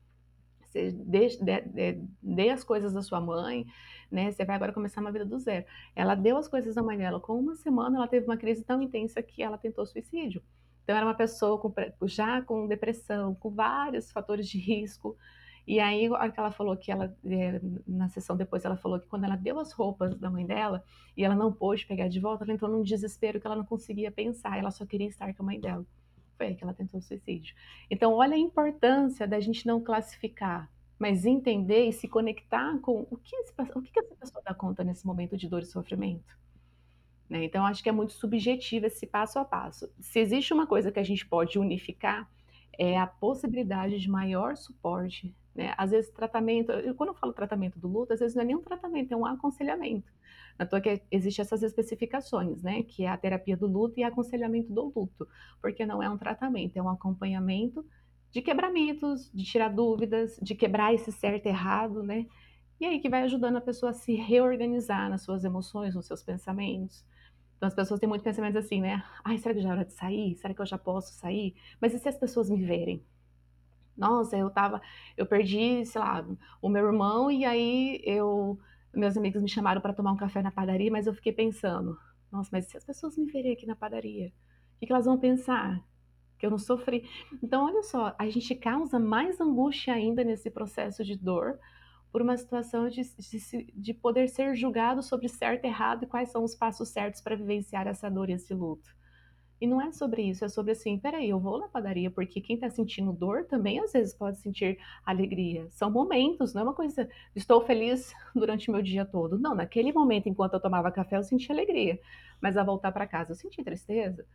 Você 0.73 0.91
dê, 0.91 1.27
dê, 1.39 1.99
dê, 2.21 2.49
as 2.49 2.63
coisas 2.63 2.91
da 2.91 3.03
sua 3.03 3.21
mãe, 3.21 3.67
né? 4.09 4.31
Você 4.31 4.43
vai 4.43 4.55
agora 4.55 4.73
começar 4.73 5.01
uma 5.01 5.12
vida 5.12 5.23
do 5.23 5.38
zero. 5.38 5.65
Ela 5.95 6.15
deu 6.15 6.36
as 6.36 6.47
coisas 6.47 6.73
da 6.73 6.81
mãe 6.81 6.97
dela. 6.97 7.19
Com 7.19 7.39
uma 7.39 7.55
semana, 7.55 7.97
ela 7.97 8.07
teve 8.07 8.25
uma 8.25 8.38
crise 8.38 8.63
tão 8.63 8.81
intensa 8.81 9.21
que 9.21 9.43
ela 9.43 9.55
tentou 9.55 9.86
suicídio. 9.86 10.41
Então, 10.83 10.95
era 10.95 11.05
uma 11.05 11.13
pessoa 11.13 11.59
com, 11.59 11.71
já 12.07 12.41
com 12.41 12.67
depressão, 12.67 13.36
com 13.36 13.51
vários 13.51 14.12
fatores 14.12 14.47
de 14.49 14.57
risco. 14.57 15.15
E 15.67 15.79
aí, 15.79 16.07
a 16.07 16.29
que 16.29 16.39
ela 16.39 16.51
falou 16.51 16.75
que 16.75 16.91
ela, 16.91 17.15
é, 17.23 17.62
na 17.88 18.09
sessão 18.09 18.36
depois, 18.36 18.65
ela 18.65 18.75
falou 18.75 18.99
que 18.99 19.07
quando 19.07 19.25
ela 19.25 19.36
deu 19.36 19.59
as 19.59 19.71
roupas 19.71 20.17
da 20.17 20.29
mãe 20.29 20.45
dela 20.45 20.83
e 21.15 21.23
ela 21.23 21.36
não 21.36 21.53
pôde 21.53 21.86
pegar 21.86 22.07
de 22.07 22.19
volta, 22.19 22.43
ela 22.43 22.53
entrou 22.53 22.69
num 22.69 22.81
desespero 22.81 23.39
que 23.39 23.45
ela 23.45 23.55
não 23.55 23.63
conseguia 23.63 24.12
pensar, 24.12 24.57
ela 24.57 24.71
só 24.71 24.86
queria 24.86 25.07
estar 25.07 25.33
com 25.36 25.43
a 25.43 25.45
mãe 25.45 25.59
dela. 25.59 25.86
Foi 26.38 26.48
aí 26.48 26.56
que 26.56 26.63
ela 26.63 26.74
tentou 26.74 27.02
suicídio. 27.02 27.56
Então, 27.89 28.13
olha 28.13 28.36
a 28.36 28.39
importância 28.39 29.28
da 29.28 29.39
gente 29.39 29.65
não 29.65 29.82
classificar, 29.82 30.69
mas 30.98 31.26
entender 31.26 31.88
e 31.88 31.93
se 31.93 32.08
conectar 32.08 32.80
com 32.80 33.06
o 33.10 33.17
que, 33.17 33.36
esse, 33.36 33.54
o 33.76 33.82
que 33.82 34.00
essa 34.00 34.15
pessoa 34.15 34.43
dá 34.46 34.54
conta 34.54 34.84
nesse 34.84 35.06
momento 35.06 35.38
de 35.38 35.48
dor 35.48 35.62
e 35.62 35.65
sofrimento. 35.65 36.38
Né? 37.30 37.46
Então, 37.46 37.65
acho 37.65 37.82
que 37.82 37.89
é 37.89 37.91
muito 37.91 38.13
subjetivo 38.13 38.86
esse 38.86 39.06
passo 39.06 39.39
a 39.39 39.46
passo. 39.46 39.89
Se 40.00 40.19
existe 40.19 40.54
uma 40.54 40.67
coisa 40.67 40.91
que 40.91 41.00
a 41.00 41.04
gente 41.04 41.26
pode 41.26 41.58
unificar, 41.58 42.30
é 42.78 42.98
a 42.98 43.08
possibilidade 43.08 44.00
de 44.00 44.10
maior 44.10 44.56
suporte. 44.58 45.36
Né? 45.56 45.74
Às 45.78 45.91
vezes, 45.91 46.12
tratamento, 46.12 46.72
quando 46.96 47.10
eu 47.10 47.15
falo 47.15 47.34
tratamento 47.34 47.80
do 47.80 47.88
luto, 47.88 48.13
às 48.13 48.19
vezes 48.19 48.36
não 48.36 48.43
é 48.43 48.46
nem 48.46 48.56
um 48.56 48.62
tratamento, 48.62 49.12
é 49.12 49.17
um 49.17 49.26
aconselhamento. 49.26 50.12
Na 50.58 50.66
toa 50.66 50.82
que 50.82 51.02
existem 51.12 51.44
essas 51.44 51.63
especificações, 51.63 52.62
né? 52.62 52.84
Que 52.84 53.06
é 53.06 53.10
a 53.10 53.18
terapia 53.18 53.58
do 53.58 53.68
luto 53.68 54.00
e 54.00 54.04
aconselhamento 54.04 54.72
do 54.72 54.92
luto, 54.96 55.28
porque 55.62 55.86
não 55.86 56.02
é 56.02 56.10
um 56.10 56.18
tratamento, 56.18 56.78
é 56.78 56.82
um 56.82 56.89
acompanhamento 56.89 57.86
de 58.32 58.42
quebramentos, 58.42 59.32
de 59.34 59.44
tirar 59.44 59.70
dúvidas, 59.70 60.39
de 60.42 60.56
quebrar 60.56 60.94
esse 60.94 61.12
certo 61.12 61.46
e 61.46 61.50
errado, 61.50 62.04
né? 62.04 62.26
E 62.80 62.86
aí 62.86 63.00
que 63.00 63.10
vai 63.10 63.24
ajudando 63.24 63.58
a 63.58 63.62
pessoa 63.62 63.92
a 63.92 63.94
se 63.94 64.16
reorganizar 64.16 65.10
nas 65.10 65.22
suas 65.22 65.44
emoções, 65.44 65.96
nos 65.96 66.08
seus 66.08 66.24
pensamentos, 66.24 67.06
então 67.63 67.70
as 67.70 67.76
pessoas 67.76 67.98
têm 67.98 68.10
muito 68.10 68.24
pensamentos 68.24 68.58
assim, 68.58 68.82
né? 68.82 69.02
Ai, 69.24 69.38
será 69.38 69.56
que 69.56 69.62
já 69.62 69.70
é 69.70 69.72
hora 69.72 69.86
de 69.86 69.94
sair? 69.94 70.36
Será 70.36 70.54
que 70.54 70.60
eu 70.60 70.66
já 70.66 70.78
posso 70.78 71.13
sair? 71.13 71.56
Mas 71.80 71.94
e 71.94 72.00
se 72.00 72.10
as 72.10 72.18
pessoas 72.18 72.50
me 72.50 72.62
verem? 72.62 73.02
Nossa, 73.96 74.36
eu 74.36 74.50
tava, 74.50 74.82
eu 75.16 75.26
perdi, 75.26 75.86
sei 75.86 76.02
lá, 76.02 76.26
o 76.62 76.68
meu 76.68 76.86
irmão 76.86 77.32
e 77.32 77.46
aí 77.46 78.02
eu, 78.04 78.60
meus 78.93 79.17
amigos 79.17 79.41
me 79.41 79.49
chamaram 79.49 79.82
para 79.82 79.93
tomar 79.93 80.12
um 80.12 80.17
café 80.17 80.41
na 80.41 80.51
padaria, 80.51 80.91
mas 80.91 81.08
eu 81.08 81.13
fiquei 81.13 81.34
pensando, 81.34 81.97
nossa, 82.32 82.49
mas 82.51 82.65
se 82.65 82.77
as 82.77 82.84
pessoas 82.84 83.17
me 83.17 83.25
verem 83.32 83.53
aqui 83.53 83.65
na 83.65 83.75
padaria, 83.75 84.27
o 84.27 84.79
que, 84.79 84.88
que 84.88 84.93
elas 84.93 85.06
vão 85.06 85.17
pensar? 85.17 85.84
Que 86.38 86.45
eu 86.45 86.51
não 86.51 86.58
sofri. 86.58 87.08
Então, 87.41 87.65
olha 87.65 87.84
só, 87.84 88.15
a 88.17 88.29
gente 88.29 88.53
causa 88.56 88.99
mais 88.99 89.39
angústia 89.39 89.93
ainda 89.93 90.23
nesse 90.23 90.49
processo 90.49 91.03
de 91.03 91.15
dor, 91.15 91.60
por 92.12 92.21
uma 92.21 92.38
situação 92.38 92.88
de, 92.89 93.01
de, 93.01 93.73
de, 93.73 93.93
poder 93.93 94.29
ser 94.29 94.56
julgado 94.56 95.01
sobre 95.01 95.27
certo 95.27 95.65
e 95.65 95.67
errado 95.67 96.03
e 96.03 96.08
quais 96.08 96.29
são 96.29 96.43
os 96.43 96.53
passos 96.53 96.89
certos 96.89 97.21
para 97.21 97.36
vivenciar 97.36 97.88
essa 97.88 98.08
dor 98.08 98.29
e 98.29 98.34
esse 98.34 98.53
luto. 98.53 98.88
E 99.62 99.68
não 99.68 99.82
é 99.82 99.92
sobre 99.92 100.24
isso, 100.24 100.44
é 100.44 100.50
sobre 100.50 100.74
assim, 100.74 101.00
peraí, 101.00 101.30
eu 101.30 101.39
vou 101.39 101.58
na 101.58 101.70
padaria, 101.70 102.12
porque 102.12 102.42
quem 102.42 102.56
está 102.56 102.70
sentindo 102.70 103.13
dor 103.13 103.46
também 103.46 103.80
às 103.80 103.94
vezes 103.94 104.13
pode 104.13 104.38
sentir 104.39 104.78
alegria. 105.06 105.68
São 105.70 105.89
momentos, 105.89 106.54
não 106.54 106.62
é 106.62 106.63
uma 106.66 106.74
coisa, 106.74 107.08
estou 107.36 107.62
feliz 107.62 108.13
durante 108.36 108.70
o 108.70 108.74
meu 108.74 108.82
dia 108.82 109.06
todo. 109.06 109.39
Não, 109.39 109.56
naquele 109.56 109.94
momento, 109.94 110.28
enquanto 110.28 110.54
eu 110.56 110.60
tomava 110.60 110.92
café, 110.92 111.18
eu 111.18 111.24
senti 111.24 111.52
alegria. 111.52 112.00
Mas 112.42 112.58
ao 112.58 112.66
voltar 112.66 112.92
para 112.92 113.08
casa, 113.08 113.32
eu 113.32 113.36
senti 113.36 113.63
tristeza. 113.63 114.26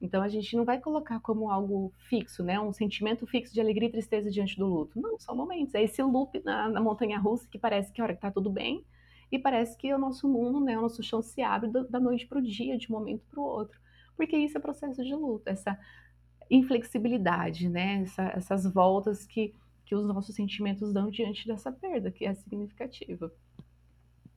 Então 0.00 0.22
a 0.22 0.28
gente 0.28 0.54
não 0.56 0.64
vai 0.64 0.78
colocar 0.78 1.20
como 1.20 1.50
algo 1.50 1.92
fixo, 2.08 2.44
né? 2.44 2.60
Um 2.60 2.72
sentimento 2.72 3.26
fixo 3.26 3.52
de 3.54 3.60
alegria 3.60 3.88
e 3.88 3.92
tristeza 3.92 4.30
diante 4.30 4.56
do 4.56 4.66
luto. 4.66 5.00
Não, 5.00 5.18
são 5.18 5.34
momentos. 5.34 5.74
É 5.74 5.82
esse 5.82 6.02
loop 6.02 6.40
na, 6.44 6.68
na 6.68 6.80
montanha 6.80 7.18
russa 7.18 7.48
que 7.48 7.58
parece 7.58 7.92
que 7.92 8.00
a 8.00 8.04
hora 8.04 8.14
que 8.14 8.20
tá 8.20 8.30
tudo 8.30 8.50
bem 8.50 8.84
e 9.30 9.38
parece 9.38 9.76
que 9.76 9.92
o 9.92 9.98
nosso 9.98 10.28
mundo, 10.28 10.60
né, 10.60 10.78
o 10.78 10.82
nosso 10.82 11.02
chão 11.02 11.22
se 11.22 11.42
abre 11.42 11.68
do, 11.68 11.88
da 11.88 11.98
noite 11.98 12.26
para 12.26 12.38
o 12.38 12.42
dia, 12.42 12.78
de 12.78 12.88
um 12.92 12.96
momento 12.96 13.24
para 13.30 13.40
o 13.40 13.44
outro. 13.44 13.80
Porque 14.16 14.36
isso 14.36 14.56
é 14.56 14.60
processo 14.60 15.04
de 15.04 15.14
luto, 15.14 15.48
essa 15.48 15.78
inflexibilidade, 16.50 17.68
né? 17.68 18.02
Essa, 18.02 18.22
essas 18.34 18.66
voltas 18.72 19.26
que, 19.26 19.54
que 19.84 19.94
os 19.94 20.06
nossos 20.06 20.34
sentimentos 20.34 20.92
dão 20.92 21.10
diante 21.10 21.46
dessa 21.46 21.70
perda, 21.72 22.10
que 22.10 22.24
é 22.24 22.34
significativa. 22.34 23.32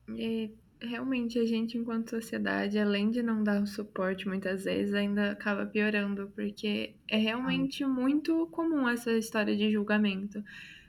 E 0.08 0.52
realmente 0.80 1.38
a 1.38 1.44
gente, 1.44 1.76
enquanto 1.76 2.10
sociedade, 2.10 2.78
além 2.78 3.10
de 3.10 3.22
não 3.22 3.42
dar 3.42 3.62
o 3.62 3.66
suporte 3.66 4.26
muitas 4.26 4.64
vezes, 4.64 4.94
ainda 4.94 5.32
acaba 5.32 5.66
piorando, 5.66 6.32
porque 6.34 6.94
é 7.08 7.16
realmente 7.16 7.84
muito 7.84 8.46
comum 8.48 8.88
essa 8.88 9.12
história 9.12 9.56
de 9.56 9.70
julgamento. 9.70 10.42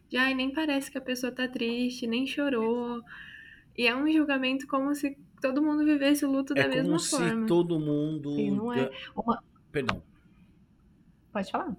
De 0.10 0.17
ai, 0.17 0.34
nem 0.34 0.51
parece 0.51 0.89
que 0.89 0.97
a 0.97 1.01
pessoa 1.01 1.32
tá 1.32 1.47
triste, 1.47 2.08
nem 2.08 2.25
chorou. 2.25 3.01
E 3.77 3.88
é 3.88 3.95
um 3.95 4.12
julgamento 4.12 4.67
como 4.67 4.93
se 4.95 5.17
todo 5.41 5.62
mundo 5.62 5.84
vivesse 5.84 6.23
o 6.23 6.32
luto 6.32 6.54
é 6.54 6.63
da 6.63 6.69
mesma 6.69 6.99
forma. 6.99 7.25
É 7.25 7.30
como 7.32 7.41
se 7.41 7.47
todo 7.47 7.80
mundo. 7.80 8.36
Sim, 8.36 8.51
não 8.51 8.71
é. 8.71 8.89
Uma... 9.15 9.43
Perdão. 9.71 10.01
Pode 11.34 11.51
falar. 11.51 11.75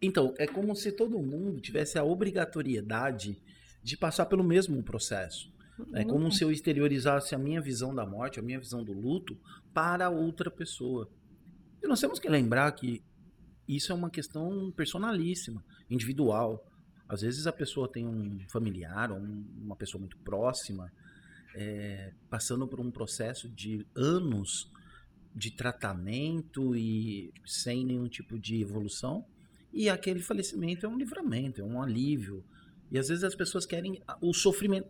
Então, 0.00 0.34
é 0.38 0.46
como 0.46 0.74
se 0.76 0.92
todo 0.92 1.18
mundo 1.18 1.60
tivesse 1.60 1.98
a 1.98 2.04
obrigatoriedade 2.04 3.42
de 3.82 3.96
passar 3.96 4.26
pelo 4.26 4.44
mesmo 4.44 4.82
processo. 4.82 5.52
É 5.92 6.04
como 6.04 6.30
se 6.30 6.44
eu 6.44 6.52
exteriorizasse 6.52 7.34
a 7.34 7.38
minha 7.38 7.60
visão 7.60 7.92
da 7.94 8.06
morte, 8.06 8.38
a 8.38 8.42
minha 8.42 8.60
visão 8.60 8.84
do 8.84 8.92
luto 8.92 9.36
para 9.72 10.08
outra 10.08 10.50
pessoa. 10.50 11.10
E 11.82 11.88
nós 11.88 12.00
temos 12.00 12.20
que 12.20 12.28
lembrar 12.28 12.70
que 12.72 13.02
isso 13.66 13.90
é 13.90 13.94
uma 13.94 14.10
questão 14.10 14.72
personalíssima, 14.76 15.64
individual. 15.90 16.64
Às 17.08 17.22
vezes 17.22 17.46
a 17.46 17.52
pessoa 17.52 17.90
tem 17.90 18.06
um 18.06 18.38
familiar 18.48 19.10
ou 19.10 19.18
uma 19.18 19.74
pessoa 19.74 20.00
muito 20.00 20.16
próxima 20.18 20.92
é, 21.54 22.12
passando 22.28 22.66
por 22.66 22.80
um 22.80 22.90
processo 22.90 23.48
de 23.48 23.86
anos 23.94 24.70
de 25.34 25.50
tratamento 25.50 26.76
e 26.76 27.32
sem 27.44 27.84
nenhum 27.84 28.08
tipo 28.08 28.38
de 28.38 28.60
evolução, 28.60 29.24
e 29.72 29.88
aquele 29.88 30.20
falecimento 30.20 30.86
é 30.86 30.88
um 30.88 30.96
livramento, 30.96 31.60
é 31.60 31.64
um 31.64 31.82
alívio. 31.82 32.44
E 32.90 32.98
às 32.98 33.08
vezes 33.08 33.24
as 33.24 33.34
pessoas 33.34 33.66
querem 33.66 34.00
o 34.20 34.32
sofrimento. 34.32 34.88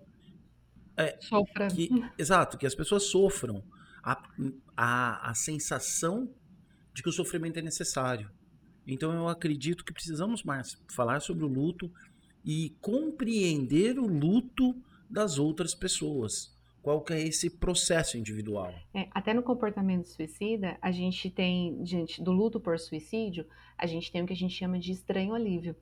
É, 0.96 1.18
Sofra. 1.20 1.68
Que, 1.68 1.88
exato, 2.18 2.58
que 2.58 2.66
as 2.66 2.74
pessoas 2.74 3.04
sofram 3.04 3.64
a, 4.02 4.22
a, 4.76 5.30
a 5.30 5.34
sensação 5.34 6.30
de 6.92 7.02
que 7.02 7.08
o 7.08 7.12
sofrimento 7.12 7.58
é 7.58 7.62
necessário. 7.62 8.30
Então 8.86 9.12
eu 9.12 9.28
acredito 9.28 9.84
que 9.84 9.92
precisamos 9.92 10.42
mais 10.42 10.78
falar 10.88 11.20
sobre 11.20 11.44
o 11.44 11.48
luto 11.48 11.90
e 12.44 12.76
compreender 12.80 13.98
o 13.98 14.06
luto 14.06 14.76
das 15.14 15.38
outras 15.38 15.74
pessoas. 15.76 16.52
Qual 16.82 17.00
que 17.00 17.14
é 17.14 17.22
esse 17.22 17.48
processo 17.48 18.18
individual? 18.18 18.74
É, 18.92 19.08
até 19.12 19.32
no 19.32 19.42
comportamento 19.42 20.06
suicida, 20.06 20.76
a 20.82 20.90
gente 20.90 21.30
tem, 21.30 21.82
diante 21.82 22.22
do 22.22 22.32
luto 22.32 22.60
por 22.60 22.78
suicídio, 22.78 23.46
a 23.78 23.86
gente 23.86 24.12
tem 24.12 24.22
o 24.22 24.26
que 24.26 24.32
a 24.32 24.36
gente 24.36 24.52
chama 24.52 24.78
de 24.78 24.92
estranho 24.92 25.32
alívio. 25.32 25.74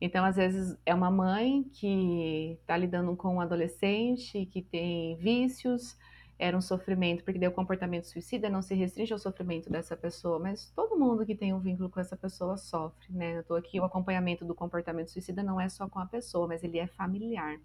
Então, 0.00 0.24
às 0.24 0.36
vezes, 0.36 0.76
é 0.84 0.94
uma 0.94 1.10
mãe 1.10 1.64
que 1.72 2.58
está 2.60 2.76
lidando 2.76 3.16
com 3.16 3.36
um 3.36 3.40
adolescente 3.40 4.44
que 4.46 4.60
tem 4.60 5.16
vícios, 5.16 5.96
era 6.38 6.56
um 6.56 6.60
sofrimento, 6.60 7.24
porque 7.24 7.46
o 7.46 7.52
comportamento 7.52 8.04
suicida 8.04 8.50
não 8.50 8.60
se 8.60 8.74
restringe 8.74 9.12
ao 9.12 9.18
sofrimento 9.18 9.70
dessa 9.70 9.96
pessoa, 9.96 10.38
mas 10.38 10.70
todo 10.70 10.98
mundo 10.98 11.24
que 11.24 11.34
tem 11.34 11.52
um 11.52 11.58
vínculo 11.58 11.88
com 11.88 12.00
essa 12.00 12.16
pessoa 12.16 12.56
sofre, 12.56 13.08
né? 13.10 13.38
Eu 13.38 13.44
tô 13.44 13.54
aqui, 13.54 13.80
o 13.80 13.84
acompanhamento 13.84 14.44
do 14.44 14.54
comportamento 14.54 15.10
suicida 15.10 15.42
não 15.42 15.60
é 15.60 15.68
só 15.68 15.88
com 15.88 15.98
a 15.98 16.06
pessoa, 16.06 16.46
mas 16.46 16.62
ele 16.62 16.78
é 16.78 16.86
familiar. 16.86 17.58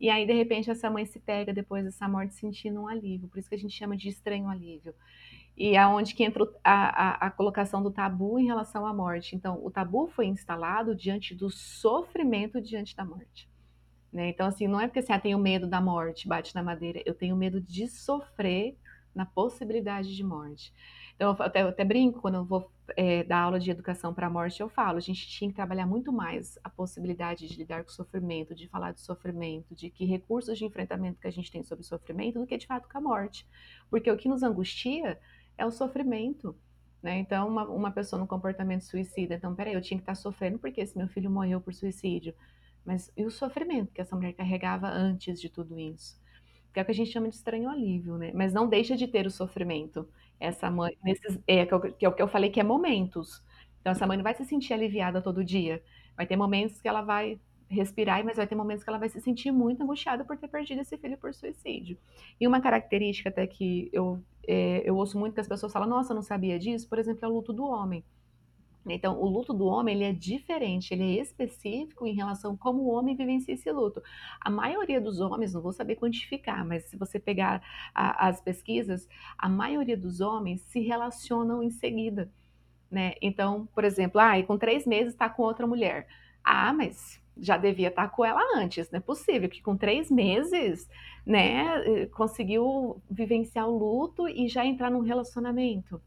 E 0.00 0.08
aí, 0.08 0.26
de 0.26 0.32
repente, 0.32 0.70
essa 0.70 0.88
mãe 0.88 1.04
se 1.04 1.20
pega 1.20 1.52
depois 1.52 1.84
dessa 1.84 2.08
morte 2.08 2.34
sentindo 2.34 2.80
um 2.80 2.88
alívio, 2.88 3.28
por 3.28 3.38
isso 3.38 3.48
que 3.48 3.54
a 3.54 3.58
gente 3.58 3.76
chama 3.76 3.96
de 3.96 4.08
estranho 4.08 4.48
alívio 4.48 4.94
e 5.60 5.76
aonde 5.76 6.14
que 6.14 6.24
entra 6.24 6.48
a, 6.64 6.72
a, 6.72 7.26
a, 7.26 7.30
colocação 7.30 7.82
do 7.82 7.90
tabu 7.90 8.38
em 8.38 8.46
relação 8.46 8.86
à 8.86 8.94
morte. 8.94 9.36
Então, 9.36 9.62
o 9.62 9.70
tabu 9.70 10.06
foi 10.06 10.24
instalado 10.24 10.94
diante 10.94 11.34
do 11.34 11.50
sofrimento 11.50 12.62
diante 12.62 12.96
da 12.96 13.04
morte. 13.04 13.46
Né? 14.10 14.30
Então, 14.30 14.46
assim, 14.46 14.66
não 14.66 14.80
é 14.80 14.86
porque 14.86 15.00
assim, 15.00 15.12
ah, 15.12 15.20
tenho 15.20 15.38
medo 15.38 15.66
da 15.66 15.78
morte, 15.78 16.26
bate 16.26 16.54
na 16.54 16.62
madeira. 16.62 17.02
Eu 17.04 17.14
tenho 17.14 17.36
medo 17.36 17.60
de 17.60 17.86
sofrer 17.88 18.74
na 19.14 19.26
possibilidade 19.26 20.16
de 20.16 20.24
morte. 20.24 20.72
Então, 21.20 21.36
eu 21.38 21.42
até, 21.44 21.62
eu 21.62 21.68
até 21.68 21.84
brinco, 21.84 22.18
quando 22.18 22.36
eu 22.36 22.44
vou 22.46 22.72
é, 22.96 23.22
dar 23.22 23.40
aula 23.42 23.60
de 23.60 23.70
educação 23.70 24.14
para 24.14 24.26
a 24.26 24.30
morte, 24.30 24.62
eu 24.62 24.70
falo, 24.70 24.96
a 24.96 25.02
gente 25.02 25.28
tinha 25.28 25.50
que 25.50 25.54
trabalhar 25.54 25.84
muito 25.84 26.10
mais 26.10 26.58
a 26.64 26.70
possibilidade 26.70 27.46
de 27.46 27.58
lidar 27.58 27.84
com 27.84 27.90
o 27.90 27.92
sofrimento, 27.92 28.54
de 28.54 28.66
falar 28.66 28.92
de 28.92 29.02
sofrimento, 29.02 29.74
de 29.74 29.90
que 29.90 30.06
recursos 30.06 30.56
de 30.56 30.64
enfrentamento 30.64 31.20
que 31.20 31.26
a 31.26 31.30
gente 31.30 31.52
tem 31.52 31.62
sobre 31.62 31.84
o 31.84 31.86
sofrimento, 31.86 32.40
do 32.40 32.46
que 32.46 32.56
de 32.56 32.66
fato 32.66 32.88
com 32.88 32.96
a 32.96 33.02
morte. 33.02 33.46
Porque 33.90 34.10
o 34.10 34.16
que 34.16 34.30
nos 34.30 34.42
angustia 34.42 35.20
é 35.58 35.66
o 35.66 35.70
sofrimento. 35.70 36.56
Né? 37.02 37.18
Então, 37.18 37.48
uma, 37.48 37.64
uma 37.68 37.90
pessoa 37.90 38.18
no 38.18 38.26
comportamento 38.26 38.80
suicida, 38.80 39.34
então, 39.34 39.54
peraí, 39.54 39.74
eu 39.74 39.82
tinha 39.82 39.98
que 39.98 40.04
estar 40.04 40.14
sofrendo 40.14 40.58
porque 40.58 40.80
esse 40.80 40.96
meu 40.96 41.06
filho 41.06 41.30
morreu 41.30 41.60
por 41.60 41.74
suicídio. 41.74 42.34
Mas 42.82 43.12
e 43.14 43.26
o 43.26 43.30
sofrimento 43.30 43.92
que 43.92 44.00
essa 44.00 44.16
mulher 44.16 44.32
carregava 44.32 44.88
antes 44.88 45.38
de 45.38 45.50
tudo 45.50 45.78
isso? 45.78 46.18
Que 46.72 46.80
é 46.80 46.82
o 46.82 46.86
que 46.86 46.92
a 46.92 46.94
gente 46.94 47.10
chama 47.10 47.28
de 47.28 47.34
estranho 47.34 47.68
alívio, 47.68 48.16
né? 48.16 48.32
Mas 48.34 48.54
não 48.54 48.66
deixa 48.66 48.96
de 48.96 49.06
ter 49.06 49.26
o 49.26 49.30
sofrimento. 49.30 50.08
Essa 50.40 50.70
mãe, 50.70 50.96
nesses, 51.04 51.38
é, 51.46 51.66
que, 51.66 51.74
é 51.74 51.92
que 51.92 52.06
é 52.06 52.08
o 52.08 52.12
que 52.12 52.22
eu 52.22 52.28
falei 52.28 52.50
que 52.50 52.60
é 52.60 52.64
momentos. 52.64 53.44
Então, 53.80 53.92
essa 53.92 54.06
mãe 54.06 54.16
não 54.16 54.24
vai 54.24 54.34
se 54.34 54.44
sentir 54.44 54.72
aliviada 54.74 55.22
todo 55.22 55.44
dia. 55.44 55.82
Vai 56.16 56.26
ter 56.26 56.36
momentos 56.36 56.80
que 56.80 56.88
ela 56.88 57.02
vai 57.02 57.38
respirar, 57.68 58.24
mas 58.24 58.36
vai 58.36 58.46
ter 58.46 58.56
momentos 58.56 58.82
que 58.82 58.90
ela 58.90 58.98
vai 58.98 59.08
se 59.08 59.20
sentir 59.20 59.52
muito 59.52 59.82
angustiada 59.82 60.24
por 60.24 60.36
ter 60.36 60.48
perdido 60.48 60.80
esse 60.80 60.98
filho 60.98 61.16
por 61.18 61.32
suicídio. 61.32 61.96
E 62.40 62.46
uma 62.48 62.60
característica 62.60 63.28
até 63.28 63.46
que 63.46 63.88
eu, 63.92 64.20
é, 64.46 64.82
eu 64.84 64.96
ouço 64.96 65.18
muito 65.18 65.34
que 65.34 65.40
as 65.40 65.48
pessoas 65.48 65.72
falam, 65.72 65.88
nossa, 65.88 66.12
eu 66.12 66.16
não 66.16 66.22
sabia 66.22 66.58
disso, 66.58 66.88
por 66.88 66.98
exemplo, 66.98 67.24
é 67.24 67.28
o 67.28 67.32
luto 67.32 67.52
do 67.52 67.64
homem. 67.64 68.04
Então, 68.86 69.20
o 69.20 69.28
luto 69.28 69.52
do 69.52 69.66
homem 69.66 69.94
ele 69.94 70.04
é 70.04 70.12
diferente, 70.12 70.92
ele 70.92 71.18
é 71.18 71.20
específico 71.20 72.06
em 72.06 72.14
relação 72.14 72.54
a 72.54 72.56
como 72.56 72.82
o 72.82 72.90
homem 72.90 73.14
vivencia 73.14 73.54
esse 73.54 73.70
luto. 73.70 74.02
A 74.40 74.48
maioria 74.48 75.00
dos 75.00 75.20
homens, 75.20 75.52
não 75.52 75.60
vou 75.60 75.72
saber 75.72 75.96
quantificar, 75.96 76.64
mas 76.64 76.84
se 76.84 76.96
você 76.96 77.18
pegar 77.18 77.62
a, 77.94 78.28
as 78.28 78.40
pesquisas, 78.40 79.08
a 79.36 79.48
maioria 79.48 79.96
dos 79.96 80.20
homens 80.20 80.62
se 80.62 80.80
relacionam 80.80 81.62
em 81.62 81.70
seguida. 81.70 82.30
Né? 82.90 83.14
Então, 83.20 83.68
por 83.74 83.84
exemplo, 83.84 84.20
ah, 84.20 84.42
com 84.42 84.58
três 84.58 84.86
meses 84.86 85.12
está 85.12 85.28
com 85.28 85.42
outra 85.42 85.66
mulher. 85.66 86.08
Ah, 86.42 86.72
mas 86.72 87.20
já 87.36 87.56
devia 87.56 87.88
estar 87.88 88.08
tá 88.08 88.14
com 88.14 88.24
ela 88.24 88.40
antes, 88.56 88.90
não 88.90 88.98
é 88.98 89.00
possível 89.00 89.48
que 89.48 89.62
com 89.62 89.76
três 89.76 90.10
meses, 90.10 90.88
né, 91.24 92.06
conseguiu 92.08 93.00
vivenciar 93.10 93.66
o 93.66 93.78
luto 93.78 94.28
e 94.28 94.48
já 94.48 94.64
entrar 94.64 94.90
num 94.90 95.00
relacionamento. 95.00 96.00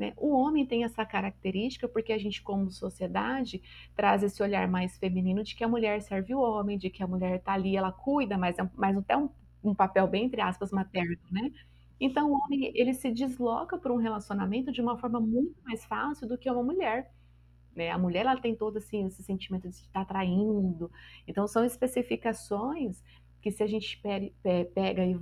Né? 0.00 0.14
O 0.16 0.30
homem 0.34 0.64
tem 0.64 0.82
essa 0.82 1.04
característica 1.04 1.86
porque 1.86 2.10
a 2.10 2.16
gente, 2.16 2.40
como 2.40 2.70
sociedade, 2.70 3.60
traz 3.94 4.22
esse 4.22 4.42
olhar 4.42 4.66
mais 4.66 4.96
feminino 4.96 5.44
de 5.44 5.54
que 5.54 5.62
a 5.62 5.68
mulher 5.68 6.00
serve 6.00 6.34
o 6.34 6.40
homem, 6.40 6.78
de 6.78 6.88
que 6.88 7.02
a 7.02 7.06
mulher 7.06 7.36
está 7.36 7.52
ali, 7.52 7.76
ela 7.76 7.92
cuida, 7.92 8.38
mas 8.38 8.58
é 8.58 8.66
mais 8.74 8.96
até 8.96 9.14
um, 9.14 9.28
um 9.62 9.74
papel 9.74 10.08
bem, 10.08 10.24
entre 10.24 10.40
aspas, 10.40 10.72
materno, 10.72 11.18
né? 11.30 11.52
Então, 12.00 12.32
o 12.32 12.34
homem, 12.34 12.72
ele 12.74 12.94
se 12.94 13.10
desloca 13.12 13.76
para 13.76 13.92
um 13.92 13.98
relacionamento 13.98 14.72
de 14.72 14.80
uma 14.80 14.96
forma 14.96 15.20
muito 15.20 15.54
mais 15.62 15.84
fácil 15.84 16.26
do 16.26 16.38
que 16.38 16.50
uma 16.50 16.62
mulher. 16.62 17.12
Né? 17.76 17.90
A 17.90 17.98
mulher, 17.98 18.20
ela 18.20 18.40
tem 18.40 18.54
todo 18.56 18.78
assim, 18.78 19.06
esse 19.06 19.22
sentimento 19.22 19.68
de 19.68 19.76
estar 19.76 20.06
traindo. 20.06 20.90
Então, 21.28 21.46
são 21.46 21.62
especificações 21.62 23.02
que 23.40 23.50
se 23.50 23.62
a 23.62 23.66
gente 23.66 24.00
pega 24.74 25.04
e 25.04 25.16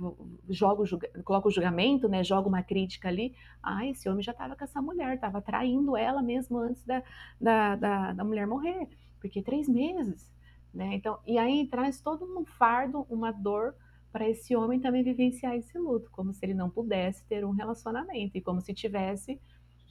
joga 0.49 0.83
coloca 1.23 1.47
o 1.47 1.51
julgamento, 1.51 2.07
né, 2.09 2.23
joga 2.23 2.47
uma 2.47 2.61
crítica 2.61 3.07
ali, 3.07 3.33
ah, 3.63 3.85
esse 3.87 4.09
homem 4.09 4.21
já 4.21 4.31
estava 4.31 4.55
com 4.55 4.63
essa 4.63 4.81
mulher, 4.81 5.15
estava 5.15 5.41
traindo 5.41 5.95
ela 5.95 6.21
mesmo 6.21 6.57
antes 6.57 6.83
da, 6.85 7.01
da, 7.39 7.75
da, 7.75 8.13
da, 8.13 8.23
mulher 8.23 8.45
morrer, 8.45 8.87
porque 9.21 9.41
três 9.41 9.67
meses, 9.67 10.31
né? 10.73 10.95
Então, 10.95 11.19
e 11.25 11.37
aí 11.37 11.67
traz 11.67 12.01
todo 12.01 12.25
um 12.25 12.45
fardo, 12.45 13.05
uma 13.09 13.31
dor 13.31 13.75
para 14.11 14.27
esse 14.27 14.55
homem 14.55 14.79
também 14.79 15.03
vivenciar 15.03 15.55
esse 15.55 15.77
luto, 15.77 16.09
como 16.11 16.33
se 16.33 16.45
ele 16.45 16.53
não 16.53 16.69
pudesse 16.69 17.25
ter 17.25 17.45
um 17.45 17.51
relacionamento 17.51 18.37
e 18.37 18.41
como 18.41 18.59
se 18.59 18.73
tivesse 18.73 19.39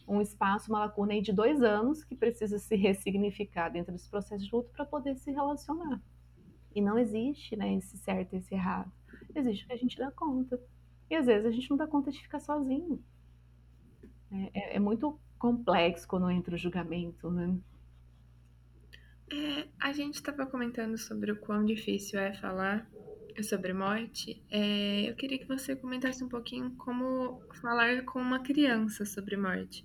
um 0.06 0.20
espaço, 0.20 0.70
uma 0.70 0.80
lacuna 0.80 1.12
aí 1.12 1.20
de 1.20 1.32
dois 1.32 1.62
anos 1.62 2.02
que 2.02 2.16
precisa 2.16 2.58
se 2.58 2.74
ressignificar 2.74 3.68
dentro 3.68 3.92
desse 3.92 4.08
processo 4.08 4.44
de 4.44 4.50
luto 4.50 4.70
para 4.70 4.84
poder 4.84 5.16
se 5.16 5.30
relacionar. 5.30 6.00
E 6.78 6.80
não 6.80 6.96
existe 6.96 7.56
né, 7.56 7.74
esse 7.74 7.98
certo 7.98 8.34
e 8.34 8.36
esse 8.36 8.54
errado. 8.54 8.88
Existe 9.34 9.64
o 9.64 9.66
que 9.66 9.72
a 9.72 9.76
gente 9.76 9.98
dá 9.98 10.12
conta. 10.12 10.60
E 11.10 11.16
às 11.16 11.26
vezes 11.26 11.44
a 11.44 11.50
gente 11.50 11.68
não 11.68 11.76
dá 11.76 11.88
conta 11.88 12.12
de 12.12 12.22
ficar 12.22 12.38
sozinho. 12.38 13.02
É, 14.30 14.50
é, 14.54 14.76
é 14.76 14.78
muito 14.78 15.18
complexo 15.40 16.06
quando 16.06 16.30
entra 16.30 16.54
o 16.54 16.58
julgamento, 16.58 17.32
né? 17.32 17.58
É, 19.28 19.66
a 19.80 19.92
gente 19.92 20.14
estava 20.14 20.46
comentando 20.46 20.96
sobre 20.96 21.32
o 21.32 21.40
quão 21.40 21.64
difícil 21.64 22.20
é 22.20 22.32
falar 22.34 22.88
sobre 23.42 23.72
morte. 23.72 24.40
É, 24.48 25.10
eu 25.10 25.16
queria 25.16 25.38
que 25.40 25.48
você 25.48 25.74
comentasse 25.74 26.22
um 26.22 26.28
pouquinho 26.28 26.70
como 26.76 27.42
falar 27.60 28.04
com 28.04 28.20
uma 28.20 28.38
criança 28.38 29.04
sobre 29.04 29.36
morte. 29.36 29.84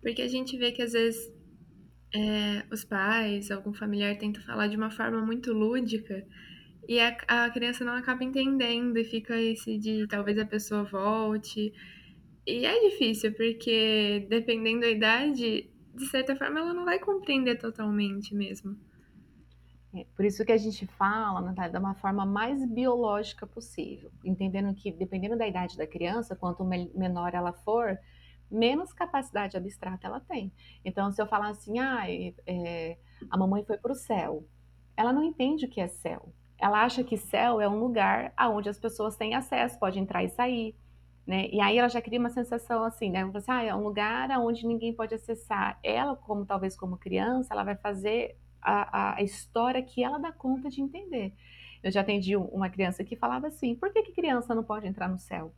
Porque 0.00 0.22
a 0.22 0.28
gente 0.28 0.56
vê 0.56 0.70
que 0.70 0.80
às 0.80 0.92
vezes 0.92 1.39
é, 2.14 2.64
os 2.72 2.84
pais, 2.84 3.50
algum 3.50 3.72
familiar 3.72 4.16
tenta 4.18 4.40
falar 4.40 4.66
de 4.66 4.76
uma 4.76 4.90
forma 4.90 5.20
muito 5.20 5.52
lúdica 5.52 6.26
e 6.88 6.98
a, 6.98 7.16
a 7.28 7.50
criança 7.50 7.84
não 7.84 7.94
acaba 7.94 8.24
entendendo 8.24 8.96
e 8.98 9.04
fica 9.04 9.40
esse 9.40 9.78
de 9.78 10.06
talvez 10.08 10.38
a 10.38 10.44
pessoa 10.44 10.82
volte. 10.82 11.72
E 12.46 12.66
é 12.66 12.90
difícil, 12.90 13.32
porque 13.34 14.26
dependendo 14.28 14.80
da 14.80 14.88
idade, 14.88 15.70
de 15.94 16.06
certa 16.06 16.34
forma 16.34 16.58
ela 16.58 16.74
não 16.74 16.84
vai 16.84 16.98
compreender 16.98 17.56
totalmente 17.56 18.34
mesmo. 18.34 18.76
É, 19.94 20.04
por 20.16 20.24
isso 20.24 20.44
que 20.44 20.52
a 20.52 20.56
gente 20.56 20.86
fala, 20.86 21.40
Natália, 21.40 21.72
da 21.72 21.80
uma 21.80 21.94
forma 21.94 22.24
mais 22.24 22.64
biológica 22.64 23.46
possível, 23.46 24.10
entendendo 24.24 24.72
que 24.74 24.92
dependendo 24.92 25.36
da 25.36 25.46
idade 25.46 25.76
da 25.76 25.86
criança, 25.86 26.36
quanto 26.36 26.64
menor 26.64 27.34
ela 27.34 27.52
for, 27.52 27.98
menos 28.50 28.92
capacidade 28.92 29.56
abstrata 29.56 30.06
ela 30.06 30.20
tem. 30.20 30.52
Então, 30.84 31.10
se 31.10 31.20
eu 31.20 31.26
falar 31.26 31.50
assim, 31.50 31.78
ah, 31.78 32.04
é, 32.46 32.98
a 33.30 33.36
mamãe 33.36 33.64
foi 33.64 33.78
para 33.78 33.92
o 33.92 33.94
céu, 33.94 34.44
ela 34.96 35.12
não 35.12 35.22
entende 35.22 35.66
o 35.66 35.68
que 35.68 35.80
é 35.80 35.88
céu. 35.88 36.32
Ela 36.58 36.84
acha 36.84 37.02
que 37.02 37.16
céu 37.16 37.60
é 37.60 37.68
um 37.68 37.78
lugar 37.78 38.32
aonde 38.36 38.68
as 38.68 38.78
pessoas 38.78 39.16
têm 39.16 39.34
acesso, 39.34 39.78
pode 39.78 39.98
entrar 39.98 40.22
e 40.22 40.28
sair. 40.28 40.76
Né? 41.26 41.48
E 41.50 41.60
aí 41.60 41.78
ela 41.78 41.88
já 41.88 42.02
cria 42.02 42.18
uma 42.18 42.28
sensação 42.28 42.82
assim, 42.82 43.10
né? 43.10 43.30
Assim, 43.34 43.50
ah, 43.50 43.62
é 43.62 43.74
um 43.74 43.82
lugar 43.82 44.30
aonde 44.30 44.66
ninguém 44.66 44.92
pode 44.92 45.14
acessar. 45.14 45.78
Ela, 45.82 46.16
como 46.16 46.44
talvez 46.44 46.76
como 46.76 46.98
criança, 46.98 47.54
ela 47.54 47.62
vai 47.64 47.76
fazer 47.76 48.36
a, 48.60 49.16
a 49.16 49.22
história 49.22 49.82
que 49.82 50.02
ela 50.02 50.18
dá 50.18 50.32
conta 50.32 50.68
de 50.68 50.82
entender. 50.82 51.32
Eu 51.82 51.90
já 51.90 52.02
atendi 52.02 52.36
uma 52.36 52.68
criança 52.68 53.02
que 53.04 53.16
falava 53.16 53.46
assim: 53.46 53.74
por 53.74 53.92
que, 53.92 54.02
que 54.02 54.12
criança 54.12 54.54
não 54.54 54.62
pode 54.62 54.86
entrar 54.86 55.08
no 55.08 55.18
céu? 55.18 55.54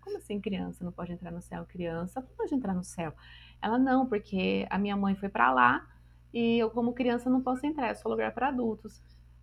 Como 0.00 0.16
assim 0.16 0.40
criança 0.40 0.84
não 0.84 0.92
pode 0.92 1.12
entrar 1.12 1.30
no 1.30 1.40
céu? 1.40 1.64
Criança 1.66 2.22
pode 2.36 2.54
entrar 2.54 2.74
no 2.74 2.84
céu. 2.84 3.12
Ela 3.60 3.78
não, 3.78 4.06
porque 4.06 4.66
a 4.70 4.78
minha 4.78 4.96
mãe 4.96 5.14
foi 5.14 5.28
para 5.28 5.52
lá 5.52 5.86
e 6.32 6.58
eu 6.58 6.70
como 6.70 6.92
criança 6.92 7.28
não 7.28 7.42
posso 7.42 7.66
entrar, 7.66 7.88
é 7.88 7.94
só 7.94 8.08
lugar 8.08 8.32
para 8.32 8.48
adultos. 8.48 9.02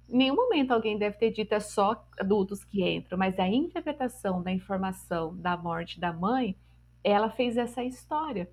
Em 0.10 0.18
nenhum 0.18 0.36
momento 0.36 0.72
alguém 0.72 0.98
deve 0.98 1.18
ter 1.18 1.32
dito 1.32 1.54
é 1.54 1.60
só 1.60 2.04
adultos 2.20 2.64
que 2.64 2.84
entram, 2.84 3.18
mas 3.18 3.38
a 3.38 3.48
interpretação 3.48 4.42
da 4.42 4.52
informação 4.52 5.36
da 5.38 5.56
morte 5.56 6.00
da 6.00 6.12
mãe, 6.12 6.56
ela 7.04 7.30
fez 7.30 7.58
essa 7.58 7.84
história. 7.84 8.50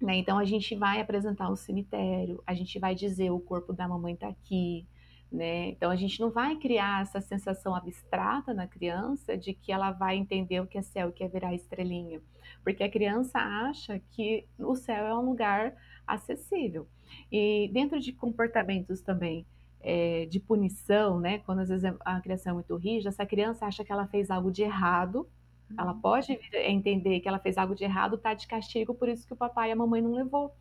Né? 0.00 0.16
Então 0.16 0.38
a 0.38 0.44
gente 0.44 0.74
vai 0.76 1.00
apresentar 1.00 1.50
um 1.50 1.56
cemitério, 1.56 2.42
a 2.46 2.54
gente 2.54 2.78
vai 2.78 2.94
dizer 2.94 3.30
o 3.30 3.40
corpo 3.40 3.72
da 3.72 3.88
mamãe 3.88 4.14
está 4.14 4.28
aqui, 4.28 4.86
né? 5.30 5.68
Então 5.68 5.90
a 5.90 5.96
gente 5.96 6.20
não 6.20 6.30
vai 6.30 6.56
criar 6.56 7.02
essa 7.02 7.20
sensação 7.20 7.74
abstrata 7.74 8.54
na 8.54 8.66
criança 8.66 9.36
de 9.36 9.52
que 9.52 9.72
ela 9.72 9.90
vai 9.90 10.16
entender 10.16 10.60
o 10.60 10.66
que 10.66 10.78
é 10.78 10.82
céu, 10.82 11.08
o 11.08 11.12
que 11.12 11.24
é 11.24 11.28
virar 11.28 11.54
estrelinha, 11.54 12.20
porque 12.62 12.82
a 12.82 12.90
criança 12.90 13.38
acha 13.38 14.00
que 14.10 14.46
o 14.58 14.74
céu 14.74 15.06
é 15.06 15.14
um 15.14 15.24
lugar 15.24 15.74
acessível. 16.06 16.86
E 17.30 17.70
dentro 17.72 17.98
de 18.00 18.12
comportamentos 18.12 19.00
também 19.00 19.46
é, 19.80 20.26
de 20.26 20.40
punição, 20.40 21.20
né? 21.20 21.38
Quando 21.40 21.60
às 21.60 21.68
vezes 21.68 21.84
a 22.00 22.20
criação 22.20 22.50
é 22.50 22.54
muito 22.54 22.76
rígida, 22.76 23.10
essa 23.10 23.26
criança 23.26 23.66
acha 23.66 23.84
que 23.84 23.92
ela 23.92 24.06
fez 24.06 24.30
algo 24.30 24.50
de 24.50 24.62
errado, 24.62 25.28
ela 25.76 25.92
uhum. 25.92 26.00
pode 26.00 26.38
entender 26.52 27.20
que 27.20 27.28
ela 27.28 27.38
fez 27.38 27.58
algo 27.58 27.74
de 27.74 27.84
errado, 27.84 28.18
tá 28.18 28.34
de 28.34 28.46
castigo, 28.46 28.94
por 28.94 29.08
isso 29.08 29.26
que 29.26 29.32
o 29.32 29.36
papai 29.36 29.70
e 29.70 29.72
a 29.72 29.76
mamãe 29.76 30.00
não 30.00 30.14
levou. 30.14 30.54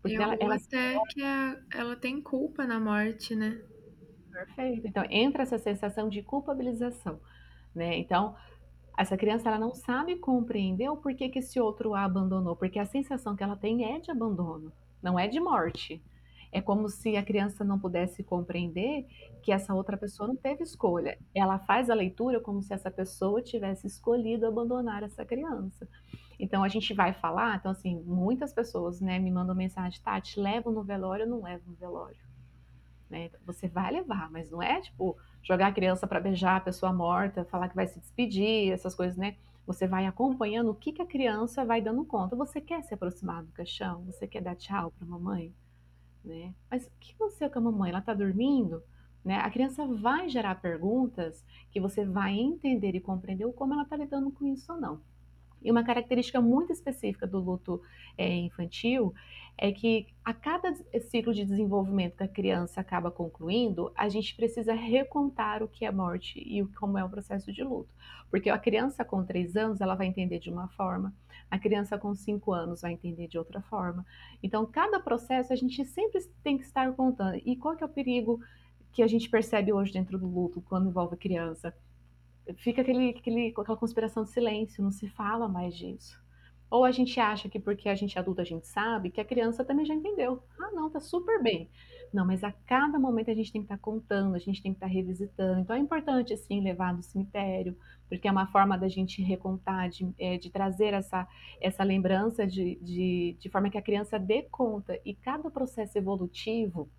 Porque 0.00 0.16
ela, 0.16 0.36
ela 0.38 0.54
até 0.54 0.96
que 1.08 1.22
a, 1.22 1.60
ela 1.74 1.96
tem 1.96 2.20
culpa 2.20 2.66
na 2.66 2.78
morte, 2.78 3.34
né? 3.34 3.60
Perfeito. 4.38 4.86
Então, 4.86 5.04
entra 5.10 5.42
essa 5.42 5.58
sensação 5.58 6.08
de 6.08 6.22
culpabilização, 6.22 7.20
né? 7.74 7.96
Então, 7.98 8.36
essa 8.96 9.16
criança 9.16 9.48
ela 9.48 9.58
não 9.58 9.74
sabe 9.74 10.16
compreender 10.16 10.88
o 10.88 10.96
porquê 10.96 11.28
que 11.28 11.40
esse 11.40 11.58
outro 11.58 11.92
a 11.94 12.04
abandonou, 12.04 12.54
porque 12.54 12.78
a 12.78 12.84
sensação 12.86 13.34
que 13.34 13.42
ela 13.42 13.56
tem 13.56 13.84
é 13.84 13.98
de 13.98 14.10
abandono, 14.12 14.72
não 15.02 15.18
é 15.18 15.26
de 15.26 15.40
morte. 15.40 16.00
É 16.52 16.60
como 16.62 16.88
se 16.88 17.16
a 17.16 17.22
criança 17.24 17.64
não 17.64 17.78
pudesse 17.80 18.22
compreender 18.22 19.06
que 19.42 19.52
essa 19.52 19.74
outra 19.74 19.96
pessoa 19.96 20.28
não 20.28 20.36
teve 20.36 20.62
escolha. 20.62 21.18
Ela 21.34 21.58
faz 21.58 21.90
a 21.90 21.94
leitura 21.94 22.40
como 22.40 22.62
se 22.62 22.72
essa 22.72 22.90
pessoa 22.90 23.42
tivesse 23.42 23.86
escolhido 23.86 24.46
abandonar 24.46 25.02
essa 25.02 25.24
criança. 25.24 25.88
Então 26.38 26.62
a 26.62 26.68
gente 26.68 26.94
vai 26.94 27.12
falar, 27.12 27.56
então 27.56 27.72
assim, 27.72 28.00
muitas 28.06 28.52
pessoas, 28.52 29.00
né, 29.00 29.18
me 29.18 29.30
mandam 29.32 29.54
mensagem, 29.54 30.00
Tati, 30.00 30.40
levo 30.40 30.70
no 30.70 30.84
velório 30.84 31.24
ou 31.24 31.30
não 31.30 31.42
levo 31.42 31.70
no 31.70 31.76
velório? 31.76 32.27
Né? 33.08 33.30
Você 33.46 33.68
vai 33.68 33.90
levar, 33.90 34.30
mas 34.30 34.50
não 34.50 34.62
é 34.62 34.80
tipo 34.80 35.16
jogar 35.42 35.68
a 35.68 35.72
criança 35.72 36.06
para 36.06 36.20
beijar 36.20 36.56
a 36.56 36.60
pessoa 36.60 36.92
morta, 36.92 37.44
falar 37.44 37.68
que 37.68 37.76
vai 37.76 37.86
se 37.86 37.98
despedir, 37.98 38.70
essas 38.70 38.94
coisas, 38.94 39.16
né? 39.16 39.36
Você 39.66 39.86
vai 39.86 40.06
acompanhando 40.06 40.70
o 40.70 40.74
que, 40.74 40.92
que 40.92 41.02
a 41.02 41.06
criança 41.06 41.64
vai 41.64 41.80
dando 41.82 42.04
conta. 42.04 42.34
Você 42.34 42.60
quer 42.60 42.82
se 42.82 42.94
aproximar 42.94 43.42
do 43.42 43.52
caixão? 43.52 44.02
Você 44.04 44.26
quer 44.26 44.40
dar 44.40 44.56
tchau 44.56 44.90
para 44.90 45.06
a 45.06 45.10
mamãe? 45.10 45.54
Né? 46.24 46.54
Mas 46.70 46.86
o 46.86 46.90
que 46.98 47.12
aconteceu 47.12 47.50
com 47.50 47.58
a 47.58 47.62
mamãe? 47.62 47.90
Ela 47.90 47.98
está 47.98 48.14
dormindo? 48.14 48.82
Né? 49.22 49.36
A 49.36 49.50
criança 49.50 49.86
vai 49.86 50.28
gerar 50.30 50.54
perguntas 50.54 51.44
que 51.70 51.80
você 51.80 52.04
vai 52.04 52.32
entender 52.32 52.94
e 52.94 53.00
compreender 53.00 53.50
como 53.52 53.74
ela 53.74 53.82
está 53.82 53.94
lidando 53.94 54.30
com 54.30 54.46
isso 54.46 54.72
ou 54.72 54.80
não. 54.80 55.00
E 55.62 55.70
uma 55.70 55.84
característica 55.84 56.40
muito 56.40 56.72
específica 56.72 57.26
do 57.26 57.38
luto 57.38 57.80
é, 58.16 58.28
infantil 58.34 59.14
é 59.56 59.72
que 59.72 60.06
a 60.24 60.32
cada 60.32 60.72
ciclo 61.00 61.34
de 61.34 61.44
desenvolvimento 61.44 62.16
que 62.16 62.22
a 62.22 62.28
criança 62.28 62.80
acaba 62.80 63.10
concluindo, 63.10 63.90
a 63.96 64.08
gente 64.08 64.36
precisa 64.36 64.72
recontar 64.72 65.64
o 65.64 65.68
que 65.68 65.84
é 65.84 65.90
morte 65.90 66.38
e 66.38 66.64
como 66.76 66.96
é 66.96 67.04
o 67.04 67.10
processo 67.10 67.52
de 67.52 67.64
luto. 67.64 67.92
Porque 68.30 68.48
a 68.48 68.58
criança 68.58 69.04
com 69.04 69.24
três 69.24 69.56
anos, 69.56 69.80
ela 69.80 69.96
vai 69.96 70.06
entender 70.06 70.38
de 70.38 70.48
uma 70.48 70.68
forma, 70.68 71.12
a 71.50 71.58
criança 71.58 71.98
com 71.98 72.14
cinco 72.14 72.52
anos 72.52 72.82
vai 72.82 72.92
entender 72.92 73.26
de 73.26 73.36
outra 73.36 73.60
forma. 73.62 74.06
Então, 74.42 74.64
cada 74.64 75.00
processo 75.00 75.52
a 75.52 75.56
gente 75.56 75.84
sempre 75.84 76.20
tem 76.42 76.56
que 76.56 76.64
estar 76.64 76.92
contando. 76.92 77.40
E 77.44 77.56
qual 77.56 77.74
que 77.74 77.82
é 77.82 77.86
o 77.86 77.90
perigo 77.90 78.40
que 78.92 79.02
a 79.02 79.08
gente 79.08 79.28
percebe 79.28 79.72
hoje 79.72 79.92
dentro 79.92 80.18
do 80.18 80.28
luto 80.28 80.60
quando 80.60 80.88
envolve 80.88 81.16
criança? 81.16 81.74
Fica 82.56 82.82
aquele, 82.82 83.10
aquele, 83.10 83.48
aquela 83.48 83.76
conspiração 83.76 84.24
de 84.24 84.30
silêncio, 84.30 84.82
não 84.82 84.90
se 84.90 85.08
fala 85.08 85.48
mais 85.48 85.76
disso. 85.76 86.20
Ou 86.70 86.84
a 86.84 86.90
gente 86.90 87.18
acha 87.18 87.48
que 87.48 87.58
porque 87.58 87.88
a 87.88 87.94
gente 87.94 88.18
é 88.18 88.20
adulto 88.20 88.42
a 88.42 88.44
gente 88.44 88.66
sabe, 88.66 89.10
que 89.10 89.20
a 89.20 89.24
criança 89.24 89.64
também 89.64 89.86
já 89.86 89.94
entendeu. 89.94 90.42
Ah, 90.60 90.70
não, 90.72 90.90
tá 90.90 91.00
super 91.00 91.42
bem. 91.42 91.70
Não, 92.12 92.26
mas 92.26 92.44
a 92.44 92.52
cada 92.52 92.98
momento 92.98 93.30
a 93.30 93.34
gente 93.34 93.52
tem 93.52 93.62
que 93.62 93.66
estar 93.66 93.76
tá 93.76 93.82
contando, 93.82 94.34
a 94.34 94.38
gente 94.38 94.62
tem 94.62 94.72
que 94.72 94.76
estar 94.76 94.86
tá 94.86 94.92
revisitando. 94.92 95.60
Então 95.60 95.76
é 95.76 95.78
importante, 95.78 96.36
sim, 96.36 96.60
levar 96.60 96.94
no 96.94 97.02
cemitério, 97.02 97.76
porque 98.08 98.28
é 98.28 98.30
uma 98.30 98.46
forma 98.46 98.76
da 98.76 98.88
gente 98.88 99.22
recontar, 99.22 99.88
de, 99.88 100.12
é, 100.18 100.36
de 100.36 100.50
trazer 100.50 100.92
essa, 100.92 101.26
essa 101.60 101.82
lembrança 101.82 102.46
de, 102.46 102.76
de, 102.76 103.36
de 103.38 103.48
forma 103.48 103.70
que 103.70 103.78
a 103.78 103.82
criança 103.82 104.18
dê 104.18 104.42
conta. 104.42 104.98
E 105.04 105.14
cada 105.14 105.50
processo 105.50 105.96
evolutivo, 105.96 106.90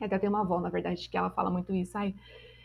até 0.00 0.16
tem 0.18 0.28
uma 0.28 0.42
avó, 0.42 0.60
na 0.60 0.70
verdade, 0.70 1.08
que 1.08 1.16
ela 1.16 1.30
fala 1.30 1.50
muito 1.50 1.74
isso. 1.74 1.98
Ai, 1.98 2.14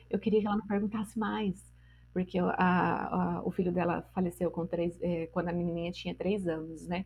eu 0.07 0.19
queria 0.19 0.39
que 0.39 0.47
ela 0.47 0.57
não 0.57 0.67
perguntasse 0.67 1.17
mais 1.17 1.72
porque 2.13 2.37
a, 2.37 3.37
a, 3.37 3.41
o 3.43 3.51
filho 3.51 3.71
dela 3.71 4.07
faleceu 4.13 4.51
três, 4.67 4.97
é, 5.01 5.27
quando 5.27 5.49
a 5.49 5.53
menininha 5.53 5.91
tinha 5.91 6.13
três 6.13 6.47
anos, 6.47 6.87
né? 6.87 7.05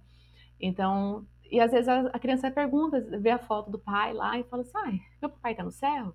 Então, 0.59 1.25
e 1.49 1.59
às 1.59 1.71
vezes 1.71 1.87
a, 1.87 2.01
a, 2.07 2.19
criança 2.19 2.51
pergunta, 2.51 2.99
vê 3.19 3.31
a 3.31 3.39
foto 3.39 3.71
do 3.71 3.79
pai 3.79 4.13
lá 4.13 4.37
e 4.37 4.43
fala 4.43 4.63
assim, 4.63 4.71
ai, 4.75 5.01
meu 5.21 5.29
papai 5.29 5.55
tá 5.55 5.63
no 5.63 5.71
céu? 5.71 6.13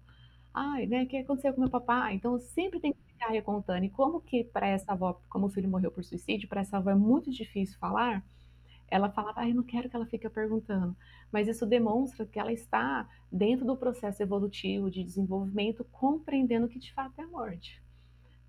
Ai, 0.55 0.87
né, 0.87 1.05
o 1.05 1.07
que 1.09 1.17
aconteceu 1.17 1.55
com 1.55 1.61
meu 1.61 1.71
papai? 1.71 2.15
Então, 2.15 2.39
sempre 2.39 2.79
tem 2.81 2.93
que 2.93 3.03
ficar 3.07 3.29
recontando. 3.31 3.85
E 3.85 3.91
como 3.91 4.21
que 4.21 4.45
para 4.45 4.69
essa 4.69 4.93
avó, 4.93 5.21
como 5.31 5.47
o 5.47 5.51
filho 5.51 5.69
morreu 5.69 5.91
por 5.91 6.05
suicídio, 6.05 6.49
para 6.49 6.61
essa 6.61 6.77
avó 6.77 6.91
é 6.91 6.95
muito 6.95 7.31
difícil 7.31 7.79
falar, 7.79 8.23
ela 8.89 9.11
fala, 9.11 9.33
ai, 9.37 9.53
eu 9.53 9.55
não 9.55 9.63
quero 9.63 9.89
que 9.89 9.97
ela 9.97 10.07
fique 10.07 10.29
perguntando. 10.29 10.95
Mas 11.33 11.49
isso 11.49 11.65
demonstra 11.65 12.27
que 12.27 12.39
ela 12.39 12.53
está 12.53 13.09
dentro 13.31 13.65
do 13.65 13.77
processo 13.77 14.23
evolutivo 14.23 14.91
de 14.91 15.03
desenvolvimento, 15.03 15.85
compreendendo 15.91 16.69
que 16.69 16.79
de 16.79 16.93
fato 16.93 17.19
é 17.19 17.25
a 17.25 17.29
morte. 17.29 17.82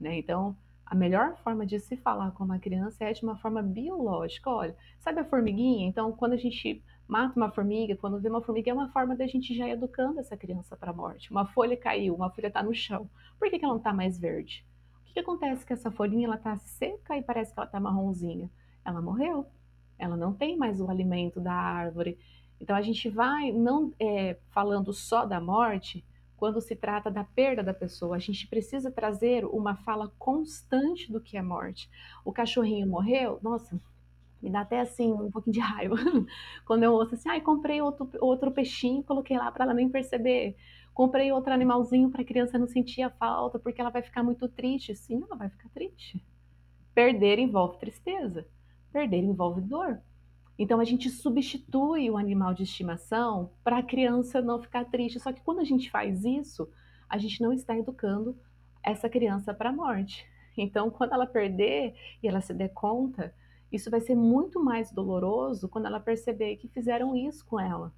Né? 0.04 0.20
Então, 0.20 0.56
a 0.86 0.94
melhor 0.94 1.38
forma 1.38 1.66
de 1.66 1.80
se 1.80 1.96
falar 1.96 2.32
com 2.32 2.44
uma 2.44 2.60
criança 2.60 3.06
é 3.06 3.14
de 3.14 3.24
uma 3.24 3.38
forma 3.38 3.64
biológica. 3.64 4.50
Olha, 4.50 4.76
sabe 5.00 5.22
a 5.22 5.24
formiguinha? 5.24 5.88
Então, 5.88 6.12
quando 6.12 6.34
a 6.34 6.38
gente 6.38 6.84
mata 7.08 7.38
uma 7.38 7.50
formiga, 7.50 7.96
quando 7.96 8.20
vê 8.20 8.30
uma 8.30 8.42
formiga, 8.42 8.70
é 8.70 8.74
uma 8.74 8.90
forma 8.90 9.16
da 9.16 9.26
gente 9.26 9.56
já 9.56 9.68
educando 9.68 10.20
essa 10.20 10.36
criança 10.36 10.76
para 10.76 10.92
a 10.92 10.94
morte. 10.94 11.32
Uma 11.32 11.46
folha 11.46 11.78
caiu, 11.78 12.14
uma 12.14 12.30
folha 12.30 12.48
está 12.48 12.62
no 12.62 12.74
chão. 12.76 13.10
Por 13.40 13.50
que, 13.50 13.58
que 13.58 13.64
ela 13.64 13.74
não 13.74 13.80
está 13.80 13.94
mais 13.94 14.20
verde? 14.20 14.66
O 15.02 15.06
que, 15.06 15.14
que 15.14 15.20
acontece 15.22 15.66
com 15.66 15.74
essa 15.74 15.90
folhinha? 15.90 16.28
Ela 16.28 16.36
está 16.36 16.58
seca 16.58 17.18
e 17.18 17.24
parece 17.24 17.54
que 17.54 17.60
ela 17.60 17.66
está 17.66 17.80
marronzinha. 17.80 18.52
Ela 18.84 19.02
morreu. 19.02 19.48
Ela 19.98 20.18
não 20.18 20.34
tem 20.34 20.58
mais 20.58 20.82
o 20.82 20.92
alimento 20.92 21.40
da 21.40 21.54
árvore. 21.54 22.20
Então, 22.60 22.76
a 22.76 22.82
gente 22.82 23.10
vai 23.10 23.54
não 23.54 23.94
é, 23.98 24.38
falando 24.50 24.92
só 24.92 25.26
da 25.26 25.40
morte, 25.40 26.04
quando 26.44 26.60
se 26.60 26.76
trata 26.76 27.10
da 27.10 27.24
perda 27.24 27.64
da 27.64 27.74
pessoa. 27.74 28.18
A 28.18 28.20
gente 28.20 28.46
precisa 28.48 28.92
trazer 28.92 29.46
uma 29.46 29.78
fala 29.78 30.12
constante 30.20 31.10
do 31.10 31.22
que 31.22 31.38
é 31.38 31.42
morte. 31.42 31.90
O 32.26 32.34
cachorrinho 32.34 32.86
morreu, 32.86 33.40
nossa, 33.42 33.80
me 34.42 34.50
dá 34.50 34.60
até 34.60 34.82
assim 34.82 35.14
um 35.14 35.32
pouquinho 35.32 35.54
de 35.54 35.62
raiva. 35.62 35.96
Quando 36.68 36.84
eu 36.84 36.92
ouço 36.92 37.16
assim, 37.16 37.30
ai, 37.30 37.40
comprei 37.40 37.82
outro, 37.82 38.10
outro 38.20 38.52
peixinho, 38.52 39.02
coloquei 39.04 39.38
lá 39.38 39.50
para 39.54 39.64
ela 39.64 39.74
nem 39.74 39.88
perceber. 39.88 40.58
Comprei 40.94 41.32
outro 41.32 41.54
animalzinho 41.54 42.10
para 42.10 42.24
a 42.24 42.26
criança 42.26 42.60
não 42.60 42.68
sentir 42.68 43.04
a 43.04 43.10
falta, 43.10 43.58
porque 43.58 43.80
ela 43.80 43.90
vai 43.90 44.02
ficar 44.02 44.22
muito 44.22 44.50
triste. 44.50 44.94
Sim, 44.94 45.24
ela 45.24 45.38
vai 45.38 45.50
ficar 45.50 45.70
triste. 45.70 46.22
Perder 46.94 47.40
envolve 47.40 47.78
tristeza. 47.78 48.46
Perder 48.92 49.24
envolve 49.24 49.62
dor. 49.62 50.02
Então 50.58 50.80
a 50.80 50.84
gente 50.84 51.10
substitui 51.10 52.10
o 52.10 52.18
animal 52.18 52.54
de 52.54 52.64
estimação 52.64 53.52
para 53.64 53.80
a 53.80 53.84
criança 53.84 54.42
não 54.42 54.62
ficar 54.62 54.86
triste. 54.86 55.20
Só 55.20 55.32
que 55.32 55.42
quando 55.42 55.60
a 55.60 55.64
gente 55.64 55.90
faz 55.90 56.24
isso, 56.24 56.70
a 57.10 57.18
gente 57.18 57.42
não 57.42 57.52
está 57.52 57.78
educando 57.78 58.38
essa 58.84 59.10
criança 59.10 59.54
para 59.54 59.70
a 59.70 59.74
morte. 59.74 60.26
Então, 60.58 60.90
quando 60.92 61.14
ela 61.14 61.26
perder 61.26 61.96
e 62.22 62.28
ela 62.28 62.42
se 62.42 62.54
der 62.54 62.70
conta, 62.70 63.34
isso 63.72 63.90
vai 63.90 64.02
ser 64.02 64.16
muito 64.16 64.64
mais 64.64 64.92
doloroso 64.92 65.68
quando 65.68 65.88
ela 65.88 66.00
perceber 66.00 66.58
que 66.58 66.68
fizeram 66.68 67.16
isso 67.16 67.46
com 67.46 67.60
ela. 67.60 67.92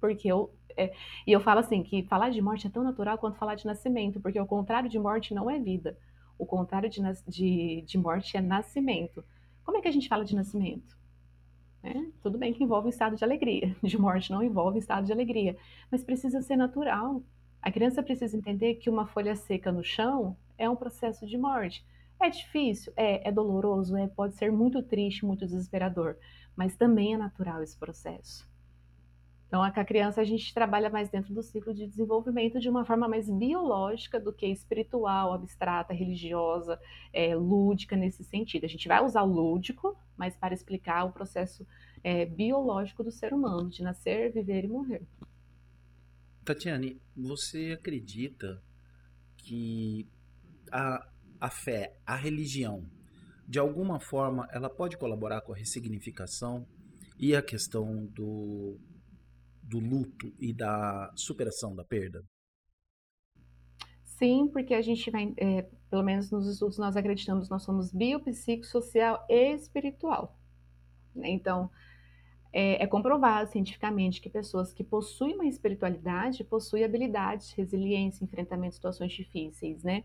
Porque 0.00 0.28
eu. 0.28 0.52
É, 0.76 0.92
e 1.26 1.32
eu 1.32 1.40
falo 1.40 1.60
assim: 1.60 1.82
que 1.82 2.02
falar 2.02 2.30
de 2.30 2.42
morte 2.42 2.66
é 2.66 2.70
tão 2.70 2.82
natural 2.82 3.16
quanto 3.18 3.38
falar 3.38 3.54
de 3.54 3.66
nascimento, 3.66 4.20
porque 4.20 4.40
o 4.40 4.46
contrário 4.46 4.90
de 4.90 4.98
morte 4.98 5.32
não 5.32 5.48
é 5.48 5.58
vida. 5.58 5.96
O 6.38 6.44
contrário 6.44 6.90
de, 6.90 7.00
de, 7.26 7.82
de 7.86 7.98
morte 7.98 8.36
é 8.36 8.40
nascimento. 8.40 9.24
Como 9.64 9.78
é 9.78 9.80
que 9.80 9.88
a 9.88 9.92
gente 9.92 10.08
fala 10.08 10.24
de 10.24 10.34
nascimento? 10.34 10.96
Né? 11.94 12.10
Tudo 12.20 12.36
bem 12.36 12.52
que 12.52 12.64
envolve 12.64 12.86
um 12.86 12.90
estado 12.90 13.16
de 13.16 13.24
alegria, 13.24 13.74
de 13.82 13.98
morte 13.98 14.30
não 14.30 14.42
envolve 14.42 14.76
um 14.76 14.80
estado 14.80 15.06
de 15.06 15.12
alegria, 15.12 15.56
mas 15.90 16.02
precisa 16.02 16.42
ser 16.42 16.56
natural. 16.56 17.22
A 17.62 17.70
criança 17.70 18.02
precisa 18.02 18.36
entender 18.36 18.74
que 18.74 18.90
uma 18.90 19.06
folha 19.06 19.36
seca 19.36 19.70
no 19.70 19.84
chão 19.84 20.36
é 20.58 20.68
um 20.68 20.76
processo 20.76 21.26
de 21.26 21.38
morte. 21.38 21.84
É 22.20 22.28
difícil, 22.28 22.92
é, 22.96 23.28
é 23.28 23.32
doloroso, 23.32 23.96
é, 23.96 24.08
pode 24.08 24.34
ser 24.34 24.50
muito 24.50 24.82
triste, 24.82 25.24
muito 25.24 25.44
desesperador, 25.44 26.16
mas 26.56 26.76
também 26.76 27.14
é 27.14 27.16
natural 27.16 27.62
esse 27.62 27.76
processo. 27.76 28.48
Então, 29.46 29.62
a 29.62 29.70
criança 29.84 30.20
a 30.20 30.24
gente 30.24 30.52
trabalha 30.52 30.90
mais 30.90 31.08
dentro 31.08 31.32
do 31.32 31.42
ciclo 31.42 31.72
de 31.72 31.86
desenvolvimento 31.86 32.58
de 32.58 32.68
uma 32.68 32.84
forma 32.84 33.06
mais 33.06 33.30
biológica 33.30 34.18
do 34.18 34.32
que 34.32 34.46
espiritual, 34.46 35.32
abstrata, 35.32 35.94
religiosa, 35.94 36.80
é, 37.12 37.34
lúdica 37.34 37.96
nesse 37.96 38.24
sentido. 38.24 38.64
A 38.64 38.68
gente 38.68 38.88
vai 38.88 39.04
usar 39.04 39.22
o 39.22 39.32
lúdico, 39.32 39.96
mas 40.16 40.36
para 40.36 40.52
explicar 40.52 41.04
o 41.04 41.12
processo 41.12 41.64
é, 42.02 42.26
biológico 42.26 43.04
do 43.04 43.12
ser 43.12 43.32
humano, 43.32 43.70
de 43.70 43.82
nascer, 43.82 44.32
viver 44.32 44.64
e 44.64 44.68
morrer. 44.68 45.02
Tatiane, 46.44 47.00
você 47.16 47.76
acredita 47.78 48.60
que 49.36 50.08
a, 50.72 51.08
a 51.40 51.50
fé, 51.50 51.96
a 52.04 52.16
religião, 52.16 52.84
de 53.46 53.60
alguma 53.60 54.00
forma, 54.00 54.48
ela 54.50 54.68
pode 54.68 54.96
colaborar 54.96 55.40
com 55.40 55.52
a 55.52 55.56
ressignificação 55.56 56.66
e 57.18 57.34
a 57.34 57.40
questão 57.40 58.06
do 58.06 58.78
do 59.66 59.78
luto 59.78 60.32
e 60.38 60.52
da 60.52 61.12
superação 61.16 61.74
da 61.74 61.84
perda? 61.84 62.24
Sim, 64.04 64.48
porque 64.48 64.72
a 64.72 64.80
gente 64.80 65.10
vai, 65.10 65.34
é, 65.36 65.62
pelo 65.90 66.02
menos 66.02 66.30
nos 66.30 66.46
estudos 66.46 66.78
nós 66.78 66.96
acreditamos, 66.96 67.50
nós 67.50 67.62
somos 67.62 67.92
biopsicossocial 67.92 69.26
e 69.28 69.52
espiritual. 69.54 70.38
Né? 71.14 71.30
Então, 71.30 71.70
é, 72.52 72.82
é, 72.82 72.86
comprovado 72.86 73.50
cientificamente 73.50 74.20
que 74.20 74.30
pessoas 74.30 74.72
que 74.72 74.82
possuem 74.82 75.34
uma 75.34 75.46
espiritualidade 75.46 76.42
possuem 76.44 76.84
habilidades, 76.84 77.52
resiliência, 77.52 78.24
enfrentamento 78.24 78.70
de 78.70 78.76
situações 78.76 79.12
difíceis, 79.12 79.82
né? 79.82 80.04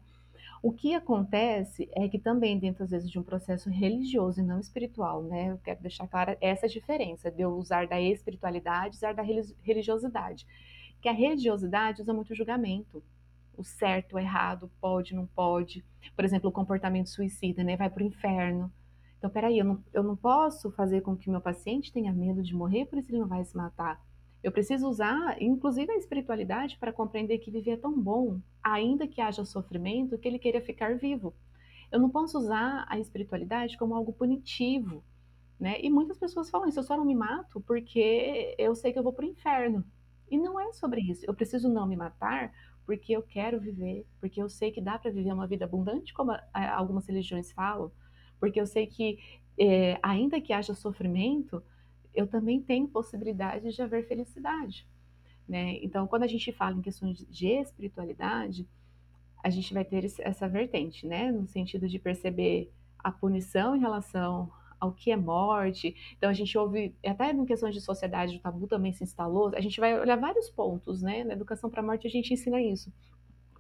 O 0.62 0.72
que 0.72 0.93
acontece 0.93 1.89
é 1.93 2.07
que 2.07 2.20
também 2.20 2.59
dentro, 2.59 2.84
às 2.84 2.91
vezes, 2.91 3.09
de 3.09 3.18
um 3.18 3.24
processo 3.24 3.68
religioso 3.68 4.39
e 4.39 4.43
não 4.43 4.59
espiritual, 4.59 5.24
né? 5.24 5.49
Eu 5.49 5.57
quero 5.57 5.82
deixar 5.82 6.07
clara 6.07 6.38
essa 6.39 6.68
diferença 6.68 7.32
de 7.32 7.41
eu 7.41 7.51
usar 7.53 7.88
da 7.88 7.99
espiritualidade 7.99 8.95
usar 8.95 9.14
da 9.14 9.24
religiosidade. 9.64 10.45
Que 11.01 11.09
a 11.09 11.14
religiosidade 11.14 12.03
usa 12.03 12.14
muito 12.14 12.36
julgamento. 12.36 13.01
O 13.57 13.64
certo, 13.64 14.16
o 14.16 14.20
errado, 14.20 14.70
pode, 14.80 15.16
não 15.16 15.26
pode. 15.26 15.84
Por 16.16 16.24
exemplo, 16.24 16.49
o 16.49 16.53
comportamento 16.53 17.09
suicida, 17.09 17.64
né? 17.64 17.76
Vai 17.76 17.89
para 17.89 18.03
o 18.03 18.05
inferno. 18.05 18.72
Então, 19.18 19.32
peraí, 19.32 19.57
eu 19.57 19.66
não, 19.66 19.84
eu 19.91 20.03
não 20.03 20.16
posso 20.16 20.70
fazer 20.72 21.01
com 21.01 21.18
que 21.18 21.30
meu 21.30 21.41
paciente 21.41 21.91
tenha 21.91 22.14
medo 22.14 22.43
de 22.43 22.55
morrer, 22.55 22.86
por 22.86 22.99
isso 22.99 23.09
ele 23.09 23.20
não 23.20 23.28
vai 23.28 23.43
se 23.43 23.57
matar. 23.57 23.99
Eu 24.44 24.52
preciso 24.52 24.88
usar, 24.88 25.42
inclusive, 25.42 25.92
a 25.92 25.98
espiritualidade 25.98 26.78
para 26.78 26.92
compreender 26.92 27.38
que 27.38 27.52
viver 27.52 27.72
é 27.72 27.78
tão 27.78 27.98
bom, 28.00 28.39
ainda 28.64 29.08
que 29.08 29.22
haja 29.22 29.46
sofrimento, 29.46 30.18
que 30.18 30.28
ele 30.28 30.39
queira 30.39 30.60
ficar 30.62 30.98
vivo. 30.98 31.34
Eu 31.92 32.00
não 32.00 32.10
posso 32.10 32.38
usar 32.38 32.86
a 32.88 32.98
espiritualidade 32.98 33.78
como 33.78 33.94
algo 33.94 34.14
punitivo, 34.14 35.04
né? 35.60 35.80
E 35.80 35.89
muitas 35.89 36.18
pessoas 36.18 36.50
falam 36.50 36.68
isso, 36.68 36.80
eu 36.80 36.84
só 36.84 36.98
não 36.98 37.06
me 37.06 37.14
mato 37.14 37.62
porque 37.62 38.56
eu 38.58 38.74
sei 38.74 38.92
que 38.92 38.98
eu 38.98 39.04
vou 39.04 39.14
para 39.14 39.26
o 39.26 39.30
inferno. 39.30 39.86
E 40.30 40.38
não 40.38 40.60
é 40.60 40.72
sobre 40.74 41.02
isso. 41.02 41.26
Eu 41.28 41.34
preciso 41.34 41.70
não 41.70 41.86
me 41.86 41.96
matar 41.96 42.52
porque 42.86 43.14
eu 43.14 43.22
quero 43.22 43.60
viver, 43.60 44.08
porque 44.20 44.42
eu 44.42 44.50
sei 44.50 44.72
que 44.72 44.82
dá 44.82 44.98
para 44.98 45.12
viver 45.12 45.34
uma 45.34 45.46
vida 45.46 45.66
abundante, 45.66 46.14
como 46.14 46.32
algumas 46.54 47.06
religiões 47.06 47.52
falam, 47.52 47.92
porque 48.39 48.60
eu 48.60 48.66
sei 48.66 48.88
que, 48.88 49.20
é, 49.58 50.00
ainda 50.02 50.42
que 50.42 50.52
haja 50.52 50.74
sofrimento, 50.74 51.62
eu 52.14 52.28
também 52.28 52.62
tenho 52.62 52.88
possibilidade 52.88 53.72
de 53.72 53.82
haver 53.82 54.07
felicidade. 54.07 54.88
Né? 55.47 55.80
Então, 55.84 56.07
quando 56.07 56.24
a 56.24 56.28
gente 56.28 56.51
fala 56.51 56.78
em 56.78 56.82
questões 56.82 57.26
de 57.30 57.47
espiritualidade, 57.47 58.68
a 59.43 59.49
gente 59.49 59.74
vai 59.74 59.84
ter 59.84 60.05
essa 60.20 60.47
vertente, 60.47 61.05
né? 61.07 61.32
No 61.32 61.47
sentido 61.47 61.88
de 61.88 61.97
perceber 61.97 62.72
a 62.99 63.12
punição 63.12 63.76
em 63.76 63.80
relação 63.80 64.51
ao 64.80 64.91
que 64.91 65.12
é 65.12 65.18
morte. 65.18 65.95
Então 66.18 66.30
a 66.30 66.34
gente 66.34 66.57
ouve, 66.57 66.95
até 67.05 67.32
em 67.32 67.45
questões 67.45 67.74
de 67.74 67.82
sociedade, 67.82 68.36
o 68.36 68.39
tabu 68.39 68.68
também 68.68 68.93
se 68.93 69.03
instalou. 69.03 69.51
A 69.55 69.62
gente 69.62 69.80
vai 69.80 69.99
olhar 69.99 70.16
vários 70.16 70.49
pontos, 70.49 71.01
né? 71.01 71.24
Na 71.24 71.34
educação 71.34 71.70
para 71.70 71.82
a 71.82 71.86
morte 71.86 72.07
a 72.07 72.09
gente 72.09 72.34
ensina 72.34 72.62
isso. 72.62 72.91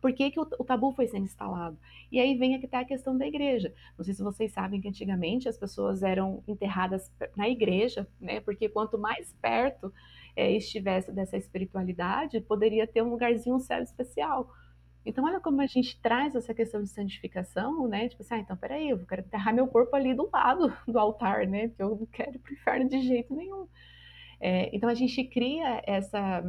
Por 0.01 0.11
que, 0.13 0.31
que 0.31 0.39
o, 0.39 0.47
o, 0.57 0.63
tabu 0.63 0.91
foi 0.91 1.07
sendo 1.07 1.25
instalado? 1.25 1.77
E 2.11 2.19
aí 2.19 2.35
vem 2.35 2.55
aqui 2.55 2.67
a 2.71 2.83
questão 2.83 3.15
da 3.15 3.27
igreja. 3.27 3.73
Não 3.97 4.03
sei 4.03 4.13
se 4.15 4.23
vocês 4.23 4.51
sabem 4.51 4.81
que 4.81 4.87
antigamente 4.87 5.47
as 5.47 5.57
pessoas 5.57 6.01
eram 6.01 6.43
enterradas 6.47 7.11
na 7.35 7.47
igreja, 7.47 8.07
né? 8.19 8.39
Porque 8.41 8.67
quanto 8.67 8.97
mais 8.97 9.31
perto 9.41 9.93
é, 10.35 10.51
estivesse 10.51 11.11
dessa 11.11 11.37
espiritualidade, 11.37 12.41
poderia 12.41 12.87
ter 12.87 13.03
um 13.03 13.11
lugarzinho, 13.11 13.55
um 13.55 13.59
céu 13.59 13.81
especial. 13.83 14.51
Então, 15.05 15.25
olha 15.25 15.39
como 15.39 15.61
a 15.61 15.65
gente 15.65 15.99
traz 15.99 16.35
essa 16.35 16.53
questão 16.53 16.81
de 16.81 16.89
santificação, 16.89 17.87
né? 17.87 18.09
Tipo 18.09 18.21
assim, 18.21 18.35
ah, 18.35 18.39
então 18.39 18.57
peraí, 18.57 18.89
eu 18.89 19.05
quero 19.05 19.21
enterrar 19.21 19.53
meu 19.53 19.67
corpo 19.67 19.95
ali 19.95 20.13
do 20.13 20.29
lado 20.31 20.71
do 20.87 20.99
altar, 20.99 21.47
né? 21.47 21.67
Porque 21.69 21.83
eu 21.83 21.95
não 21.95 22.05
quero 22.07 22.35
ir 22.35 22.39
pro 22.39 22.53
inferno 22.53 22.89
de 22.89 23.01
jeito 23.01 23.35
nenhum. 23.35 23.67
É, 24.39 24.75
então, 24.75 24.89
a 24.89 24.93
gente 24.93 25.23
cria 25.23 25.81
essa, 25.85 26.43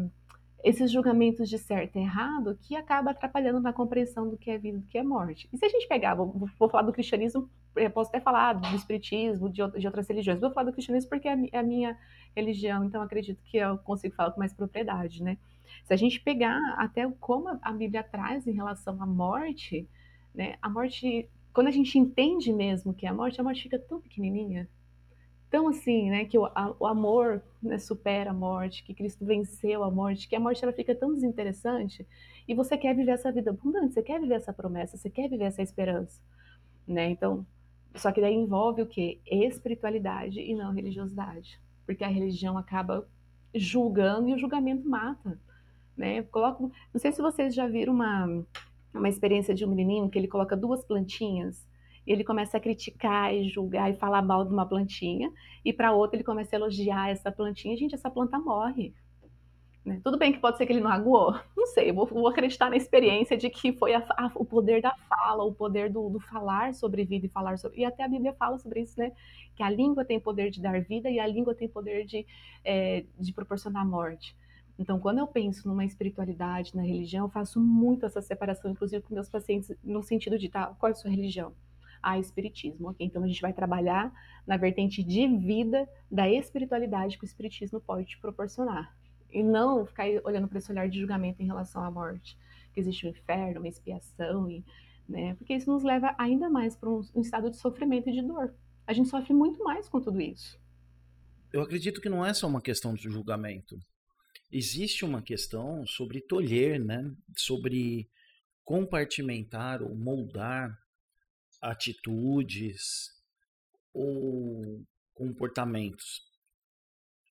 esses 0.62 0.90
julgamentos 0.90 1.48
de 1.48 1.58
certo 1.58 1.96
e 1.96 2.00
errado 2.00 2.56
que 2.62 2.76
acaba 2.76 3.10
atrapalhando 3.10 3.60
na 3.60 3.72
compreensão 3.72 4.28
do 4.28 4.38
que 4.38 4.50
é 4.50 4.58
vida 4.58 4.78
e 4.78 4.80
do 4.80 4.86
que 4.86 4.96
é 4.96 5.02
morte. 5.02 5.48
E 5.52 5.58
se 5.58 5.64
a 5.64 5.68
gente 5.68 5.88
pegar, 5.88 6.14
vou, 6.14 6.48
vou 6.58 6.68
falar 6.68 6.82
do 6.82 6.92
cristianismo, 6.92 7.50
posso 7.92 8.10
até 8.10 8.20
falar 8.20 8.52
do 8.54 8.76
espiritismo, 8.76 9.50
de, 9.50 9.60
de 9.78 9.86
outras 9.86 10.06
religiões, 10.08 10.40
vou 10.40 10.52
falar 10.52 10.66
do 10.66 10.72
cristianismo 10.72 11.10
porque 11.10 11.26
é, 11.26 11.36
é 11.52 11.58
a 11.58 11.62
minha 11.62 11.98
religião, 12.34 12.84
então 12.84 13.02
acredito 13.02 13.42
que 13.44 13.56
eu 13.56 13.76
consigo 13.78 14.14
falar 14.14 14.30
com 14.30 14.38
mais 14.38 14.52
propriedade, 14.52 15.22
né? 15.22 15.36
Se 15.84 15.92
a 15.92 15.96
gente 15.96 16.20
pegar 16.20 16.60
até 16.78 17.10
como 17.18 17.48
a 17.60 17.72
Bíblia 17.72 18.02
traz 18.02 18.46
em 18.46 18.52
relação 18.52 19.02
à 19.02 19.06
morte, 19.06 19.88
né? 20.34 20.56
A 20.62 20.68
morte, 20.68 21.28
quando 21.52 21.66
a 21.66 21.72
gente 21.72 21.98
entende 21.98 22.52
mesmo 22.52 22.94
que 22.94 23.06
é 23.06 23.08
a 23.08 23.14
morte, 23.14 23.40
a 23.40 23.44
morte 23.44 23.62
fica 23.64 23.78
tão 23.78 24.00
pequenininha, 24.00 24.68
tão 25.53 25.68
assim, 25.68 26.11
né? 26.11 26.24
Que 26.24 26.36
o, 26.36 26.46
a, 26.46 26.74
o 26.80 26.86
amor 26.86 27.42
né, 27.62 27.78
supera 27.78 28.30
a 28.30 28.34
morte, 28.34 28.82
que 28.82 28.94
Cristo 28.94 29.24
venceu 29.24 29.84
a 29.84 29.90
morte, 29.90 30.26
que 30.28 30.34
a 30.34 30.40
morte 30.40 30.64
ela 30.64 30.72
fica 30.72 30.94
tão 30.94 31.14
desinteressante 31.14 32.05
e 32.48 32.55
você 32.55 32.76
quer 32.76 32.96
viver 32.96 33.12
essa 33.12 33.30
vida 33.30 33.50
abundante, 33.50 33.94
você 33.94 34.03
quer 34.03 34.20
viver 34.20 34.34
essa 34.34 34.53
promessa, 34.53 34.96
você 34.96 35.09
quer 35.11 35.28
viver 35.28 35.44
essa 35.44 35.62
esperança, 35.62 36.20
né? 36.88 37.11
Então, 37.11 37.46
só 37.94 38.11
que 38.11 38.20
daí 38.20 38.34
envolve 38.34 38.82
o 38.82 38.86
que? 38.86 39.20
Espiritualidade 39.26 40.40
e 40.40 40.55
não 40.55 40.72
religiosidade, 40.72 41.61
porque 41.86 42.03
a 42.03 42.09
religião 42.09 42.59
acaba 42.59 43.07
julgando 43.55 44.30
e 44.30 44.34
o 44.34 44.38
julgamento 44.38 44.88
mata 44.88 45.38
né? 45.96 46.22
coloco, 46.24 46.72
não 46.92 47.00
sei 47.00 47.12
se 47.12 47.20
vocês 47.20 47.55
já 47.55 47.66
viram 47.66 47.92
uma, 47.92 48.44
uma 48.94 49.09
experiência 49.09 49.55
de 49.55 49.64
um 49.64 49.68
menininho 49.68 50.09
que 50.09 50.18
ele 50.18 50.28
coloca 50.28 50.57
duas 50.57 50.84
plantinhas 50.84 51.66
ele 52.07 52.24
começa 52.24 52.57
a 52.57 52.61
criticar 52.61 53.34
e 53.34 53.48
julgar 53.48 53.90
e 53.90 53.96
falar 53.96 54.22
mal 54.22 54.44
de 54.44 54.53
uma 54.53 54.66
plantinha 54.66 55.32
e 55.64 55.72
para 55.72 55.92
outra 55.92 56.16
ele 56.16 56.24
começa 56.24 56.57
a 56.57 56.59
elogiar 56.59 57.11
essa 57.11 57.30
plantinha, 57.30 57.76
gente, 57.76 57.94
essa 57.94 58.11
planta 58.11 58.38
morre. 58.38 58.92
Né? 59.84 60.00
Tudo 60.05 60.16
bem 60.16 60.32
que 60.32 60.38
pode 60.38 60.57
ser 60.57 60.66
que 60.66 60.72
ele 60.72 60.80
não 60.80 60.90
aguou, 60.90 61.34
não 61.57 61.66
sei, 61.66 61.92
vou, 61.92 62.07
vou 62.07 62.28
acreditar 62.28 62.70
na 62.70 62.76
experiência 62.76 63.36
de 63.36 63.50
que 63.50 63.72
foi 63.72 63.94
a, 63.94 64.05
a, 64.11 64.30
o 64.34 64.44
poder 64.44 64.80
da 64.80 64.94
fala, 65.09 65.44
o 65.44 65.53
poder 65.53 65.90
do, 65.90 66.09
do, 66.09 66.20
falar 66.20 66.72
sobre 66.74 67.05
vida 67.05 67.26
e 67.26 67.28
falar 67.28 67.59
sobre. 67.59 67.80
E 67.80 67.84
até 67.84 68.05
a 68.05 68.09
Bíblia 68.09 68.32
fala 68.34 68.59
sobre 68.59 68.80
isso, 68.80 68.98
né? 68.98 69.11
Que 69.57 69.62
a 69.62 69.68
língua 69.68 70.05
tem 70.05 70.20
poder 70.20 70.50
de 70.50 70.62
dar 70.62 70.80
vida 70.80 71.11
e 71.11 71.18
a 71.18 71.26
língua 71.26 71.55
tem 71.55 71.68
poder 71.68 72.05
de, 72.05 72.24
é, 72.64 73.05
de 73.18 73.32
proporcionar 73.32 73.84
morte. 73.84 74.36
Então, 74.78 74.98
quando 74.98 75.18
eu 75.18 75.26
penso 75.26 75.68
numa 75.68 75.84
espiritualidade, 75.84 76.74
na 76.76 76.82
religião, 76.82 77.26
eu 77.26 77.30
faço 77.30 77.61
muito 77.61 78.07
essa 78.07 78.22
separação, 78.22 78.70
inclusive 78.70 79.03
com 79.03 79.14
meus 79.14 79.28
pacientes, 79.28 79.70
no 79.82 80.03
sentido 80.03 80.38
de, 80.38 80.48
tá, 80.48 80.66
qual 80.78 80.88
é 80.88 80.92
a 80.92 80.94
sua 80.94 81.11
religião? 81.11 81.53
Ah, 82.03 82.18
espiritismo, 82.18 82.90
ok? 82.90 83.07
Então 83.07 83.22
a 83.22 83.26
gente 83.26 83.40
vai 83.40 83.53
trabalhar 83.53 84.12
na 84.46 84.57
vertente 84.57 85.03
de 85.03 85.26
vida 85.38 85.88
da 86.11 86.28
espiritualidade 86.28 87.16
que 87.16 87.24
o 87.24 87.26
espiritismo 87.26 87.80
pode 87.80 88.09
te 88.09 88.18
proporcionar. 88.18 88.96
E 89.30 89.42
não 89.42 89.86
ficar 89.86 90.07
olhando 90.24 90.48
para 90.48 90.59
esse 90.59 90.70
olhar 90.70 90.88
de 90.88 91.00
julgamento 91.00 91.40
em 91.40 91.46
relação 91.46 91.82
à 91.82 91.90
morte, 91.90 92.36
que 92.74 92.80
existe 92.80 93.07
um 93.07 93.11
inferno, 93.11 93.61
uma 93.61 93.68
expiação, 93.68 94.50
e, 94.50 94.64
né? 95.09 95.34
Porque 95.36 95.55
isso 95.55 95.70
nos 95.70 95.82
leva 95.82 96.14
ainda 96.18 96.50
mais 96.50 96.76
para 96.76 96.90
um, 96.90 97.00
um 97.14 97.20
estado 97.20 97.48
de 97.48 97.57
sofrimento 97.57 98.11
e 98.11 98.12
de 98.12 98.22
dor. 98.22 98.55
A 98.86 98.92
gente 98.92 99.09
sofre 99.09 99.32
muito 99.32 99.62
mais 99.62 99.88
com 99.88 100.00
tudo 100.00 100.20
isso. 100.20 100.61
Eu 101.53 101.62
acredito 101.62 102.00
que 102.00 102.09
não 102.09 102.24
é 102.24 102.34
só 102.34 102.46
uma 102.46 102.61
questão 102.61 102.94
de 102.94 103.09
julgamento 103.09 103.78
existe 104.53 105.05
uma 105.05 105.22
questão 105.22 105.86
sobre 105.86 106.20
tolher, 106.20 106.78
né? 106.78 107.11
sobre 107.34 108.09
compartimentar 108.62 109.82
ou 109.82 109.94
moldar 109.94 110.78
atitudes 111.62 112.82
ou 113.94 114.82
comportamentos. 115.14 116.20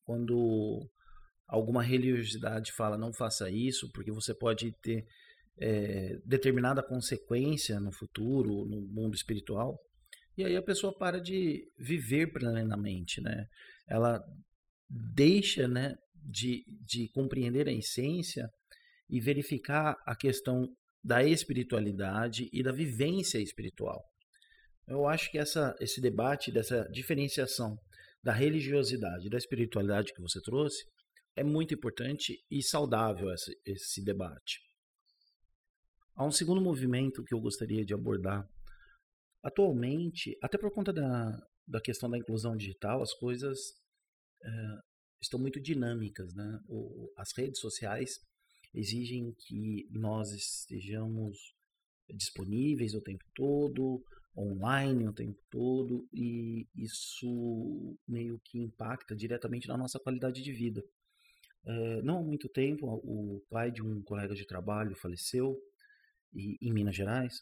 Quando 0.05 0.89
alguma 1.47 1.83
religiosidade 1.83 2.71
fala 2.71 2.97
não 2.97 3.13
faça 3.13 3.49
isso, 3.49 3.91
porque 3.91 4.11
você 4.11 4.33
pode 4.33 4.71
ter 4.81 5.05
é, 5.59 6.17
determinada 6.25 6.81
consequência 6.81 7.79
no 7.79 7.91
futuro, 7.91 8.65
no 8.65 8.81
mundo 8.81 9.15
espiritual, 9.15 9.77
e 10.37 10.45
aí 10.45 10.55
a 10.55 10.63
pessoa 10.63 10.97
para 10.97 11.19
de 11.19 11.67
viver 11.77 12.31
plenamente, 12.31 13.21
né? 13.21 13.45
Ela 13.87 14.23
deixa, 14.89 15.67
né, 15.67 15.95
de, 16.15 16.63
de 16.85 17.09
compreender 17.09 17.67
a 17.67 17.73
essência 17.73 18.49
e 19.09 19.19
verificar 19.19 19.95
a 20.05 20.15
questão 20.15 20.67
da 21.03 21.23
espiritualidade 21.23 22.49
e 22.53 22.63
da 22.63 22.71
vivência 22.71 23.39
espiritual. 23.39 24.01
Eu 24.91 25.07
acho 25.07 25.31
que 25.31 25.37
essa, 25.37 25.73
esse 25.79 26.01
debate, 26.01 26.51
dessa 26.51 26.83
diferenciação 26.91 27.79
da 28.21 28.33
religiosidade 28.33 29.27
e 29.27 29.29
da 29.29 29.37
espiritualidade 29.37 30.13
que 30.13 30.19
você 30.21 30.41
trouxe, 30.41 30.83
é 31.33 31.45
muito 31.45 31.73
importante 31.73 32.43
e 32.51 32.61
saudável 32.61 33.31
esse, 33.33 33.57
esse 33.65 34.03
debate. 34.03 34.59
Há 36.13 36.25
um 36.25 36.31
segundo 36.31 36.59
movimento 36.59 37.23
que 37.23 37.33
eu 37.33 37.39
gostaria 37.39 37.85
de 37.85 37.93
abordar. 37.93 38.45
Atualmente, 39.41 40.37
até 40.43 40.57
por 40.57 40.69
conta 40.73 40.91
da, 40.91 41.39
da 41.65 41.79
questão 41.79 42.09
da 42.09 42.17
inclusão 42.17 42.57
digital, 42.57 43.01
as 43.01 43.13
coisas 43.13 43.57
é, 44.43 44.49
estão 45.21 45.39
muito 45.39 45.61
dinâmicas, 45.61 46.35
né? 46.35 46.59
O, 46.67 47.09
as 47.17 47.31
redes 47.37 47.61
sociais 47.61 48.19
exigem 48.75 49.33
que 49.47 49.87
nós 49.89 50.33
estejamos 50.33 51.37
disponíveis 52.09 52.93
o 52.93 53.01
tempo 53.01 53.23
todo, 53.33 54.03
online 54.37 55.07
o 55.07 55.13
tempo 55.13 55.39
todo, 55.49 56.07
e 56.13 56.67
isso 56.75 57.97
meio 58.07 58.39
que 58.43 58.59
impacta 58.59 59.15
diretamente 59.15 59.67
na 59.67 59.77
nossa 59.77 59.99
qualidade 59.99 60.41
de 60.41 60.51
vida. 60.51 60.83
É, 61.65 62.01
não 62.01 62.19
há 62.19 62.23
muito 62.23 62.49
tempo, 62.49 62.87
o 62.87 63.41
pai 63.49 63.71
de 63.71 63.81
um 63.81 64.01
colega 64.01 64.33
de 64.33 64.45
trabalho 64.45 64.95
faleceu 64.95 65.57
e, 66.33 66.57
em 66.61 66.71
Minas 66.71 66.95
Gerais, 66.95 67.41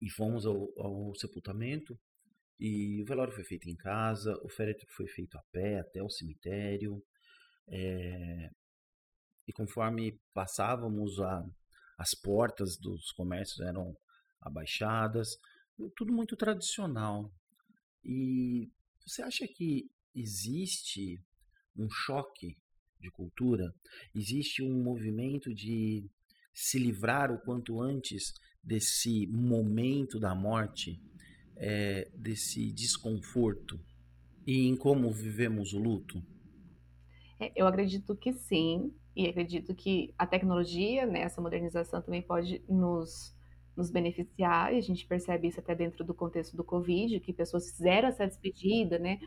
e 0.00 0.10
fomos 0.10 0.46
ao, 0.46 0.68
ao 0.78 1.14
sepultamento, 1.14 1.98
e 2.58 3.00
o 3.02 3.06
velório 3.06 3.32
foi 3.32 3.44
feito 3.44 3.70
em 3.70 3.74
casa, 3.74 4.38
o 4.42 4.48
féretro 4.48 4.86
foi 4.90 5.06
feito 5.06 5.38
a 5.38 5.42
pé 5.50 5.80
até 5.80 6.02
o 6.02 6.10
cemitério. 6.10 7.02
É, 7.66 8.50
e 9.48 9.52
conforme 9.52 10.20
passávamos, 10.34 11.18
a, 11.20 11.42
as 11.96 12.10
portas 12.14 12.76
dos 12.76 13.12
comércios 13.12 13.60
eram 13.60 13.96
abaixadas, 14.42 15.38
tudo 15.96 16.12
muito 16.12 16.36
tradicional. 16.36 17.32
E 18.04 18.68
você 19.06 19.22
acha 19.22 19.46
que 19.46 19.90
existe 20.14 21.18
um 21.76 21.88
choque 21.88 22.56
de 23.00 23.10
cultura? 23.10 23.72
Existe 24.14 24.62
um 24.62 24.82
movimento 24.82 25.54
de 25.54 26.04
se 26.52 26.78
livrar 26.78 27.32
o 27.32 27.40
quanto 27.40 27.80
antes 27.80 28.32
desse 28.62 29.26
momento 29.28 30.18
da 30.18 30.34
morte 30.34 31.00
é, 31.56 32.10
desse 32.14 32.72
desconforto 32.72 33.80
e 34.46 34.66
em 34.66 34.76
como 34.76 35.10
vivemos 35.10 35.72
o 35.72 35.78
luto? 35.78 36.22
É, 37.38 37.52
eu 37.54 37.66
acredito 37.66 38.16
que 38.16 38.32
sim, 38.32 38.92
e 39.14 39.28
acredito 39.28 39.74
que 39.74 40.14
a 40.18 40.26
tecnologia, 40.26 41.06
né, 41.06 41.20
essa 41.20 41.40
modernização 41.40 42.02
também 42.02 42.22
pode 42.22 42.62
nos, 42.68 43.34
nos 43.80 43.90
beneficiar, 43.90 44.72
e 44.74 44.78
a 44.78 44.80
gente 44.82 45.06
percebe 45.06 45.48
isso 45.48 45.58
até 45.58 45.74
dentro 45.74 46.04
do 46.04 46.14
contexto 46.14 46.54
do 46.54 46.62
Covid, 46.62 47.18
que 47.20 47.32
pessoas 47.32 47.70
fizeram 47.70 48.08
essa 48.08 48.26
despedida, 48.26 48.98
né? 48.98 49.18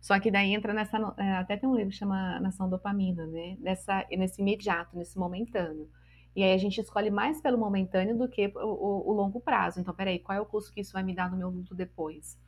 Só 0.00 0.18
que 0.18 0.30
daí 0.30 0.54
entra 0.54 0.72
nessa. 0.72 0.96
É, 1.18 1.32
até 1.32 1.56
tem 1.56 1.68
um 1.68 1.76
livro 1.76 1.90
que 1.90 1.96
chama 1.96 2.40
Nação 2.40 2.68
Dopamina, 2.68 3.26
né? 3.26 3.56
Nessa, 3.60 4.06
nesse 4.10 4.40
imediato, 4.40 4.96
nesse 4.96 5.18
momentâneo. 5.18 5.88
E 6.34 6.42
aí 6.42 6.54
a 6.54 6.58
gente 6.58 6.80
escolhe 6.80 7.10
mais 7.10 7.40
pelo 7.40 7.58
momentâneo 7.58 8.16
do 8.16 8.28
que 8.28 8.46
o, 8.46 8.60
o, 8.60 9.10
o 9.10 9.12
longo 9.12 9.40
prazo. 9.40 9.80
Então, 9.80 9.94
peraí, 9.94 10.18
qual 10.18 10.38
é 10.38 10.40
o 10.40 10.46
custo 10.46 10.72
que 10.72 10.80
isso 10.80 10.92
vai 10.92 11.02
me 11.02 11.14
dar 11.14 11.30
no 11.30 11.36
meu 11.36 11.50
luto 11.50 11.74
depois? 11.74 12.38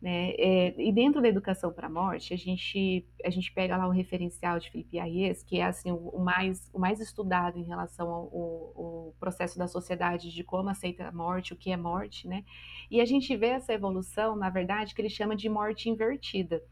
Né? 0.00 0.30
É, 0.38 0.80
e 0.80 0.92
dentro 0.92 1.20
da 1.20 1.28
educação 1.28 1.72
para 1.72 1.88
a 1.88 1.90
morte, 1.90 2.32
a 2.32 2.36
gente, 2.36 3.04
a 3.24 3.30
gente 3.30 3.52
pega 3.52 3.76
lá 3.76 3.88
o 3.88 3.90
referencial 3.90 4.58
de 4.60 4.70
Felipe 4.70 4.98
Ayes, 4.98 5.42
que 5.42 5.58
é 5.58 5.64
assim, 5.64 5.90
o, 5.90 6.20
mais, 6.20 6.70
o 6.72 6.78
mais 6.78 7.00
estudado 7.00 7.58
em 7.58 7.64
relação 7.64 8.08
ao, 8.08 8.22
ao, 8.32 9.14
processo 9.18 9.58
da 9.58 9.66
sociedade 9.66 10.32
de 10.32 10.44
como 10.44 10.68
aceita 10.68 11.08
a 11.08 11.12
morte, 11.12 11.52
o 11.52 11.56
que 11.56 11.72
é 11.72 11.76
morte, 11.76 12.28
né? 12.28 12.44
E 12.88 13.00
a 13.00 13.04
gente 13.04 13.36
vê 13.36 13.48
essa 13.48 13.72
evolução, 13.72 14.36
na 14.36 14.48
verdade, 14.48 14.94
que 14.94 15.02
ele 15.02 15.10
chama 15.10 15.34
de 15.34 15.48
morte 15.48 15.90
invertida. 15.90 16.62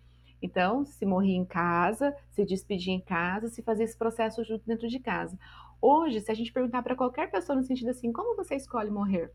Então, 0.40 0.84
se 0.84 1.04
morrer 1.04 1.34
em 1.34 1.44
casa, 1.44 2.14
se 2.30 2.44
despedir 2.44 2.92
em 2.92 3.00
casa, 3.00 3.48
se 3.48 3.60
fazer 3.62 3.84
esse 3.84 3.98
processo 3.98 4.44
junto 4.44 4.64
dentro 4.64 4.86
de 4.86 5.00
casa. 5.00 5.36
Hoje, 5.82 6.20
se 6.20 6.30
a 6.30 6.34
gente 6.34 6.52
perguntar 6.52 6.82
para 6.82 6.94
qualquer 6.94 7.28
pessoa 7.28 7.56
no 7.56 7.64
sentido 7.64 7.90
assim, 7.90 8.12
como 8.12 8.36
você 8.36 8.54
escolhe 8.54 8.90
morrer? 8.90 9.32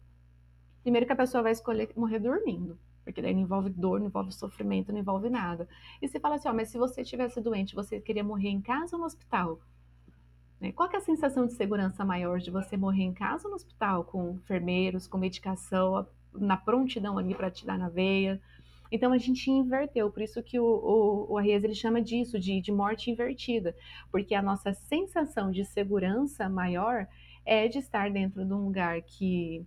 Primeiro 0.81 1.05
que 1.05 1.11
a 1.11 1.17
pessoa 1.17 1.43
vai 1.43 1.51
escolher 1.51 1.91
morrer 1.97 2.19
dormindo 2.19 2.79
porque 3.03 3.21
daí 3.21 3.33
não 3.33 3.41
envolve 3.41 3.69
dor, 3.69 3.99
não 3.99 4.07
envolve 4.07 4.31
sofrimento, 4.31 4.91
não 4.91 4.99
envolve 4.99 5.29
nada. 5.29 5.67
E 6.01 6.07
você 6.07 6.19
fala 6.19 6.35
assim, 6.35 6.47
ó, 6.47 6.53
mas 6.53 6.69
se 6.69 6.77
você 6.77 7.03
tivesse 7.03 7.41
doente, 7.41 7.75
você 7.75 7.99
queria 7.99 8.23
morrer 8.23 8.49
em 8.49 8.61
casa 8.61 8.95
ou 8.95 8.99
no 8.99 9.05
hospital? 9.05 9.59
Né? 10.59 10.71
Qual 10.71 10.89
é 10.91 10.97
a 10.97 11.01
sensação 11.01 11.45
de 11.47 11.53
segurança 11.53 12.05
maior 12.05 12.39
de 12.39 12.51
você 12.51 12.77
morrer 12.77 13.03
em 13.03 13.13
casa 13.13 13.45
ou 13.45 13.49
no 13.49 13.55
hospital, 13.55 14.03
com 14.03 14.31
enfermeiros, 14.35 15.07
com 15.07 15.17
medicação, 15.17 16.05
na 16.33 16.55
prontidão 16.55 17.17
ali 17.17 17.33
para 17.33 17.49
te 17.49 17.65
dar 17.65 17.77
na 17.77 17.89
veia? 17.89 18.39
Então 18.91 19.13
a 19.13 19.17
gente 19.17 19.49
inverteu, 19.49 20.11
por 20.11 20.21
isso 20.21 20.43
que 20.43 20.59
o, 20.59 20.65
o, 20.65 21.33
o 21.33 21.37
Arrez, 21.37 21.63
ele 21.63 21.73
chama 21.73 22.01
disso, 22.01 22.37
de, 22.37 22.59
de 22.59 22.71
morte 22.73 23.09
invertida, 23.09 23.73
porque 24.11 24.35
a 24.35 24.41
nossa 24.41 24.73
sensação 24.73 25.49
de 25.49 25.63
segurança 25.63 26.49
maior 26.49 27.07
é 27.45 27.69
de 27.69 27.79
estar 27.79 28.11
dentro 28.11 28.45
de 28.45 28.53
um 28.53 28.65
lugar 28.65 29.01
que, 29.01 29.65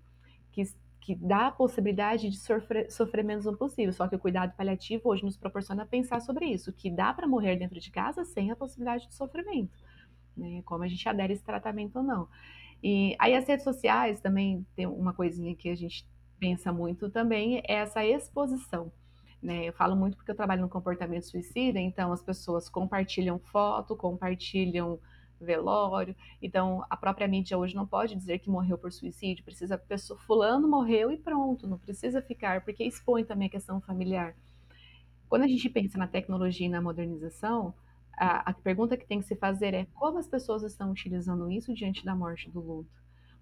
que 0.53 0.62
que 1.05 1.14
dá 1.14 1.48
a 1.48 1.50
possibilidade 1.50 2.30
de 2.30 2.38
sofrer, 2.38 2.90
sofrer 2.90 3.22
menos 3.22 3.44
um 3.44 3.55
possível. 3.55 3.92
Só 3.92 4.09
que 4.09 4.16
o 4.16 4.18
cuidado 4.18 4.57
paliativo 4.57 5.11
hoje 5.11 5.22
nos 5.22 5.36
proporciona 5.36 5.84
pensar 5.84 6.18
sobre 6.22 6.46
isso, 6.46 6.72
que 6.72 6.90
dá 6.90 7.12
para 7.12 7.28
morrer 7.28 7.57
dentro 7.57 7.78
de 7.78 7.90
casa 7.90 8.24
sem 8.24 8.50
a 8.50 8.57
possibilidade 8.57 9.07
de 9.07 9.14
sofrimento, 9.14 9.76
né? 10.34 10.62
Como 10.64 10.82
a 10.82 10.88
gente 10.88 11.07
adere 11.07 11.34
esse 11.34 11.44
tratamento 11.44 11.96
ou 11.96 12.02
não. 12.02 12.26
E 12.82 13.14
aí 13.18 13.34
as 13.34 13.46
redes 13.46 13.64
sociais 13.64 14.18
também 14.18 14.66
tem 14.74 14.86
uma 14.86 15.12
coisinha 15.12 15.55
que 15.55 15.68
a 15.68 15.74
gente 15.74 16.09
pensa 16.40 16.72
muito 16.72 17.11
também, 17.11 17.59
é 17.68 17.74
essa 17.74 18.02
exposição. 18.02 18.90
Né? 19.42 19.68
Eu 19.68 19.74
falo 19.74 19.94
muito 19.94 20.16
porque 20.16 20.30
eu 20.30 20.34
trabalho 20.34 20.62
no 20.62 20.70
comportamento 20.70 21.24
suicida, 21.24 21.78
então 21.78 22.12
as 22.12 22.22
pessoas 22.22 22.66
compartilham 22.70 23.38
foto, 23.38 23.94
compartilham 23.94 24.98
velório. 25.41 26.14
Então, 26.41 26.85
a 26.89 26.97
própria 26.97 27.28
mídia 27.28 27.59
hoje 27.59 27.74
não 27.74 27.87
pode 27.87 28.14
dizer 28.14 28.39
que 28.39 28.51
morreu 28.51 28.78
por 28.78 28.93
suicídio, 28.93 29.45
precisa 29.45 29.76
pessoa 29.76 30.18
fulano 30.20 30.68
morreu 30.68 31.11
e 31.11 31.16
pronto, 31.16 31.66
não 31.66 31.78
precisa 31.78 32.22
ficar, 32.22 32.62
porque 32.64 32.85
expõe 32.85 33.24
também 33.24 33.49
a 33.49 33.51
questão 33.51 33.80
familiar. 33.80 34.35
Quando 35.28 35.43
a 35.43 35.49
gente 35.49 35.68
pensa 35.68 35.99
na 35.99 36.07
tecnologia 36.07 36.66
e 36.66 36.70
na 36.70 36.80
modernização, 36.80 37.74
a, 38.16 38.51
a 38.51 38.53
pergunta 38.53 38.97
que 38.97 39.07
tem 39.07 39.20
que 39.20 39.26
se 39.26 39.37
fazer 39.37 39.74
é 39.74 39.87
como 39.95 40.18
as 40.18 40.28
pessoas 40.28 40.62
estão 40.62 40.91
utilizando 40.91 41.51
isso 41.51 41.74
diante 41.74 42.05
da 42.05 42.14
morte 42.14 42.51
do 42.51 42.61
luto. 42.61 42.91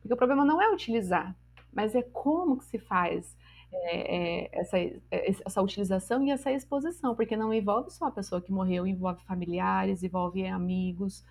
Porque 0.01 0.15
o 0.15 0.17
problema 0.17 0.45
não 0.45 0.61
é 0.61 0.73
utilizar, 0.73 1.37
mas 1.73 1.95
é 1.95 2.03
como 2.03 2.59
que 2.59 2.65
se 2.65 2.79
faz 2.79 3.37
é, 3.73 4.43
é, 4.45 4.49
essa, 4.53 4.79
é, 4.79 5.01
essa 5.11 5.63
utilização 5.63 6.23
e 6.23 6.31
essa 6.31 6.53
exposição, 6.53 7.15
porque 7.15 7.37
não 7.37 7.55
envolve 7.55 7.91
só 7.91 8.07
a 8.07 8.11
pessoa 8.11 8.41
que 8.41 8.53
morreu, 8.53 8.87
envolve 8.87 9.23
familiares, 9.25 10.03
envolve 10.03 10.47
amigos, 10.47 11.25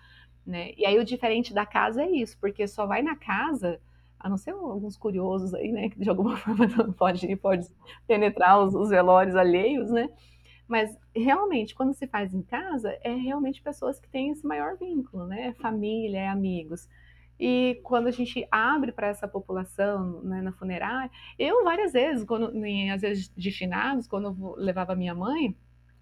né? 0.46 0.72
E 0.76 0.84
aí 0.84 0.98
o 0.98 1.04
diferente 1.04 1.54
da 1.54 1.64
casa 1.64 2.02
é 2.02 2.10
isso, 2.10 2.36
porque 2.40 2.66
só 2.66 2.86
vai 2.86 3.02
na 3.02 3.16
casa, 3.16 3.80
a 4.18 4.28
não 4.28 4.36
ser 4.36 4.50
alguns 4.50 4.96
curiosos 4.96 5.54
aí, 5.54 5.72
né, 5.72 5.88
que 5.88 5.98
de 5.98 6.08
alguma 6.08 6.36
forma 6.38 6.66
não 6.66 6.92
pode, 6.92 7.34
pode 7.36 7.66
penetrar 8.06 8.60
os, 8.62 8.74
os 8.74 8.90
velórios 8.90 9.36
alheios, 9.36 9.90
né? 9.90 10.08
Mas 10.66 10.96
realmente, 11.14 11.74
quando 11.74 11.92
se 11.92 12.06
faz 12.06 12.32
em 12.32 12.42
casa, 12.42 12.96
é 13.02 13.12
realmente 13.12 13.60
pessoas 13.60 14.00
que 14.00 14.08
têm 14.08 14.30
esse 14.30 14.46
maior 14.46 14.76
vínculo, 14.76 15.26
né? 15.26 15.52
Família, 15.60 16.20
é 16.20 16.28
amigos. 16.28 16.88
E 17.38 17.80
quando 17.82 18.06
a 18.06 18.10
gente 18.10 18.46
abre 18.50 18.92
para 18.92 19.08
essa 19.08 19.26
população 19.26 20.22
né, 20.22 20.40
na 20.40 20.52
funerária, 20.52 21.10
eu 21.38 21.64
várias 21.64 21.92
vezes, 21.92 22.24
quando, 22.24 22.54
em, 22.64 22.90
às 22.90 23.02
vezes 23.02 23.30
de 23.36 23.50
finados, 23.50 24.06
quando 24.06 24.28
eu 24.28 24.54
levava 24.56 24.94
minha 24.94 25.14
mãe, 25.14 25.56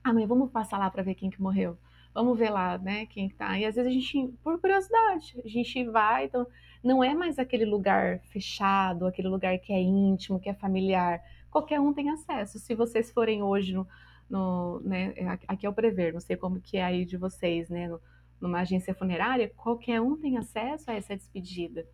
ah, 0.05 0.13
mãe, 0.13 0.27
vamos 0.27 0.51
passar 0.51 0.79
lá 0.79 0.91
para 0.91 1.03
ver 1.03 1.15
quem 1.15 1.31
que 1.31 1.41
morreu 1.41 1.79
vamos 2.15 2.39
ver 2.39 2.51
lá, 2.51 2.79
né, 2.79 3.07
quem 3.07 3.29
tá. 3.29 3.59
E 3.59 3.65
às 3.65 3.75
vezes 3.75 3.91
a 3.91 3.95
gente, 3.95 4.35
por 4.43 4.61
curiosidade, 4.61 5.41
a 5.45 5.49
gente 5.49 5.85
vai, 5.85 6.27
então 6.27 6.47
não 6.83 7.03
é 7.05 7.15
mais 7.15 7.39
aquele 7.39 7.65
lugar 7.65 8.21
fechado, 8.31 9.07
aquele 9.07 9.29
lugar 9.29 9.59
que 9.59 9.73
é 9.73 9.81
íntimo, 9.81 10.41
que 10.41 10.49
é 10.49 10.55
familiar. 10.55 11.23
Qualquer 11.51 11.81
um 11.81 11.93
tem 11.93 12.11
acesso. 12.11 12.59
Se 12.59 12.75
vocês 12.75 13.11
forem 13.11 13.43
hoje 13.43 13.75
no, 13.75 13.87
no 14.29 14.81
né, 14.81 15.15
aqui 15.47 15.67
é 15.67 15.69
o 15.69 15.75
prever, 15.75 16.13
não 16.13 16.21
sei 16.21 16.37
como 16.37 16.61
que 16.61 16.79
é 16.79 16.85
aí 16.85 17.05
de 17.05 17.17
vocês, 17.17 17.69
né, 17.69 17.89
no, 17.89 18.01
numa 18.41 18.61
agência 18.61 18.95
funerária, 18.95 19.53
qualquer 19.57 20.01
um 20.01 20.17
tem 20.17 20.39
acesso 20.39 20.91
a 20.91 20.95
essa 20.95 21.17
despedida. 21.17 21.87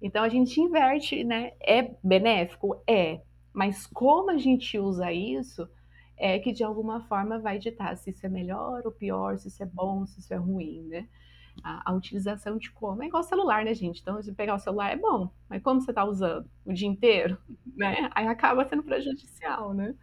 Então 0.00 0.22
a 0.22 0.28
gente 0.28 0.60
inverte, 0.60 1.24
né? 1.24 1.52
É 1.60 1.94
benéfico? 2.04 2.82
É. 2.86 3.22
Mas 3.52 3.86
como 3.86 4.30
a 4.30 4.36
gente 4.36 4.78
usa 4.78 5.10
isso, 5.10 5.66
é 6.16 6.38
que 6.38 6.52
de 6.52 6.64
alguma 6.64 7.00
forma 7.02 7.38
vai 7.38 7.58
ditar 7.58 7.96
se 7.96 8.10
isso 8.10 8.24
é 8.24 8.28
melhor 8.28 8.82
ou 8.84 8.92
pior, 8.92 9.38
se 9.38 9.48
isso 9.48 9.62
é 9.62 9.66
bom, 9.66 10.06
se 10.06 10.20
isso 10.20 10.32
é 10.32 10.36
ruim, 10.36 10.82
né? 10.88 11.08
A, 11.62 11.90
a 11.90 11.94
utilização 11.94 12.58
de 12.58 12.70
como 12.70 13.02
é 13.02 13.06
igual 13.06 13.22
celular, 13.22 13.64
né, 13.64 13.74
gente? 13.74 14.00
Então, 14.00 14.22
se 14.22 14.32
pegar 14.32 14.54
o 14.54 14.58
celular 14.58 14.92
é 14.92 14.96
bom, 14.96 15.30
mas 15.48 15.62
como 15.62 15.80
você 15.80 15.90
está 15.90 16.04
usando 16.04 16.48
o 16.64 16.72
dia 16.72 16.88
inteiro, 16.88 17.38
né? 17.76 18.10
Aí 18.14 18.26
acaba 18.26 18.64
sendo 18.68 18.82
prejudicial, 18.82 19.74
né? 19.74 19.94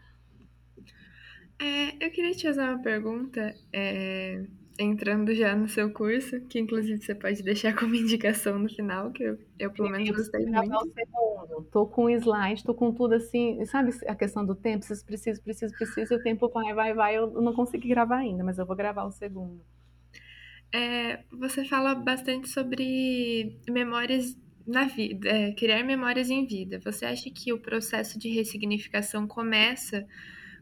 É, 1.60 2.06
eu 2.06 2.12
queria 2.12 2.32
te 2.32 2.48
fazer 2.48 2.62
uma 2.62 2.82
pergunta. 2.82 3.56
É 3.72 4.44
entrando 4.78 5.34
já 5.34 5.56
no 5.56 5.68
seu 5.68 5.92
curso, 5.92 6.42
que 6.42 6.60
inclusive 6.60 7.02
você 7.02 7.14
pode 7.14 7.44
deixar 7.44 7.74
como 7.78 7.96
indicação 7.96 8.58
no 8.60 8.70
final, 8.70 9.12
que 9.12 9.24
eu, 9.24 9.38
eu 9.60 9.72
pelo 9.72 9.90
menos 9.90 10.10
gostei 10.10 10.46
muito. 10.46 10.76
O 10.76 10.92
segundo. 10.92 11.68
Tô 11.72 11.86
com 11.86 12.10
slide, 12.10 12.64
tô 12.64 12.74
com 12.74 12.92
tudo 12.92 13.16
assim, 13.16 13.64
sabe 13.66 13.92
a 14.08 14.16
questão 14.16 14.46
do 14.46 14.56
tempo? 14.56 14.86
Preciso, 14.86 15.06
preciso, 15.06 15.42
preciso, 15.44 15.74
preciso, 15.76 16.14
e 16.14 16.18
o 16.18 16.24
tempo 16.24 16.50
vai, 16.50 16.74
vai, 16.74 16.94
vai, 16.94 17.18
eu 17.18 17.32
não 17.42 17.54
consegui 17.54 17.90
gravar 17.90 18.18
ainda, 18.18 18.44
mas 18.44 18.58
eu 18.58 18.66
vou 18.66 18.76
gravar 18.76 19.04
o 19.04 19.12
segundo. 19.12 19.62
É, 20.74 21.24
você 21.32 21.64
fala 21.64 21.94
bastante 21.94 22.50
sobre 22.50 23.60
memórias 23.70 24.36
na 24.66 24.86
vida, 24.86 25.30
é, 25.30 25.52
criar 25.52 25.84
memórias 25.84 26.30
em 26.30 26.48
vida. 26.48 26.80
Você 26.84 27.06
acha 27.06 27.30
que 27.30 27.54
o 27.54 27.60
processo 27.60 28.18
de 28.18 28.30
ressignificação 28.30 29.28
começa 29.28 30.06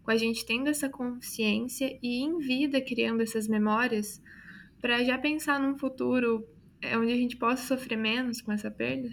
com 0.03 0.11
a 0.11 0.17
gente 0.17 0.45
tendo 0.45 0.69
essa 0.69 0.89
consciência 0.89 1.97
e 2.01 2.23
em 2.23 2.39
vida 2.39 2.81
criando 2.81 3.21
essas 3.21 3.47
memórias 3.47 4.21
para 4.81 5.03
já 5.03 5.17
pensar 5.17 5.59
num 5.59 5.77
futuro 5.77 6.47
é, 6.81 6.97
onde 6.97 7.11
a 7.11 7.15
gente 7.15 7.37
possa 7.37 7.63
sofrer 7.63 7.97
menos 7.97 8.41
com 8.41 8.51
essa 8.51 8.71
perda? 8.71 9.09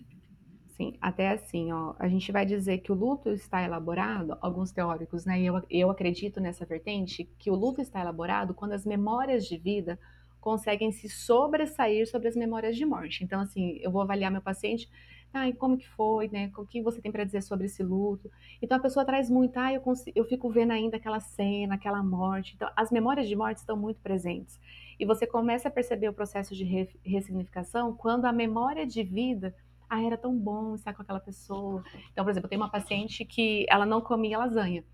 Sim, 0.68 0.94
até 1.00 1.30
assim, 1.30 1.72
ó, 1.72 1.94
a 1.98 2.08
gente 2.08 2.30
vai 2.30 2.46
dizer 2.46 2.78
que 2.78 2.92
o 2.92 2.94
luto 2.94 3.30
está 3.30 3.62
elaborado, 3.62 4.38
alguns 4.40 4.70
teóricos, 4.70 5.24
né, 5.24 5.40
e 5.40 5.46
eu, 5.46 5.60
eu 5.68 5.90
acredito 5.90 6.40
nessa 6.40 6.64
vertente, 6.64 7.28
que 7.36 7.50
o 7.50 7.54
luto 7.54 7.80
está 7.80 8.00
elaborado 8.00 8.54
quando 8.54 8.72
as 8.72 8.86
memórias 8.86 9.44
de 9.44 9.58
vida 9.58 9.98
conseguem 10.40 10.92
se 10.92 11.08
sobressair 11.08 12.08
sobre 12.08 12.28
as 12.28 12.36
memórias 12.36 12.76
de 12.76 12.86
morte. 12.86 13.24
Então, 13.24 13.40
assim, 13.40 13.78
eu 13.82 13.90
vou 13.90 14.00
avaliar 14.00 14.30
meu 14.30 14.40
paciente, 14.40 14.88
ah, 15.32 15.48
e 15.48 15.52
como 15.52 15.76
que 15.76 15.88
foi, 15.88 16.28
né? 16.28 16.50
O 16.56 16.64
que 16.66 16.82
você 16.82 17.00
tem 17.00 17.12
para 17.12 17.24
dizer 17.24 17.42
sobre 17.42 17.66
esse 17.66 17.82
luto? 17.82 18.30
Então 18.62 18.76
a 18.78 18.80
pessoa 18.80 19.04
traz 19.04 19.30
muito, 19.30 19.56
ah, 19.58 19.72
eu, 19.72 19.80
consigo, 19.80 20.18
eu 20.18 20.24
fico 20.24 20.50
vendo 20.50 20.72
ainda 20.72 20.96
aquela 20.96 21.20
cena, 21.20 21.74
aquela 21.74 22.02
morte. 22.02 22.54
Então 22.54 22.70
as 22.74 22.90
memórias 22.90 23.28
de 23.28 23.36
morte 23.36 23.58
estão 23.58 23.76
muito 23.76 24.00
presentes. 24.00 24.58
E 24.98 25.04
você 25.04 25.26
começa 25.26 25.68
a 25.68 25.70
perceber 25.70 26.08
o 26.08 26.12
processo 26.12 26.54
de 26.54 26.64
re 26.64 26.88
ressignificação 27.04 27.94
quando 27.94 28.24
a 28.24 28.32
memória 28.32 28.86
de 28.86 29.02
vida, 29.02 29.54
ah, 29.88 30.02
era 30.02 30.16
tão 30.16 30.36
bom 30.36 30.74
estar 30.74 30.94
com 30.94 31.02
aquela 31.02 31.20
pessoa. 31.20 31.82
Então, 32.12 32.24
por 32.24 32.30
exemplo, 32.30 32.46
eu 32.46 32.50
tenho 32.50 32.62
uma 32.62 32.70
paciente 32.70 33.24
que 33.24 33.66
ela 33.68 33.86
não 33.86 34.00
comia 34.00 34.38
lasanha 34.38 34.84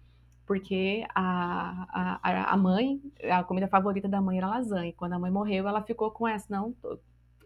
porque 0.47 1.07
a, 1.14 2.18
a, 2.22 2.53
a 2.53 2.57
mãe, 2.57 3.01
a 3.30 3.43
comida 3.43 3.66
favorita 3.66 4.09
da 4.09 4.20
mãe 4.20 4.39
era 4.39 4.47
lasanha. 4.47 4.93
Quando 4.93 5.14
a 5.14 5.18
mãe 5.18 5.30
morreu, 5.30 5.66
ela 5.66 5.82
ficou 5.82 6.11
com 6.11 6.28
essa, 6.28 6.47
não, 6.51 6.74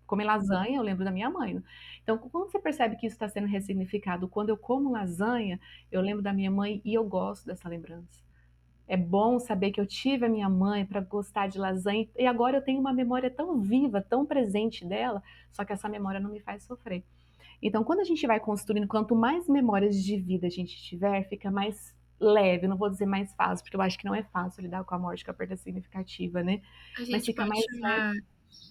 comer 0.09 0.25
lasanha, 0.25 0.79
eu 0.79 0.83
lembro 0.83 1.05
da 1.05 1.13
minha 1.13 1.31
mãe. 1.31 1.63
Então, 2.03 2.19
quando 2.19 2.51
você 2.51 2.59
percebe 2.59 2.97
que 2.97 3.07
isso 3.07 3.15
está 3.15 3.29
sendo 3.29 3.47
ressignificado, 3.47 4.27
quando 4.27 4.49
eu 4.49 4.57
como 4.57 4.91
lasanha, 4.91 5.61
eu 5.93 6.01
lembro 6.01 6.23
da 6.23 6.33
minha 6.33 6.51
mãe 6.51 6.81
e 6.85 6.95
eu 6.95 7.05
gosto 7.05 7.47
dessa 7.47 7.69
lembrança. 7.69 8.27
É 8.89 8.97
bom 8.97 9.39
saber 9.39 9.71
que 9.71 9.79
eu 9.79 9.87
tive 9.87 10.25
a 10.25 10.29
minha 10.29 10.49
mãe 10.49 10.85
para 10.87 11.03
gostar 11.03 11.47
de 11.47 11.59
lasanha 11.59 12.09
e 12.17 12.27
agora 12.27 12.57
eu 12.57 12.63
tenho 12.63 12.81
uma 12.81 12.93
memória 12.93 13.31
tão 13.31 13.61
viva, 13.61 14.01
tão 14.01 14.25
presente 14.25 14.85
dela, 14.85 15.23
só 15.53 15.63
que 15.63 15.75
essa 15.75 15.91
memória 15.91 16.19
não 16.19 16.31
me 16.31 16.41
faz 16.41 16.63
sofrer. 16.63 17.05
Então, 17.61 17.85
quando 17.85 18.01
a 18.01 18.05
gente 18.05 18.27
vai 18.27 18.41
construindo, 18.41 18.89
quanto 18.89 19.15
mais 19.15 19.47
memórias 19.47 20.03
de 20.03 20.17
vida 20.17 20.47
a 20.47 20.51
gente 20.51 20.75
tiver, 20.83 21.29
fica 21.29 21.51
mais 21.51 21.95
leve, 22.19 22.67
não 22.67 22.79
vou 22.79 22.89
dizer 22.89 23.05
mais 23.05 23.35
fácil, 23.35 23.63
porque 23.63 23.77
eu 23.77 23.83
acho 23.83 23.99
que 23.99 24.07
não 24.07 24.15
é 24.15 24.23
fácil 24.23 24.63
lidar 24.63 24.83
com 24.85 24.95
a 24.95 24.99
morte, 24.99 25.23
com 25.23 25.31
a 25.31 25.35
perda 25.35 25.57
significativa, 25.57 26.43
né? 26.43 26.63
Mas 27.11 27.27
fica 27.27 27.45
mais 27.45 27.65
leve 27.83 28.23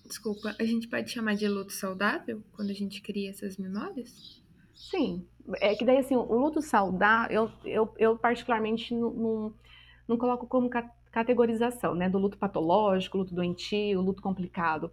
Desculpa, 0.05 0.55
a 0.57 0.63
gente 0.63 0.87
pode 0.87 1.09
chamar 1.09 1.35
de 1.35 1.47
luto 1.47 1.73
saudável 1.73 2.41
quando 2.53 2.69
a 2.69 2.73
gente 2.73 3.01
cria 3.01 3.29
essas 3.29 3.57
memórias? 3.57 4.41
Sim, 4.73 5.25
é 5.55 5.75
que 5.75 5.83
daí 5.83 5.97
assim, 5.97 6.15
o 6.15 6.37
luto 6.37 6.61
saudável, 6.61 7.51
eu, 7.63 7.71
eu, 7.71 7.93
eu 7.97 8.17
particularmente 8.17 8.93
não, 8.93 9.53
não 10.07 10.17
coloco 10.17 10.47
como 10.47 10.69
categorização, 11.11 11.95
né, 11.95 12.09
do 12.09 12.17
luto 12.17 12.37
patológico, 12.37 13.17
luto 13.17 13.33
doentio, 13.33 14.01
luto 14.01 14.21
complicado, 14.21 14.91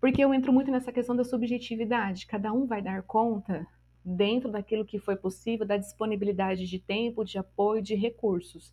porque 0.00 0.22
eu 0.22 0.32
entro 0.32 0.52
muito 0.52 0.70
nessa 0.70 0.92
questão 0.92 1.16
da 1.16 1.24
subjetividade. 1.24 2.26
Cada 2.26 2.52
um 2.52 2.66
vai 2.66 2.80
dar 2.80 3.02
conta 3.02 3.66
dentro 4.08 4.50
daquilo 4.50 4.84
que 4.84 4.98
foi 4.98 5.16
possível, 5.16 5.66
da 5.66 5.76
disponibilidade 5.76 6.66
de 6.66 6.78
tempo, 6.78 7.24
de 7.24 7.38
apoio, 7.38 7.82
de 7.82 7.94
recursos. 7.94 8.72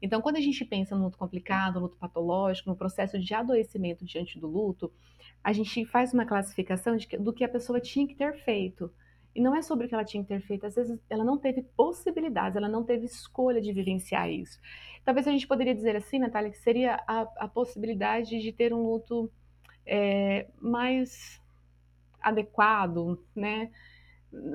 Então, 0.00 0.20
quando 0.20 0.36
a 0.36 0.40
gente 0.40 0.64
pensa 0.64 0.96
no 0.96 1.04
luto 1.04 1.18
complicado, 1.18 1.74
no 1.74 1.82
luto 1.82 1.96
patológico, 1.96 2.68
no 2.68 2.76
processo 2.76 3.18
de 3.18 3.34
adoecimento 3.34 4.04
diante 4.04 4.38
do 4.38 4.46
luto, 4.46 4.92
a 5.42 5.52
gente 5.52 5.84
faz 5.84 6.12
uma 6.12 6.24
classificação 6.24 6.96
de, 6.96 7.06
do 7.18 7.32
que 7.32 7.44
a 7.44 7.48
pessoa 7.48 7.80
tinha 7.80 8.06
que 8.06 8.14
ter 8.14 8.34
feito. 8.44 8.92
E 9.34 9.40
não 9.40 9.54
é 9.54 9.62
sobre 9.62 9.86
o 9.86 9.88
que 9.88 9.94
ela 9.94 10.04
tinha 10.04 10.22
que 10.22 10.28
ter 10.28 10.40
feito, 10.42 10.66
às 10.66 10.74
vezes 10.74 11.00
ela 11.08 11.24
não 11.24 11.38
teve 11.38 11.62
possibilidades, 11.62 12.56
ela 12.56 12.68
não 12.68 12.84
teve 12.84 13.06
escolha 13.06 13.60
de 13.60 13.72
vivenciar 13.72 14.30
isso. 14.30 14.60
Talvez 15.04 15.26
a 15.26 15.30
gente 15.30 15.46
poderia 15.46 15.74
dizer 15.74 15.96
assim, 15.96 16.18
Natália, 16.18 16.50
que 16.50 16.58
seria 16.58 17.02
a, 17.06 17.22
a 17.36 17.48
possibilidade 17.48 18.38
de 18.40 18.52
ter 18.52 18.74
um 18.74 18.82
luto 18.82 19.30
é, 19.86 20.46
mais 20.60 21.40
adequado, 22.20 23.18
né? 23.34 23.70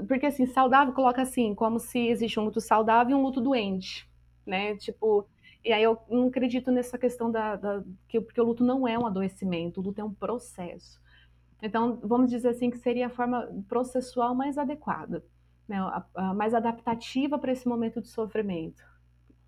Porque 0.08 0.26
assim, 0.26 0.46
saudável 0.46 0.94
coloca 0.94 1.22
assim, 1.22 1.54
como 1.54 1.80
se 1.80 2.00
existe 2.08 2.40
um 2.40 2.46
luto 2.46 2.60
saudável 2.60 3.16
e 3.16 3.20
um 3.20 3.24
luto 3.24 3.40
doente, 3.40 4.10
né? 4.46 4.76
Tipo, 4.76 5.28
e 5.64 5.72
aí 5.72 5.84
eu 5.84 5.98
não 6.10 6.28
acredito 6.28 6.72
nessa 6.72 6.98
questão 6.98 7.32
da, 7.32 7.56
da 7.56 7.84
que 8.08 8.20
porque 8.20 8.42
o 8.42 8.46
luto 8.46 8.64
não 8.64 8.88
é 8.88 8.98
um 8.98 9.06
adoecimento, 9.06 9.80
o 9.80 9.84
luto 9.84 10.02
é 10.02 10.04
um 10.04 10.14
processo. 10.14 11.00
Então, 11.62 12.00
vamos 12.04 12.30
dizer 12.30 12.50
assim 12.50 12.70
que 12.70 12.78
seria 12.78 13.08
a 13.08 13.10
forma 13.10 13.50
processual 13.68 14.34
mais 14.36 14.58
adequada, 14.58 15.24
né? 15.68 15.78
a, 15.80 16.06
a 16.16 16.34
mais 16.34 16.54
adaptativa 16.54 17.38
para 17.38 17.52
esse 17.52 17.68
momento 17.68 18.02
de 18.02 18.08
sofrimento. 18.08 18.84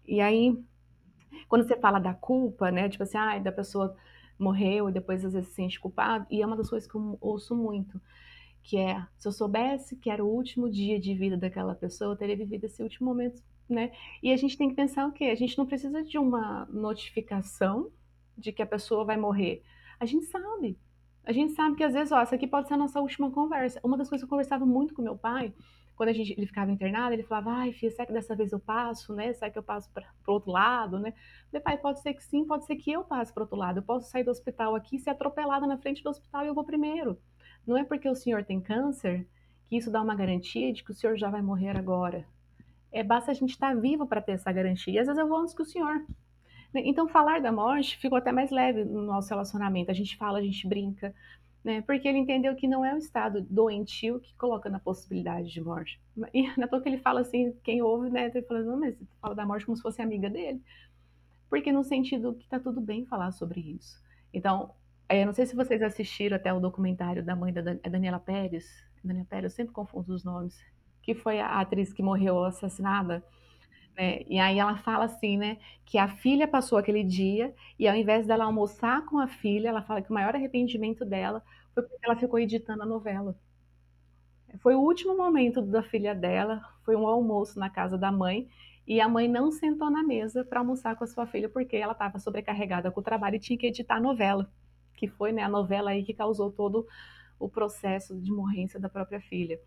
E 0.07 0.19
aí, 0.21 0.57
quando 1.47 1.63
você 1.67 1.77
fala 1.77 1.99
da 1.99 2.13
culpa, 2.13 2.71
né? 2.71 2.89
Tipo 2.89 3.03
assim, 3.03 3.17
ah, 3.17 3.37
da 3.39 3.51
pessoa 3.51 3.95
morreu 4.37 4.89
e 4.89 4.91
depois 4.91 5.23
às 5.25 5.33
vezes 5.33 5.49
se 5.49 5.55
sente 5.55 5.79
culpado, 5.79 6.25
e 6.29 6.41
é 6.41 6.45
uma 6.45 6.55
das 6.55 6.69
coisas 6.69 6.89
que 6.89 6.95
eu 6.95 7.17
ouço 7.19 7.55
muito, 7.55 8.01
que 8.69 8.77
é, 8.77 9.03
se 9.17 9.27
eu 9.27 9.31
soubesse 9.31 9.95
que 9.95 10.11
era 10.11 10.23
o 10.23 10.27
último 10.27 10.69
dia 10.69 10.99
de 10.99 11.15
vida 11.15 11.35
daquela 11.35 11.73
pessoa, 11.73 12.11
eu 12.11 12.15
teria 12.15 12.37
vivido 12.37 12.65
esse 12.65 12.83
último 12.83 13.09
momento, 13.09 13.41
né? 13.67 13.91
E 14.21 14.31
a 14.31 14.37
gente 14.37 14.55
tem 14.55 14.69
que 14.69 14.75
pensar 14.75 15.07
o 15.07 15.11
quê? 15.11 15.25
A 15.25 15.35
gente 15.35 15.57
não 15.57 15.65
precisa 15.65 16.03
de 16.03 16.19
uma 16.19 16.67
notificação 16.71 17.91
de 18.37 18.51
que 18.51 18.61
a 18.61 18.67
pessoa 18.67 19.03
vai 19.03 19.17
morrer. 19.17 19.63
A 19.99 20.05
gente 20.05 20.27
sabe. 20.27 20.77
A 21.23 21.31
gente 21.31 21.53
sabe 21.53 21.77
que 21.77 21.83
às 21.83 21.93
vezes, 21.93 22.11
ó, 22.11 22.21
essa 22.21 22.35
aqui 22.35 22.45
pode 22.45 22.67
ser 22.67 22.75
a 22.75 22.77
nossa 22.77 23.01
última 23.01 23.31
conversa. 23.31 23.79
Uma 23.83 23.97
das 23.97 24.07
coisas 24.07 24.23
que 24.23 24.25
eu 24.25 24.29
conversava 24.29 24.67
muito 24.67 24.93
com 24.93 25.01
meu 25.01 25.17
pai, 25.17 25.51
quando 25.95 26.09
a 26.09 26.13
gente, 26.13 26.33
ele 26.37 26.45
ficava 26.45 26.71
internado, 26.71 27.13
ele 27.13 27.23
falava, 27.23 27.49
ai, 27.49 27.73
filha, 27.73 27.91
será 27.91 28.05
que 28.05 28.13
dessa 28.13 28.35
vez 28.35 28.51
eu 28.51 28.59
passo, 28.59 29.15
né? 29.15 29.33
Será 29.33 29.49
que 29.49 29.57
eu 29.57 29.63
passo 29.63 29.91
para 29.91 30.05
o 30.27 30.31
outro 30.31 30.51
lado, 30.51 30.99
né? 30.99 31.11
Meu 31.51 31.59
pai, 31.59 31.75
pode 31.79 32.01
ser 32.01 32.13
que 32.13 32.23
sim, 32.23 32.45
pode 32.45 32.67
ser 32.67 32.75
que 32.75 32.91
eu 32.91 33.03
passe 33.03 33.33
para 33.33 33.41
outro 33.41 33.57
lado. 33.57 33.79
Eu 33.79 33.83
posso 33.83 34.11
sair 34.11 34.23
do 34.23 34.29
hospital 34.29 34.75
aqui 34.75 34.99
ser 34.99 35.09
atropelada 35.09 35.65
na 35.65 35.79
frente 35.79 36.03
do 36.03 36.09
hospital 36.11 36.45
e 36.45 36.47
eu 36.47 36.53
vou 36.53 36.63
primeiro. 36.63 37.19
Não 37.65 37.77
é 37.77 37.83
porque 37.83 38.09
o 38.09 38.15
senhor 38.15 38.43
tem 38.43 38.59
câncer 38.59 39.27
que 39.67 39.77
isso 39.77 39.91
dá 39.91 40.01
uma 40.01 40.15
garantia 40.15 40.73
de 40.73 40.83
que 40.83 40.91
o 40.91 40.93
senhor 40.95 41.17
já 41.17 41.29
vai 41.29 41.41
morrer 41.41 41.77
agora. 41.77 42.25
É 42.91 43.03
basta 43.03 43.31
a 43.31 43.33
gente 43.33 43.51
estar 43.51 43.75
tá 43.75 43.79
vivo 43.79 44.07
para 44.07 44.21
ter 44.21 44.33
essa 44.33 44.51
garantia. 44.51 44.93
E 44.93 44.99
às 44.99 45.05
vezes 45.05 45.19
eu 45.19 45.27
vou 45.27 45.37
antes 45.37 45.53
que 45.53 45.61
o 45.61 45.65
senhor. 45.65 46.03
Então, 46.73 47.07
falar 47.07 47.41
da 47.41 47.51
morte 47.51 47.97
ficou 47.97 48.17
até 48.17 48.31
mais 48.31 48.51
leve 48.51 48.83
no 48.83 49.01
nosso 49.03 49.29
relacionamento. 49.29 49.89
A 49.89 49.93
gente 49.93 50.15
fala, 50.17 50.37
a 50.37 50.41
gente 50.41 50.67
brinca, 50.67 51.13
né? 51.63 51.81
Porque 51.81 52.07
ele 52.07 52.19
entendeu 52.19 52.55
que 52.55 52.67
não 52.67 52.85
é 52.85 52.93
o 52.93 52.97
estado 52.97 53.41
doentio 53.49 54.19
que 54.19 54.35
coloca 54.35 54.69
na 54.69 54.79
possibilidade 54.79 55.51
de 55.51 55.61
morte. 55.61 55.99
E 56.33 56.47
na 56.57 56.67
toa 56.67 56.81
que 56.81 56.89
ele 56.89 56.99
fala 56.99 57.21
assim, 57.21 57.53
quem 57.63 57.81
ouve, 57.81 58.09
né, 58.09 58.27
ele 58.27 58.41
fala, 58.43 58.61
não, 58.61 58.79
mas 58.79 58.95
fala 59.21 59.35
da 59.35 59.45
morte 59.45 59.65
como 59.65 59.75
se 59.75 59.81
fosse 59.81 60.01
amiga 60.01 60.29
dele. 60.29 60.61
Porque 61.49 61.71
no 61.71 61.83
sentido 61.83 62.35
que 62.35 62.47
tá 62.47 62.59
tudo 62.59 62.79
bem 62.79 63.05
falar 63.05 63.31
sobre 63.31 63.59
isso. 63.59 63.99
Então, 64.31 64.71
é, 65.09 65.25
não 65.25 65.33
sei 65.33 65.45
se 65.45 65.55
vocês 65.55 65.81
assistiram 65.81 66.37
até 66.37 66.53
o 66.53 66.59
documentário 66.59 67.23
da 67.23 67.35
mãe 67.35 67.51
da 67.51 67.71
é 67.83 67.89
Daniela 67.89 68.19
Pérez, 68.19 68.65
Daniela 69.03 69.27
Pérez, 69.27 69.51
eu 69.51 69.55
sempre 69.55 69.73
confundo 69.73 70.13
os 70.13 70.23
nomes, 70.23 70.57
que 71.01 71.13
foi 71.15 71.39
a 71.39 71.59
atriz 71.59 71.91
que 71.91 72.03
morreu 72.03 72.43
assassinada 72.43 73.23
né? 73.99 74.21
E 74.27 74.39
aí 74.39 74.57
ela 74.57 74.77
fala 74.77 75.05
assim, 75.05 75.37
né, 75.37 75.57
que 75.85 75.97
a 75.97 76.07
filha 76.07 76.47
passou 76.47 76.77
aquele 76.77 77.03
dia 77.03 77.53
e 77.77 77.85
ao 77.85 77.95
invés 77.95 78.25
dela 78.25 78.45
almoçar 78.45 79.05
com 79.05 79.19
a 79.19 79.27
filha, 79.27 79.67
ela 79.67 79.81
fala 79.81 80.01
que 80.01 80.09
o 80.09 80.13
maior 80.13 80.33
arrependimento 80.33 81.03
dela 81.03 81.43
foi 81.73 81.83
porque 81.83 82.05
ela 82.05 82.15
ficou 82.15 82.39
editando 82.39 82.83
a 82.83 82.85
novela. 82.85 83.35
Foi 84.59 84.73
o 84.73 84.79
último 84.79 85.17
momento 85.17 85.61
da 85.61 85.83
filha 85.83 86.15
dela, 86.15 86.61
foi 86.85 86.95
um 86.95 87.05
almoço 87.05 87.59
na 87.59 87.69
casa 87.69 87.97
da 87.97 88.09
mãe 88.09 88.47
e 88.87 89.01
a 89.01 89.09
mãe 89.09 89.27
não 89.27 89.51
sentou 89.51 89.89
na 89.91 90.01
mesa 90.01 90.45
para 90.45 90.59
almoçar 90.59 90.95
com 90.95 91.03
a 91.03 91.07
sua 91.07 91.27
filha 91.27 91.49
porque 91.49 91.75
ela 91.75 91.91
estava 91.91 92.19
sobrecarregada 92.19 92.89
com 92.89 93.01
o 93.01 93.03
trabalho 93.03 93.35
e 93.35 93.39
tinha 93.39 93.59
que 93.59 93.67
editar 93.67 93.97
a 93.97 94.01
novela, 94.01 94.49
que 94.99 95.07
foi 95.07 95.31
né, 95.31 95.43
a 95.43 95.49
novela 95.49 95.91
aí 95.91 96.03
que 96.03 96.13
causou 96.13 96.51
todo 96.51 96.85
o 97.39 97.47
processo 97.47 98.19
de 98.19 98.31
morrência 98.31 98.79
da 98.79 98.89
própria 98.89 99.21
filha. 99.21 99.59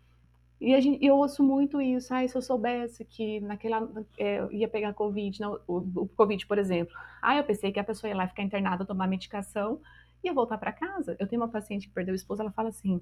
E 0.61 0.79
gente, 0.79 1.03
eu 1.03 1.15
ouço 1.17 1.43
muito 1.43 1.81
isso, 1.81 2.13
ah, 2.13 2.25
se 2.25 2.37
eu 2.37 2.41
soubesse 2.41 3.03
que 3.03 3.41
naquela 3.41 3.89
é, 4.17 4.47
ia 4.51 4.67
pegar 4.67 4.93
Covid, 4.93 5.41
não, 5.41 5.59
o, 5.67 5.77
o, 5.77 6.07
Covid, 6.07 6.45
por 6.45 6.57
exemplo. 6.57 6.95
Ah, 7.21 7.35
eu 7.35 7.43
pensei 7.43 7.71
que 7.71 7.79
a 7.79 7.83
pessoa 7.83 8.09
ia 8.09 8.15
lá 8.15 8.27
ficar 8.27 8.43
internada, 8.43 8.85
tomar 8.85 9.07
medicação 9.07 9.81
ia 10.23 10.33
voltar 10.33 10.57
para 10.57 10.71
casa. 10.71 11.15
Eu 11.19 11.27
tenho 11.27 11.41
uma 11.41 11.49
paciente 11.49 11.87
que 11.87 11.93
perdeu 11.93 12.13
o 12.13 12.15
esposo, 12.15 12.41
ela 12.41 12.51
fala 12.51 12.69
assim: 12.69 13.01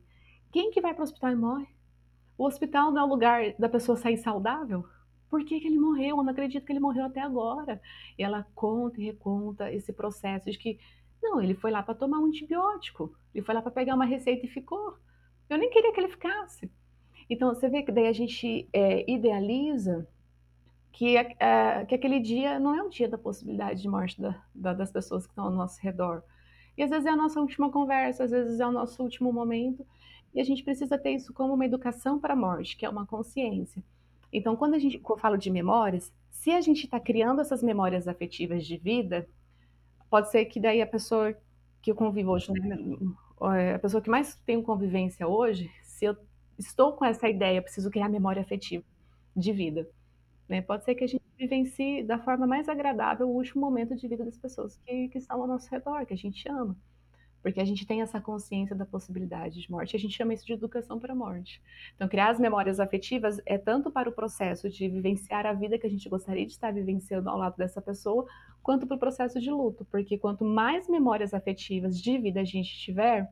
quem 0.51 0.71
que 0.71 0.81
vai 0.81 0.93
para 0.93 1.01
o 1.01 1.03
hospital 1.03 1.31
e 1.31 1.35
morre? 1.35 1.67
O 2.37 2.45
hospital 2.45 2.91
não 2.91 3.01
é 3.01 3.05
o 3.05 3.07
lugar 3.07 3.53
da 3.59 3.69
pessoa 3.69 3.95
sair 3.95 4.17
saudável? 4.17 4.83
Por 5.29 5.45
que, 5.45 5.59
que 5.59 5.67
ele 5.67 5.79
morreu? 5.79 6.17
Eu 6.17 6.23
não 6.23 6.31
acredito 6.31 6.65
que 6.65 6.73
ele 6.73 6.79
morreu 6.79 7.05
até 7.05 7.21
agora. 7.21 7.79
E 8.17 8.23
ela 8.23 8.45
conta 8.53 8.99
e 8.99 9.05
reconta 9.05 9.71
esse 9.71 9.93
processo 9.93 10.51
de 10.51 10.57
que, 10.57 10.77
não, 11.21 11.41
ele 11.41 11.53
foi 11.53 11.71
lá 11.71 11.83
para 11.83 11.93
tomar 11.93 12.19
um 12.19 12.25
antibiótico, 12.25 13.15
ele 13.33 13.45
foi 13.45 13.53
lá 13.53 13.61
para 13.61 13.71
pegar 13.71 13.95
uma 13.95 14.05
receita 14.05 14.45
e 14.45 14.49
ficou. 14.49 14.97
Eu 15.49 15.57
nem 15.57 15.69
queria 15.69 15.93
que 15.93 15.99
ele 15.99 16.07
ficasse. 16.07 16.71
Então, 17.29 17.53
você 17.53 17.69
vê 17.69 17.83
que 17.83 17.91
daí 17.91 18.07
a 18.07 18.13
gente 18.13 18.67
é, 18.73 19.09
idealiza 19.09 20.07
que, 20.91 21.15
é, 21.17 21.85
que 21.87 21.95
aquele 21.95 22.19
dia 22.19 22.59
não 22.59 22.75
é 22.75 22.83
um 22.83 22.89
dia 22.89 23.07
da 23.07 23.17
possibilidade 23.17 23.81
de 23.81 23.87
morte 23.87 24.21
da, 24.21 24.41
da, 24.53 24.73
das 24.73 24.91
pessoas 24.91 25.25
que 25.25 25.31
estão 25.31 25.45
ao 25.45 25.51
nosso 25.51 25.79
redor. 25.81 26.23
E 26.77 26.83
às 26.83 26.89
vezes 26.89 27.05
é 27.05 27.09
a 27.09 27.15
nossa 27.15 27.39
última 27.39 27.69
conversa, 27.69 28.23
às 28.23 28.31
vezes 28.31 28.59
é 28.59 28.67
o 28.67 28.71
nosso 28.71 29.01
último 29.01 29.31
momento, 29.31 29.85
e 30.33 30.39
a 30.39 30.43
gente 30.43 30.63
precisa 30.63 30.97
ter 30.97 31.11
isso 31.11 31.33
como 31.33 31.53
uma 31.53 31.65
educação 31.65 32.19
para 32.19 32.33
a 32.33 32.37
morte, 32.37 32.77
que 32.77 32.85
é 32.85 32.89
uma 32.89 33.05
consciência. 33.05 33.83
Então, 34.31 34.55
quando 34.55 34.75
a 34.75 34.79
gente 34.79 34.97
quando 34.99 35.17
eu 35.17 35.21
falo 35.21 35.37
de 35.37 35.49
memórias, 35.49 36.11
se 36.29 36.51
a 36.51 36.61
gente 36.61 36.85
está 36.85 36.99
criando 36.99 37.41
essas 37.41 37.61
memórias 37.61 38.07
afetivas 38.07 38.65
de 38.65 38.77
vida, 38.77 39.27
pode 40.11 40.29
ser 40.29 40.43
que 40.45 40.59
daí 40.59 40.81
a 40.81 40.85
pessoa 40.85 41.33
que 41.81 41.89
eu 41.89 41.95
convivo 41.95 42.31
hoje, 42.31 42.51
né, 42.51 42.77
a 43.73 43.79
pessoa 43.79 44.01
que 44.01 44.09
mais 44.09 44.35
tem 44.45 44.61
convivência 44.61 45.25
hoje, 45.25 45.71
se 45.81 46.03
eu 46.05 46.15
estou 46.59 46.93
com 46.93 47.05
essa 47.05 47.29
ideia, 47.29 47.61
preciso 47.61 47.89
criar 47.89 48.09
memória 48.09 48.41
afetiva 48.41 48.83
de 49.35 49.53
vida. 49.53 49.89
Né? 50.49 50.61
Pode 50.61 50.83
ser 50.83 50.95
que 50.95 51.05
a 51.05 51.07
gente 51.07 51.23
vivencie 51.37 52.03
da 52.03 52.19
forma 52.19 52.45
mais 52.45 52.67
agradável 52.67 53.27
o 53.27 53.33
último 53.33 53.61
momento 53.61 53.95
de 53.95 54.05
vida 54.05 54.25
das 54.25 54.37
pessoas 54.37 54.75
que, 54.85 55.07
que 55.07 55.17
estão 55.17 55.41
ao 55.41 55.47
nosso 55.47 55.71
redor, 55.71 56.05
que 56.05 56.13
a 56.13 56.17
gente 56.17 56.47
ama. 56.49 56.75
Porque 57.41 57.59
a 57.59 57.65
gente 57.65 57.85
tem 57.85 58.01
essa 58.01 58.21
consciência 58.21 58.75
da 58.75 58.85
possibilidade 58.85 59.61
de 59.61 59.71
morte, 59.71 59.95
a 59.95 59.99
gente 59.99 60.15
chama 60.15 60.33
isso 60.33 60.45
de 60.45 60.53
educação 60.53 60.99
para 60.99 61.13
a 61.13 61.15
morte. 61.15 61.61
Então, 61.95 62.07
criar 62.07 62.29
as 62.29 62.39
memórias 62.39 62.79
afetivas 62.79 63.41
é 63.45 63.57
tanto 63.57 63.89
para 63.91 64.09
o 64.09 64.11
processo 64.11 64.69
de 64.69 64.87
vivenciar 64.87 65.45
a 65.45 65.53
vida 65.53 65.77
que 65.77 65.87
a 65.87 65.89
gente 65.89 66.07
gostaria 66.07 66.45
de 66.45 66.51
estar 66.51 66.71
vivenciando 66.71 67.29
ao 67.29 67.37
lado 67.37 67.57
dessa 67.57 67.81
pessoa, 67.81 68.25
quanto 68.61 68.85
para 68.85 68.95
o 68.95 68.99
processo 68.99 69.39
de 69.39 69.49
luto. 69.49 69.85
Porque 69.85 70.17
quanto 70.17 70.45
mais 70.45 70.87
memórias 70.87 71.33
afetivas 71.33 71.99
de 71.99 72.17
vida 72.17 72.41
a 72.41 72.45
gente 72.45 72.77
tiver, 72.77 73.27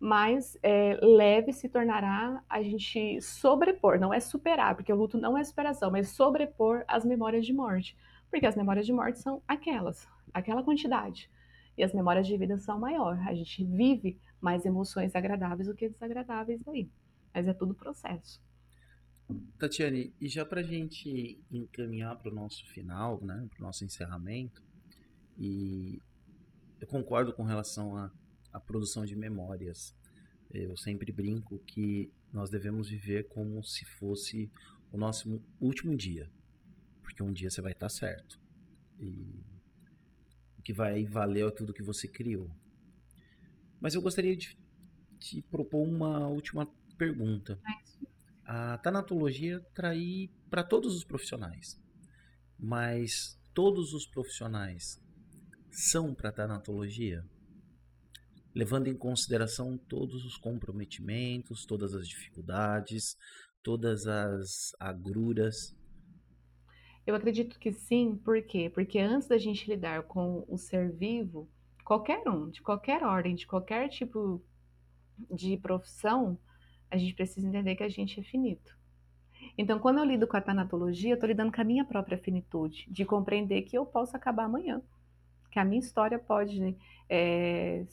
mais 0.00 0.58
é, 0.62 0.98
leve 1.02 1.52
se 1.52 1.68
tornará 1.68 2.42
a 2.48 2.62
gente 2.62 3.20
sobrepor, 3.20 4.00
não 4.00 4.14
é 4.14 4.18
superar, 4.18 4.74
porque 4.74 4.90
o 4.90 4.96
luto 4.96 5.18
não 5.18 5.36
é 5.36 5.44
superação, 5.44 5.90
mas 5.90 6.08
sobrepor 6.08 6.82
as 6.88 7.04
memórias 7.04 7.44
de 7.44 7.52
morte. 7.52 7.96
Porque 8.30 8.46
as 8.46 8.56
memórias 8.56 8.86
de 8.86 8.92
morte 8.92 9.18
são 9.18 9.42
aquelas, 9.46 10.08
aquela 10.32 10.62
quantidade. 10.62 11.30
E 11.76 11.82
as 11.84 11.92
memórias 11.92 12.26
de 12.26 12.36
vida 12.36 12.58
são 12.58 12.78
maior. 12.78 13.18
A 13.26 13.34
gente 13.34 13.64
vive 13.64 14.18
mais 14.40 14.64
emoções 14.64 15.14
agradáveis 15.14 15.68
do 15.68 15.74
que 15.74 15.88
desagradáveis 15.88 16.66
aí. 16.68 16.88
Mas 17.32 17.46
é 17.46 17.54
tudo 17.54 17.74
processo. 17.74 18.40
Tatiane, 19.58 20.12
e 20.20 20.28
já 20.28 20.44
para 20.44 20.60
a 20.60 20.64
gente 20.64 21.40
encaminhar 21.50 22.16
para 22.16 22.30
o 22.30 22.34
nosso 22.34 22.66
final, 22.66 23.20
né, 23.22 23.46
para 23.48 23.60
o 23.60 23.62
nosso 23.62 23.84
encerramento, 23.84 24.60
e 25.38 26.02
eu 26.80 26.86
concordo 26.88 27.32
com 27.32 27.44
relação 27.44 27.96
a 27.96 28.10
a 28.52 28.60
produção 28.60 29.04
de 29.04 29.16
memórias. 29.16 29.94
Eu 30.52 30.76
sempre 30.76 31.12
brinco 31.12 31.58
que 31.60 32.10
nós 32.32 32.50
devemos 32.50 32.88
viver 32.88 33.28
como 33.28 33.62
se 33.62 33.84
fosse 33.84 34.50
o 34.92 34.98
nosso 34.98 35.40
último 35.60 35.96
dia, 35.96 36.30
porque 37.02 37.22
um 37.22 37.32
dia 37.32 37.50
você 37.50 37.60
vai 37.60 37.72
estar 37.72 37.88
certo. 37.88 38.38
E 38.98 39.40
que 40.60 40.72
vai 40.72 41.04
valer 41.04 41.46
é 41.46 41.50
tudo 41.50 41.72
que 41.72 41.82
você 41.82 42.06
criou. 42.06 42.50
Mas 43.80 43.94
eu 43.94 44.02
gostaria 44.02 44.36
de 44.36 44.56
te 45.18 45.42
propor 45.42 45.86
uma 45.86 46.26
última 46.28 46.66
pergunta. 46.96 47.58
A 48.44 48.78
tanatologia 48.78 49.60
trai 49.74 50.30
para 50.50 50.64
todos 50.64 50.94
os 50.96 51.04
profissionais, 51.04 51.80
mas 52.58 53.38
todos 53.54 53.94
os 53.94 54.06
profissionais 54.06 55.00
são 55.70 56.14
para 56.14 56.30
a 56.30 56.32
tanatologia? 56.32 57.24
Levando 58.52 58.88
em 58.88 58.96
consideração 58.96 59.78
todos 59.78 60.24
os 60.24 60.36
comprometimentos, 60.36 61.64
todas 61.64 61.94
as 61.94 62.08
dificuldades, 62.08 63.16
todas 63.62 64.06
as 64.06 64.72
agruras? 64.80 65.74
Eu 67.06 67.14
acredito 67.14 67.58
que 67.58 67.72
sim, 67.72 68.14
por 68.16 68.42
quê? 68.42 68.70
Porque 68.72 68.98
antes 68.98 69.28
da 69.28 69.38
gente 69.38 69.68
lidar 69.68 70.04
com 70.04 70.44
o 70.48 70.56
ser 70.56 70.92
vivo, 70.92 71.48
qualquer 71.84 72.28
um, 72.28 72.50
de 72.50 72.62
qualquer 72.62 73.02
ordem, 73.02 73.34
de 73.34 73.46
qualquer 73.46 73.88
tipo 73.88 74.42
de 75.30 75.56
profissão, 75.56 76.38
a 76.90 76.96
gente 76.96 77.14
precisa 77.14 77.46
entender 77.46 77.76
que 77.76 77.82
a 77.82 77.88
gente 77.88 78.20
é 78.20 78.22
finito. 78.22 78.78
Então, 79.56 79.78
quando 79.78 79.98
eu 79.98 80.04
lido 80.04 80.26
com 80.26 80.36
a 80.36 80.40
tanatologia, 80.40 81.10
eu 81.10 81.14
estou 81.14 81.28
lidando 81.28 81.52
com 81.52 81.60
a 81.60 81.64
minha 81.64 81.84
própria 81.84 82.18
finitude, 82.18 82.86
de 82.90 83.04
compreender 83.04 83.62
que 83.62 83.76
eu 83.76 83.86
posso 83.86 84.16
acabar 84.16 84.44
amanhã, 84.44 84.82
que 85.50 85.58
a 85.58 85.64
minha 85.64 85.80
história 85.80 86.18
pode. 86.18 86.76
É, 87.08 87.84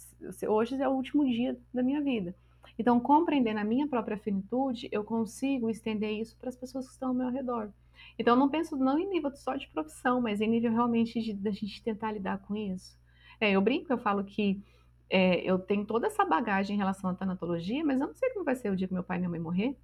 hoje 0.47 0.75
é 0.81 0.87
o 0.87 0.91
último 0.91 1.25
dia 1.25 1.57
da 1.73 1.81
minha 1.81 2.01
vida. 2.01 2.35
Então, 2.77 2.99
compreendendo 2.99 3.59
a 3.59 3.63
minha 3.63 3.87
própria 3.87 4.17
finitude, 4.17 4.87
eu 4.91 5.03
consigo 5.03 5.69
estender 5.69 6.11
isso 6.11 6.37
para 6.37 6.49
as 6.49 6.55
pessoas 6.55 6.85
que 6.85 6.93
estão 6.93 7.09
ao 7.09 7.15
meu 7.15 7.29
redor. 7.29 7.71
Então, 8.17 8.35
não 8.35 8.49
penso 8.49 8.75
não 8.75 8.99
em 8.99 9.09
nível 9.09 9.35
só 9.35 9.55
de 9.55 9.67
profissão, 9.67 10.21
mas 10.21 10.41
em 10.41 10.49
nível 10.49 10.71
realmente 10.71 11.33
da 11.33 11.51
gente 11.51 11.83
tentar 11.83 12.11
lidar 12.11 12.39
com 12.39 12.55
isso. 12.55 12.97
É, 13.39 13.51
eu 13.51 13.61
brinco, 13.61 13.91
eu 13.91 13.97
falo 13.97 14.23
que 14.23 14.63
é, 15.09 15.39
eu 15.41 15.59
tenho 15.59 15.85
toda 15.85 16.07
essa 16.07 16.25
bagagem 16.25 16.75
em 16.75 16.79
relação 16.79 17.09
à 17.09 17.13
tanatologia, 17.13 17.83
mas 17.83 18.01
eu 18.01 18.07
não 18.07 18.15
sei 18.15 18.29
como 18.31 18.45
vai 18.45 18.55
ser 18.55 18.71
o 18.71 18.75
dia 18.75 18.87
que 18.87 18.93
meu 18.93 19.03
pai 19.03 19.17
e 19.17 19.19
minha 19.19 19.29
mãe 19.29 19.39
morrer. 19.39 19.77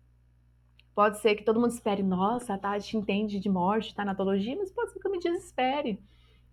Pode 0.95 1.20
ser 1.20 1.36
que 1.36 1.43
todo 1.43 1.59
mundo 1.59 1.72
espere, 1.72 2.03
nossa, 2.03 2.53
a 2.53 2.57
Tati 2.57 2.97
entende 2.97 3.39
de 3.39 3.49
morte, 3.49 3.95
tanatologia, 3.95 4.55
mas 4.55 4.72
pode 4.72 4.91
ser 4.91 4.99
que 4.99 5.07
eu 5.07 5.11
me 5.11 5.20
desespere. 5.20 5.99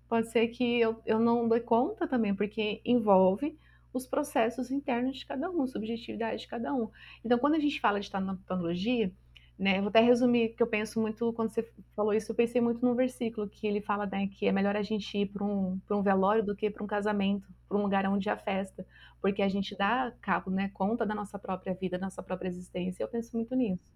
Pode 0.08 0.30
ser 0.30 0.48
que 0.48 0.80
eu, 0.80 1.00
eu 1.04 1.18
não 1.20 1.48
dê 1.48 1.60
conta 1.60 2.06
também, 2.06 2.34
porque 2.34 2.80
envolve 2.84 3.58
os 3.92 4.06
processos 4.06 4.70
internos 4.70 5.18
de 5.18 5.26
cada 5.26 5.50
um, 5.50 5.66
subjetividade 5.66 6.42
de 6.42 6.48
cada 6.48 6.72
um. 6.72 6.88
Então, 7.24 7.38
quando 7.38 7.54
a 7.54 7.58
gente 7.58 7.80
fala 7.80 8.00
de 8.00 8.10
tanatologia, 8.10 9.12
né, 9.60 9.78
vou 9.80 9.88
até 9.90 10.00
resumir 10.00 10.54
que 10.56 10.62
eu 10.62 10.66
penso 10.66 10.98
muito, 10.98 11.32
quando 11.34 11.50
você 11.50 11.70
falou 11.94 12.14
isso, 12.14 12.32
eu 12.32 12.36
pensei 12.36 12.62
muito 12.62 12.82
no 12.84 12.94
versículo 12.94 13.46
que 13.46 13.66
ele 13.66 13.82
fala 13.82 14.06
né, 14.06 14.26
que 14.28 14.46
é 14.48 14.52
melhor 14.52 14.74
a 14.74 14.82
gente 14.82 15.18
ir 15.18 15.26
para 15.26 15.44
um, 15.44 15.78
um 15.90 16.02
velório 16.02 16.42
do 16.42 16.56
que 16.56 16.70
para 16.70 16.82
um 16.82 16.86
casamento, 16.86 17.46
para 17.68 17.76
um 17.76 17.82
lugar 17.82 18.06
onde 18.06 18.30
há 18.30 18.38
festa, 18.38 18.86
porque 19.20 19.42
a 19.42 19.48
gente 19.50 19.76
dá 19.76 20.12
cabo, 20.22 20.50
né, 20.50 20.70
conta 20.72 21.04
da 21.04 21.14
nossa 21.14 21.38
própria 21.38 21.74
vida, 21.74 21.98
da 21.98 22.06
nossa 22.06 22.22
própria 22.22 22.48
existência. 22.48 23.04
Eu 23.04 23.08
penso 23.08 23.36
muito 23.36 23.54
nisso. 23.54 23.92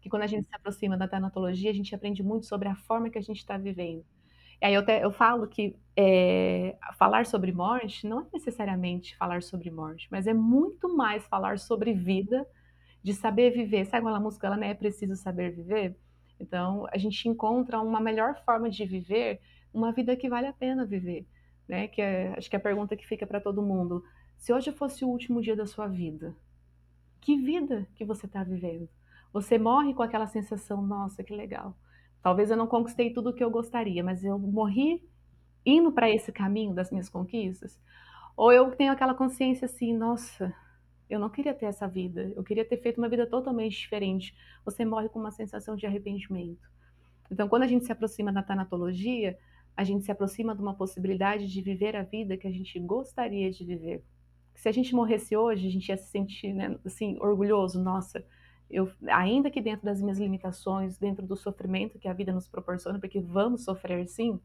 Que 0.00 0.08
quando 0.08 0.22
a 0.22 0.26
gente 0.26 0.48
se 0.48 0.56
aproxima 0.56 0.96
da 0.96 1.06
tanatologia, 1.06 1.70
a 1.70 1.74
gente 1.74 1.94
aprende 1.94 2.22
muito 2.22 2.46
sobre 2.46 2.68
a 2.68 2.74
forma 2.74 3.10
que 3.10 3.18
a 3.18 3.22
gente 3.22 3.38
está 3.38 3.58
vivendo. 3.58 4.04
E 4.62 4.64
aí 4.66 4.74
eu, 4.74 4.84
te, 4.84 4.92
eu 4.98 5.12
falo 5.12 5.46
que 5.46 5.76
é, 5.94 6.76
falar 6.98 7.26
sobre 7.26 7.52
morte 7.52 8.06
não 8.06 8.20
é 8.22 8.26
necessariamente 8.32 9.14
falar 9.16 9.42
sobre 9.42 9.70
morte, 9.70 10.08
mas 10.10 10.26
é 10.26 10.32
muito 10.32 10.96
mais 10.96 11.24
falar 11.26 11.58
sobre 11.58 11.92
vida 11.92 12.46
de 13.02 13.14
saber 13.14 13.50
viver. 13.50 13.84
Sabe 13.86 14.06
aquela 14.06 14.20
música, 14.20 14.46
ela 14.46 14.56
não 14.56 14.66
é 14.66 14.74
preciso 14.74 15.16
saber 15.16 15.50
viver? 15.50 15.96
Então, 16.38 16.86
a 16.90 16.98
gente 16.98 17.28
encontra 17.28 17.80
uma 17.80 18.00
melhor 18.00 18.42
forma 18.44 18.68
de 18.68 18.84
viver 18.84 19.40
uma 19.72 19.92
vida 19.92 20.16
que 20.16 20.28
vale 20.28 20.46
a 20.46 20.52
pena 20.52 20.84
viver, 20.84 21.26
né? 21.68 21.88
Que 21.88 22.02
é, 22.02 22.34
acho 22.36 22.50
que 22.50 22.56
é 22.56 22.58
a 22.58 22.62
pergunta 22.62 22.96
que 22.96 23.06
fica 23.06 23.26
para 23.26 23.40
todo 23.40 23.62
mundo. 23.62 24.04
Se 24.36 24.52
hoje 24.52 24.72
fosse 24.72 25.04
o 25.04 25.08
último 25.08 25.40
dia 25.40 25.56
da 25.56 25.66
sua 25.66 25.86
vida, 25.86 26.36
que 27.20 27.36
vida 27.36 27.86
que 27.94 28.04
você 28.04 28.26
está 28.26 28.42
vivendo? 28.42 28.88
Você 29.32 29.56
morre 29.56 29.94
com 29.94 30.02
aquela 30.02 30.26
sensação, 30.26 30.82
nossa, 30.82 31.22
que 31.22 31.34
legal. 31.34 31.76
Talvez 32.22 32.50
eu 32.50 32.56
não 32.56 32.66
conquistei 32.66 33.12
tudo 33.12 33.30
o 33.30 33.32
que 33.32 33.42
eu 33.42 33.50
gostaria, 33.50 34.02
mas 34.02 34.22
eu 34.24 34.38
morri 34.38 35.02
indo 35.64 35.92
para 35.92 36.10
esse 36.10 36.30
caminho 36.30 36.74
das 36.74 36.90
minhas 36.90 37.08
conquistas. 37.08 37.80
Ou 38.36 38.52
eu 38.52 38.70
tenho 38.72 38.92
aquela 38.92 39.14
consciência 39.14 39.64
assim, 39.66 39.96
nossa, 39.96 40.54
eu 41.12 41.18
não 41.18 41.28
queria 41.28 41.52
ter 41.52 41.66
essa 41.66 41.86
vida, 41.86 42.32
eu 42.34 42.42
queria 42.42 42.64
ter 42.64 42.78
feito 42.78 42.96
uma 42.96 43.08
vida 43.08 43.26
totalmente 43.26 43.78
diferente. 43.78 44.34
Você 44.64 44.82
morre 44.84 45.10
com 45.10 45.18
uma 45.18 45.30
sensação 45.30 45.76
de 45.76 45.86
arrependimento. 45.86 46.70
Então, 47.30 47.48
quando 47.48 47.64
a 47.64 47.66
gente 47.66 47.84
se 47.84 47.92
aproxima 47.92 48.32
da 48.32 48.42
tanatologia, 48.42 49.38
a 49.76 49.84
gente 49.84 50.04
se 50.04 50.10
aproxima 50.10 50.54
de 50.54 50.62
uma 50.62 50.74
possibilidade 50.74 51.46
de 51.46 51.60
viver 51.60 51.94
a 51.96 52.02
vida 52.02 52.36
que 52.36 52.46
a 52.46 52.50
gente 52.50 52.78
gostaria 52.80 53.50
de 53.50 53.62
viver. 53.62 54.02
Se 54.54 54.68
a 54.68 54.72
gente 54.72 54.94
morresse 54.94 55.36
hoje, 55.36 55.66
a 55.66 55.70
gente 55.70 55.88
ia 55.88 55.96
se 55.98 56.10
sentir 56.10 56.54
né, 56.54 56.78
assim, 56.84 57.18
orgulhoso, 57.20 57.82
nossa, 57.82 58.24
eu, 58.70 58.90
ainda 59.08 59.50
que 59.50 59.60
dentro 59.60 59.84
das 59.84 60.00
minhas 60.00 60.18
limitações, 60.18 60.96
dentro 60.96 61.26
do 61.26 61.36
sofrimento 61.36 61.98
que 61.98 62.08
a 62.08 62.12
vida 62.14 62.32
nos 62.32 62.48
proporciona, 62.48 62.98
porque 62.98 63.20
vamos 63.20 63.64
sofrer 63.64 64.06
sim, 64.08 64.40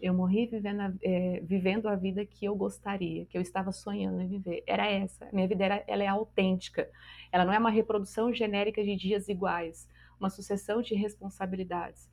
eu 0.00 0.12
morri 0.12 0.46
vivendo 0.46 0.80
a, 0.80 0.92
é, 1.02 1.40
vivendo 1.44 1.88
a 1.88 1.96
vida 1.96 2.24
que 2.24 2.44
eu 2.44 2.54
gostaria, 2.54 3.24
que 3.26 3.36
eu 3.38 3.42
estava 3.42 3.72
sonhando 3.72 4.20
em 4.20 4.28
viver. 4.28 4.62
Era 4.66 4.86
essa. 4.86 5.28
Minha 5.32 5.48
vida 5.48 5.64
era, 5.64 5.84
ela 5.86 6.02
é 6.02 6.06
autêntica. 6.06 6.90
Ela 7.32 7.44
não 7.44 7.52
é 7.52 7.58
uma 7.58 7.70
reprodução 7.70 8.32
genérica 8.32 8.82
de 8.82 8.96
dias 8.96 9.28
iguais, 9.28 9.88
uma 10.18 10.30
sucessão 10.30 10.82
de 10.82 10.94
responsabilidades. 10.94 12.08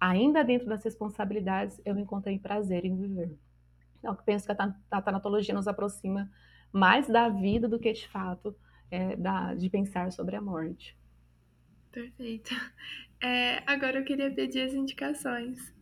Ainda 0.00 0.44
dentro 0.44 0.68
das 0.68 0.84
responsabilidades, 0.84 1.80
eu 1.84 1.98
encontrei 1.98 2.38
prazer 2.38 2.84
em 2.84 2.96
viver. 2.96 3.38
Então, 3.98 4.12
eu 4.12 4.22
penso 4.22 4.46
que 4.46 4.52
a, 4.52 5.02
tanatologia 5.02 5.54
nos 5.54 5.66
aproxima 5.66 6.30
mais 6.72 7.08
da 7.08 7.28
vida 7.28 7.68
do 7.68 7.78
que, 7.78 7.92
de 7.92 8.06
fato, 8.08 8.54
é, 8.90 9.16
da, 9.16 9.54
de 9.54 9.70
pensar 9.70 10.12
sobre 10.12 10.36
a 10.36 10.40
morte. 10.40 10.96
Perfeito. 11.90 12.54
É, 13.18 13.62
agora 13.66 13.98
eu 13.98 14.04
queria 14.04 14.30
pedir 14.30 14.60
as 14.60 14.74
indicações. 14.74 15.74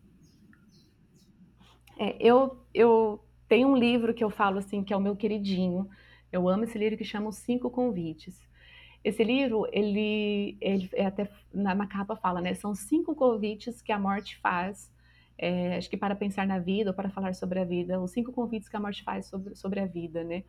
É, 1.97 2.15
eu, 2.19 2.57
eu 2.73 3.23
tenho 3.47 3.69
um 3.69 3.77
livro 3.77 4.13
que 4.13 4.23
eu 4.23 4.29
falo 4.29 4.57
assim, 4.57 4.83
que 4.83 4.93
é 4.93 4.97
o 4.97 5.01
meu 5.01 5.15
queridinho. 5.15 5.89
Eu 6.31 6.49
amo 6.49 6.63
esse 6.63 6.77
livro 6.77 6.97
que 6.97 7.05
chama 7.05 7.29
Os 7.29 7.37
Cinco 7.37 7.69
Convites. 7.69 8.45
Esse 9.03 9.23
livro, 9.23 9.67
ele, 9.71 10.57
ele 10.59 10.89
é 10.93 11.05
até 11.05 11.29
na, 11.53 11.75
na, 11.75 11.85
capa 11.85 12.15
fala, 12.15 12.41
né? 12.41 12.55
São 12.55 12.73
cinco 12.73 13.13
convites 13.15 13.79
que 13.79 13.91
a 13.91 13.99
morte 13.99 14.35
faz, 14.37 14.91
é, 15.37 15.77
acho 15.77 15.87
que 15.89 15.95
para 15.95 16.15
pensar 16.15 16.47
na 16.47 16.57
vida 16.57 16.89
ou 16.89 16.95
para 16.95 17.09
falar 17.09 17.35
sobre 17.35 17.59
a 17.59 17.63
vida, 17.63 18.01
os 18.01 18.09
cinco 18.11 18.31
convites 18.31 18.67
que 18.67 18.75
a 18.75 18.79
morte 18.79 19.03
faz 19.03 19.27
sobre, 19.27 19.55
sobre 19.55 19.79
a 19.79 19.85
vida, 19.85 20.23
né? 20.23 20.43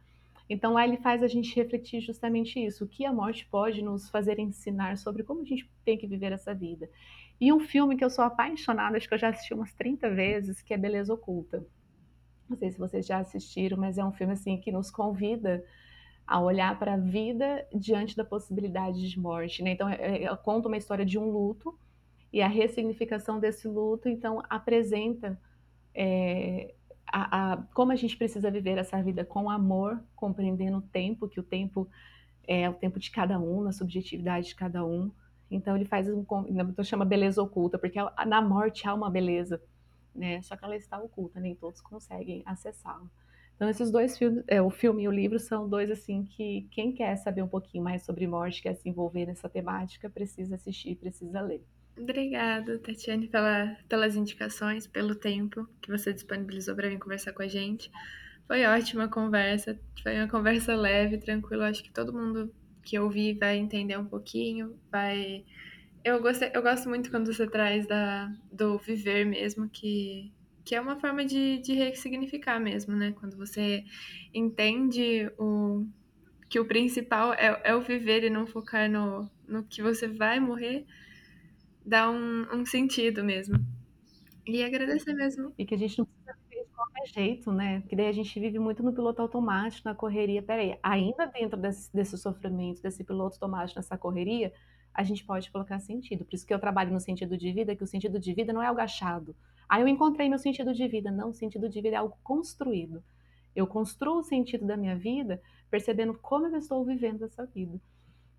Então 0.48 0.72
lá 0.72 0.86
ele 0.86 0.96
faz 0.96 1.22
a 1.22 1.28
gente 1.28 1.54
refletir 1.54 2.00
justamente 2.00 2.58
isso, 2.58 2.84
o 2.84 2.88
que 2.88 3.04
a 3.04 3.12
morte 3.12 3.46
pode 3.46 3.82
nos 3.82 4.08
fazer 4.08 4.38
ensinar 4.38 4.96
sobre 4.96 5.22
como 5.22 5.42
a 5.42 5.44
gente 5.44 5.68
tem 5.84 5.98
que 5.98 6.06
viver 6.06 6.32
essa 6.32 6.54
vida. 6.54 6.88
E 7.40 7.52
um 7.52 7.60
filme 7.60 7.96
que 7.96 8.04
eu 8.04 8.10
sou 8.10 8.24
apaixonada, 8.24 8.96
acho 8.96 9.08
que 9.08 9.14
eu 9.14 9.18
já 9.18 9.28
assisti 9.28 9.52
umas 9.52 9.72
30 9.74 10.10
vezes, 10.10 10.62
que 10.62 10.72
é 10.72 10.78
Beleza 10.78 11.12
Oculta. 11.12 11.64
Não 12.48 12.56
sei 12.56 12.70
se 12.70 12.78
vocês 12.78 13.06
já 13.06 13.18
assistiram, 13.18 13.76
mas 13.76 13.98
é 13.98 14.04
um 14.04 14.12
filme 14.12 14.32
assim 14.32 14.58
que 14.58 14.72
nos 14.72 14.90
convida 14.90 15.64
a 16.26 16.40
olhar 16.40 16.78
para 16.78 16.94
a 16.94 16.96
vida 16.96 17.66
diante 17.74 18.16
da 18.16 18.24
possibilidade 18.24 19.08
de 19.08 19.18
morte. 19.18 19.62
Né? 19.62 19.70
Então, 19.70 19.88
é, 19.88 20.24
é, 20.24 20.36
conta 20.36 20.68
uma 20.68 20.76
história 20.76 21.04
de 21.04 21.18
um 21.18 21.30
luto 21.30 21.78
e 22.32 22.42
a 22.42 22.48
ressignificação 22.48 23.38
desse 23.38 23.68
luto, 23.68 24.08
então, 24.08 24.42
apresenta 24.48 25.40
é, 25.94 26.74
a, 27.06 27.52
a, 27.52 27.56
como 27.74 27.92
a 27.92 27.96
gente 27.96 28.16
precisa 28.16 28.50
viver 28.50 28.78
essa 28.78 29.00
vida 29.02 29.24
com 29.24 29.48
amor, 29.48 30.02
compreendendo 30.14 30.78
o 30.78 30.82
tempo, 30.82 31.28
que 31.28 31.40
o 31.40 31.42
tempo 31.42 31.88
é 32.46 32.68
o 32.68 32.74
tempo 32.74 32.98
de 32.98 33.10
cada 33.10 33.38
um, 33.38 33.62
na 33.62 33.72
subjetividade 33.72 34.48
de 34.48 34.54
cada 34.54 34.84
um, 34.84 35.10
então 35.50 35.76
ele 35.76 35.84
faz 35.84 36.08
um, 36.08 36.24
então 36.48 36.84
chama 36.84 37.04
beleza 37.04 37.42
oculta, 37.42 37.78
porque 37.78 37.98
na 38.26 38.40
morte 38.40 38.86
há 38.86 38.94
uma 38.94 39.10
beleza, 39.10 39.60
né? 40.14 40.42
Só 40.42 40.56
que 40.56 40.64
ela 40.64 40.76
está 40.76 40.98
oculta, 40.98 41.38
nem 41.40 41.54
todos 41.54 41.80
conseguem 41.80 42.42
acessá-la. 42.44 43.06
Então 43.54 43.68
esses 43.68 43.90
dois 43.90 44.18
filmes, 44.18 44.44
é, 44.46 44.60
o 44.60 44.70
filme 44.70 45.04
e 45.04 45.08
o 45.08 45.10
livro 45.10 45.38
são 45.38 45.68
dois 45.68 45.90
assim 45.90 46.24
que 46.24 46.68
quem 46.70 46.92
quer 46.92 47.16
saber 47.16 47.42
um 47.42 47.48
pouquinho 47.48 47.82
mais 47.82 48.02
sobre 48.02 48.26
morte, 48.26 48.62
quer 48.62 48.74
se 48.74 48.88
envolver 48.88 49.26
nessa 49.26 49.48
temática, 49.48 50.10
precisa 50.10 50.56
assistir, 50.56 50.96
precisa 50.96 51.40
ler. 51.40 51.62
Obrigada, 51.98 52.78
Tatiane, 52.78 53.26
pela, 53.26 53.74
pelas 53.88 54.14
indicações, 54.14 54.86
pelo 54.86 55.14
tempo 55.14 55.66
que 55.80 55.90
você 55.90 56.12
disponibilizou 56.12 56.76
para 56.76 56.90
vir 56.90 56.98
conversar 56.98 57.32
com 57.32 57.42
a 57.42 57.48
gente. 57.48 57.90
Foi 58.46 58.64
ótima 58.66 59.04
a 59.04 59.08
conversa, 59.08 59.78
foi 60.02 60.16
uma 60.16 60.28
conversa 60.28 60.76
leve, 60.76 61.16
tranquila. 61.16 61.68
Acho 61.68 61.82
que 61.82 61.90
todo 61.90 62.12
mundo 62.12 62.52
que 62.86 62.98
ouvir 62.98 63.36
vai 63.38 63.58
entender 63.58 63.98
um 63.98 64.06
pouquinho, 64.06 64.78
vai. 64.90 65.44
Eu, 66.04 66.22
gostei, 66.22 66.50
eu 66.54 66.62
gosto 66.62 66.88
muito 66.88 67.10
quando 67.10 67.32
você 67.32 67.46
traz 67.48 67.86
da, 67.86 68.32
do 68.52 68.78
viver 68.78 69.26
mesmo, 69.26 69.68
que, 69.68 70.32
que 70.64 70.74
é 70.74 70.80
uma 70.80 70.98
forma 71.00 71.24
de, 71.24 71.58
de 71.58 71.74
ressignificar 71.74 72.60
mesmo, 72.60 72.94
né? 72.96 73.12
Quando 73.18 73.36
você 73.36 73.84
entende 74.32 75.30
o, 75.38 75.84
que 76.48 76.60
o 76.60 76.66
principal 76.66 77.34
é, 77.34 77.60
é 77.64 77.74
o 77.74 77.82
viver 77.82 78.24
e 78.24 78.30
não 78.30 78.46
focar 78.46 78.90
no, 78.90 79.30
no 79.48 79.64
que 79.64 79.82
você 79.82 80.08
vai 80.08 80.38
morrer, 80.40 80.86
dá 81.84 82.10
um, 82.10 82.46
um 82.52 82.66
sentido 82.66 83.24
mesmo. 83.24 83.56
E 84.46 84.62
agradecer 84.62 85.14
mesmo. 85.14 85.52
E 85.58 85.66
que 85.66 85.74
a 85.74 85.78
gente 85.78 85.98
não 85.98 86.06
precisa 86.06 86.34
qualquer 86.96 87.06
jeito, 87.06 87.52
né? 87.52 87.80
Porque 87.80 87.94
daí 87.94 88.06
a 88.08 88.12
gente 88.12 88.38
vive 88.40 88.58
muito 88.58 88.82
no 88.82 88.92
piloto 88.92 89.20
automático, 89.20 89.88
na 89.88 89.94
correria. 89.94 90.42
Peraí, 90.42 90.78
ainda 90.82 91.26
dentro 91.26 91.58
desse, 91.58 91.92
desse 91.94 92.16
sofrimento, 92.16 92.82
desse 92.82 93.04
piloto 93.04 93.34
automático, 93.34 93.78
nessa 93.78 93.98
correria, 93.98 94.52
a 94.94 95.02
gente 95.02 95.24
pode 95.24 95.50
colocar 95.50 95.78
sentido. 95.78 96.24
Por 96.24 96.34
isso 96.34 96.46
que 96.46 96.54
eu 96.54 96.58
trabalho 96.58 96.92
no 96.92 97.00
sentido 97.00 97.36
de 97.36 97.52
vida, 97.52 97.76
que 97.76 97.84
o 97.84 97.86
sentido 97.86 98.18
de 98.18 98.32
vida 98.32 98.52
não 98.52 98.62
é 98.62 98.66
algo 98.66 98.80
achado. 98.80 99.36
Aí 99.68 99.82
eu 99.82 99.88
encontrei 99.88 100.28
meu 100.28 100.38
sentido 100.38 100.72
de 100.72 100.88
vida. 100.88 101.10
Não, 101.10 101.30
o 101.30 101.34
sentido 101.34 101.68
de 101.68 101.80
vida 101.80 101.96
é 101.96 101.98
algo 101.98 102.16
construído. 102.22 103.02
Eu 103.54 103.66
construo 103.66 104.18
o 104.18 104.24
sentido 104.24 104.66
da 104.66 104.76
minha 104.76 104.96
vida 104.96 105.40
percebendo 105.70 106.14
como 106.14 106.46
eu 106.46 106.56
estou 106.56 106.84
vivendo 106.84 107.24
essa 107.24 107.44
vida. 107.46 107.78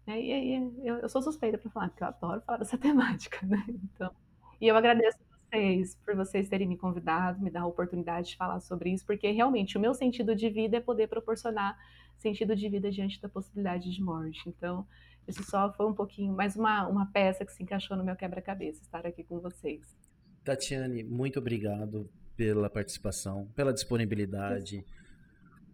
Né? 0.05 0.21
E 0.21 0.31
aí 0.31 0.71
eu, 0.83 0.97
eu, 0.99 1.09
sou 1.09 1.21
suspeita 1.21 1.57
para 1.57 1.69
falar, 1.69 1.89
porque 1.89 2.03
eu 2.03 2.07
adoro 2.07 2.41
falar 2.41 2.57
dessa 2.57 2.77
temática, 2.79 3.45
né? 3.45 3.63
Então, 3.67 4.11
e 4.59 4.67
eu 4.67 4.75
agradeço 4.75 5.17
vocês 5.47 5.95
por 6.05 6.15
vocês 6.15 6.49
terem 6.49 6.67
me 6.67 6.77
convidado, 6.77 7.41
me 7.41 7.49
dar 7.49 7.61
a 7.61 7.67
oportunidade 7.67 8.29
de 8.29 8.37
falar 8.37 8.59
sobre 8.59 8.91
isso, 8.91 9.05
porque 9.05 9.31
realmente 9.31 9.77
o 9.77 9.81
meu 9.81 9.93
sentido 9.93 10.35
de 10.35 10.49
vida 10.49 10.77
é 10.77 10.81
poder 10.81 11.07
proporcionar 11.07 11.77
sentido 12.17 12.55
de 12.55 12.67
vida 12.69 12.91
diante 12.91 13.21
da 13.21 13.29
possibilidade 13.29 13.91
de 13.91 14.01
morte. 14.01 14.47
Então, 14.47 14.85
isso 15.27 15.43
só 15.43 15.71
foi 15.73 15.85
um 15.85 15.93
pouquinho, 15.93 16.33
mais 16.33 16.55
uma, 16.55 16.87
uma 16.87 17.05
peça 17.07 17.45
que 17.45 17.51
se 17.51 17.63
encaixou 17.63 17.97
no 17.97 18.03
meu 18.03 18.15
quebra-cabeça, 18.15 18.81
estar 18.81 19.05
aqui 19.05 19.23
com 19.23 19.39
vocês. 19.39 19.95
Tatiane, 20.43 21.03
muito 21.03 21.39
obrigado 21.39 22.09
pela 22.35 22.69
participação, 22.69 23.47
pela 23.55 23.73
disponibilidade, 23.73 24.85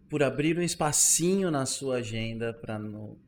por 0.08 0.22
abrir 0.22 0.58
um 0.58 0.62
espacinho 0.62 1.50
na 1.50 1.66
sua 1.66 1.96
agenda 1.96 2.52
para 2.52 2.80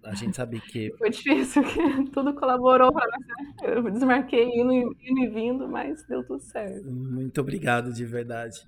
a 0.05 0.15
gente 0.15 0.37
saber 0.37 0.61
que. 0.61 0.93
Foi 0.99 1.11
difícil, 1.11 1.63
que 1.65 2.11
tudo 2.13 2.35
colaborou 2.35 2.93
para 2.93 3.07
você. 3.07 3.77
Eu 3.77 3.91
desmarquei 3.91 4.45
indo, 4.45 4.73
indo 4.73 5.21
e 5.21 5.29
vindo, 5.29 5.69
mas 5.69 6.07
deu 6.07 6.25
tudo 6.25 6.41
certo. 6.41 6.91
Muito 6.91 7.41
obrigado, 7.41 7.93
de 7.93 8.05
verdade. 8.05 8.61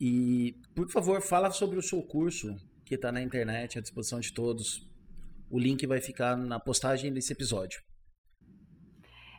E, 0.00 0.56
por 0.74 0.90
favor, 0.90 1.20
fala 1.20 1.50
sobre 1.50 1.78
o 1.78 1.82
seu 1.82 2.02
curso, 2.02 2.56
que 2.84 2.94
está 2.94 3.10
na 3.10 3.22
internet, 3.22 3.78
à 3.78 3.82
disposição 3.82 4.20
de 4.20 4.32
todos. 4.32 4.86
O 5.50 5.58
link 5.58 5.86
vai 5.86 6.00
ficar 6.00 6.36
na 6.36 6.58
postagem 6.58 7.12
desse 7.12 7.32
episódio. 7.32 7.80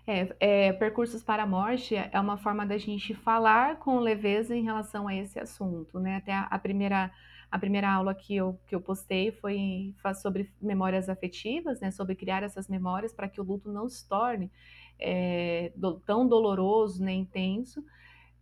É, 0.07 0.35
é, 0.39 0.73
Percursos 0.73 1.23
para 1.23 1.43
a 1.43 1.47
Morte 1.47 1.95
é 1.95 2.19
uma 2.19 2.37
forma 2.37 2.65
da 2.65 2.77
gente 2.77 3.15
falar 3.15 3.79
com 3.79 3.99
leveza 3.99 4.55
em 4.55 4.63
relação 4.63 5.07
a 5.07 5.15
esse 5.15 5.39
assunto, 5.39 5.99
né? 5.99 6.17
Até 6.17 6.31
a, 6.31 6.43
a 6.43 6.59
primeira 6.59 7.11
a 7.51 7.59
primeira 7.59 7.91
aula 7.91 8.13
que 8.13 8.35
eu, 8.35 8.59
que 8.67 8.75
eu 8.75 8.81
postei 8.81 9.31
foi 9.31 9.95
sobre 10.21 10.51
memórias 10.61 11.09
afetivas, 11.09 11.79
né? 11.79 11.91
Sobre 11.91 12.15
criar 12.15 12.43
essas 12.43 12.67
memórias 12.67 13.13
para 13.13 13.29
que 13.29 13.39
o 13.39 13.43
luto 13.43 13.71
não 13.71 13.87
se 13.87 14.07
torne 14.07 14.51
é, 14.99 15.71
do, 15.75 15.99
tão 15.99 16.27
doloroso 16.27 17.03
nem 17.03 17.21
intenso. 17.21 17.83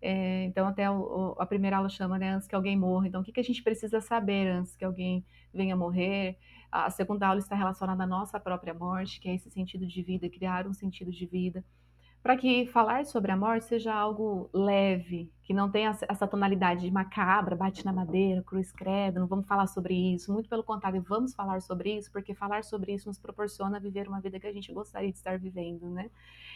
É, 0.01 0.45
então, 0.45 0.67
até 0.67 0.89
o, 0.89 1.35
a 1.39 1.45
primeira 1.45 1.77
aula 1.77 1.89
chama, 1.89 2.17
né, 2.19 2.31
antes 2.31 2.47
que 2.47 2.55
alguém 2.55 2.77
morra. 2.77 3.07
Então, 3.07 3.21
o 3.21 3.23
que, 3.23 3.31
que 3.31 3.39
a 3.39 3.43
gente 3.43 3.63
precisa 3.63 4.01
saber 4.01 4.47
antes 4.47 4.75
que 4.75 4.83
alguém 4.83 5.25
venha 5.53 5.75
morrer? 5.75 6.37
A 6.71 6.89
segunda 6.89 7.27
aula 7.27 7.39
está 7.39 7.55
relacionada 7.55 8.03
à 8.03 8.07
nossa 8.07 8.39
própria 8.39 8.73
morte, 8.73 9.19
que 9.19 9.29
é 9.29 9.35
esse 9.35 9.49
sentido 9.49 9.85
de 9.85 10.03
vida, 10.03 10.29
criar 10.29 10.67
um 10.67 10.73
sentido 10.73 11.11
de 11.11 11.25
vida 11.25 11.63
para 12.23 12.37
que 12.37 12.65
falar 12.67 13.05
sobre 13.05 13.33
a 13.33 13.37
morte 13.37 13.65
seja 13.65 13.93
algo 13.93 14.49
leve, 14.53 15.29
que 15.43 15.53
não 15.53 15.69
tenha 15.69 15.89
essa 16.07 16.25
tonalidade 16.25 16.81
de 16.81 16.89
macabra, 16.89 17.53
bate 17.53 17.83
na 17.83 17.91
madeira, 17.91 18.41
cruz 18.41 18.71
credo, 18.71 19.19
não 19.19 19.27
vamos 19.27 19.45
falar 19.45 19.67
sobre 19.67 19.93
isso. 19.93 20.31
Muito 20.31 20.47
pelo 20.47 20.63
contrário, 20.63 21.01
vamos 21.01 21.35
falar 21.35 21.61
sobre 21.61 21.97
isso, 21.97 22.09
porque 22.13 22.33
falar 22.33 22.63
sobre 22.63 22.93
isso 22.93 23.09
nos 23.09 23.19
proporciona 23.19 23.77
viver 23.77 24.07
uma 24.07 24.21
vida 24.21 24.39
que 24.39 24.47
a 24.47 24.53
gente 24.53 24.71
gostaria 24.71 25.11
de 25.11 25.17
estar 25.17 25.37
vivendo, 25.37 25.89
né? 25.89 26.09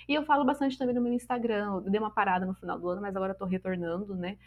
E 0.08 0.14
eu 0.14 0.24
falo 0.24 0.46
bastante 0.46 0.78
também 0.78 0.96
no 0.96 1.02
meu 1.02 1.12
Instagram, 1.12 1.82
eu 1.86 1.92
dei 1.92 2.00
uma 2.00 2.12
parada 2.12 2.46
no 2.46 2.54
final 2.54 2.80
do 2.80 2.88
ano, 2.88 3.02
mas 3.02 3.14
agora 3.14 3.34
estou 3.34 3.46
retornando, 3.46 4.16
né? 4.16 4.38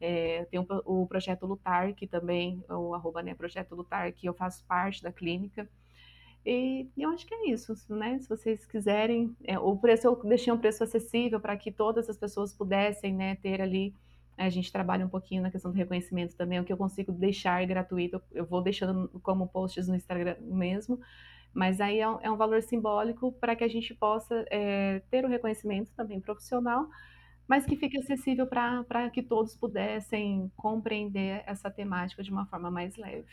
É, 0.00 0.46
tem 0.46 0.58
o 0.86 1.06
Projeto 1.06 1.44
Lutar, 1.44 1.92
que 1.94 2.06
também, 2.06 2.64
o 2.70 2.94
arroba, 2.94 3.22
né, 3.22 3.34
Projeto 3.34 3.74
Lutar, 3.74 4.10
que 4.14 4.26
eu 4.26 4.32
faço 4.32 4.64
parte 4.64 5.02
da 5.02 5.12
clínica, 5.12 5.68
e 6.44 6.88
eu 6.96 7.10
acho 7.10 7.26
que 7.26 7.34
é 7.34 7.50
isso, 7.50 7.74
né? 7.88 8.18
Se 8.18 8.28
vocês 8.28 8.64
quiserem, 8.64 9.34
é, 9.44 9.58
o 9.58 9.76
preço 9.76 10.06
eu 10.06 10.16
deixei 10.24 10.52
um 10.52 10.58
preço 10.58 10.82
acessível 10.82 11.38
para 11.38 11.56
que 11.56 11.70
todas 11.70 12.08
as 12.08 12.16
pessoas 12.16 12.54
pudessem, 12.54 13.14
né, 13.14 13.36
ter 13.36 13.60
ali. 13.60 13.94
A 14.38 14.48
gente 14.48 14.72
trabalha 14.72 15.04
um 15.04 15.08
pouquinho 15.08 15.42
na 15.42 15.50
questão 15.50 15.70
do 15.70 15.76
reconhecimento 15.76 16.34
também, 16.34 16.58
o 16.58 16.64
que 16.64 16.72
eu 16.72 16.76
consigo 16.78 17.12
deixar 17.12 17.64
gratuito, 17.66 18.22
eu 18.32 18.46
vou 18.46 18.62
deixando 18.62 19.08
como 19.22 19.46
posts 19.48 19.86
no 19.86 19.94
Instagram 19.94 20.36
mesmo, 20.40 20.98
mas 21.52 21.78
aí 21.78 22.00
é 22.00 22.08
um, 22.08 22.18
é 22.22 22.30
um 22.30 22.36
valor 22.38 22.62
simbólico 22.62 23.32
para 23.32 23.54
que 23.54 23.64
a 23.64 23.68
gente 23.68 23.94
possa 23.94 24.46
é, 24.50 25.02
ter 25.10 25.26
o 25.26 25.28
reconhecimento 25.28 25.92
também 25.94 26.20
profissional, 26.20 26.88
mas 27.46 27.66
que 27.66 27.76
fique 27.76 27.98
acessível 27.98 28.46
para 28.46 29.10
que 29.10 29.22
todos 29.22 29.56
pudessem 29.56 30.50
compreender 30.56 31.42
essa 31.46 31.70
temática 31.70 32.22
de 32.22 32.30
uma 32.30 32.46
forma 32.46 32.70
mais 32.70 32.96
leve. 32.96 33.26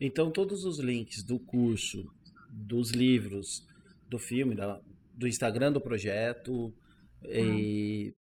Então, 0.00 0.30
todos 0.30 0.64
os 0.64 0.78
links 0.78 1.22
do 1.22 1.38
curso, 1.38 2.10
dos 2.48 2.90
livros, 2.90 3.66
do 4.08 4.18
filme, 4.18 4.54
da, 4.54 4.80
do 5.14 5.28
Instagram 5.28 5.72
do 5.72 5.80
projeto. 5.80 6.74
E... 7.22 8.14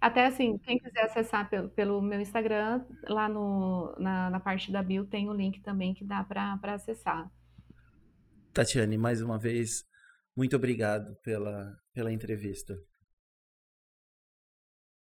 Até 0.00 0.26
assim, 0.26 0.56
quem 0.58 0.78
quiser 0.78 1.04
acessar 1.04 1.50
pelo, 1.50 1.68
pelo 1.70 2.00
meu 2.00 2.20
Instagram, 2.20 2.84
lá 3.08 3.28
no, 3.28 3.94
na, 3.98 4.30
na, 4.30 4.38
parte 4.38 4.70
da 4.70 4.82
bio 4.82 5.04
tem 5.06 5.28
o 5.28 5.32
link 5.32 5.60
também 5.60 5.92
que 5.92 6.04
dá 6.04 6.22
para 6.22 6.74
acessar. 6.74 7.28
Tatiane, 8.52 8.96
mais 8.96 9.20
uma 9.20 9.38
vez, 9.38 9.84
muito 10.36 10.54
obrigado 10.54 11.16
pela, 11.22 11.76
pela 11.92 12.12
entrevista. 12.12 12.78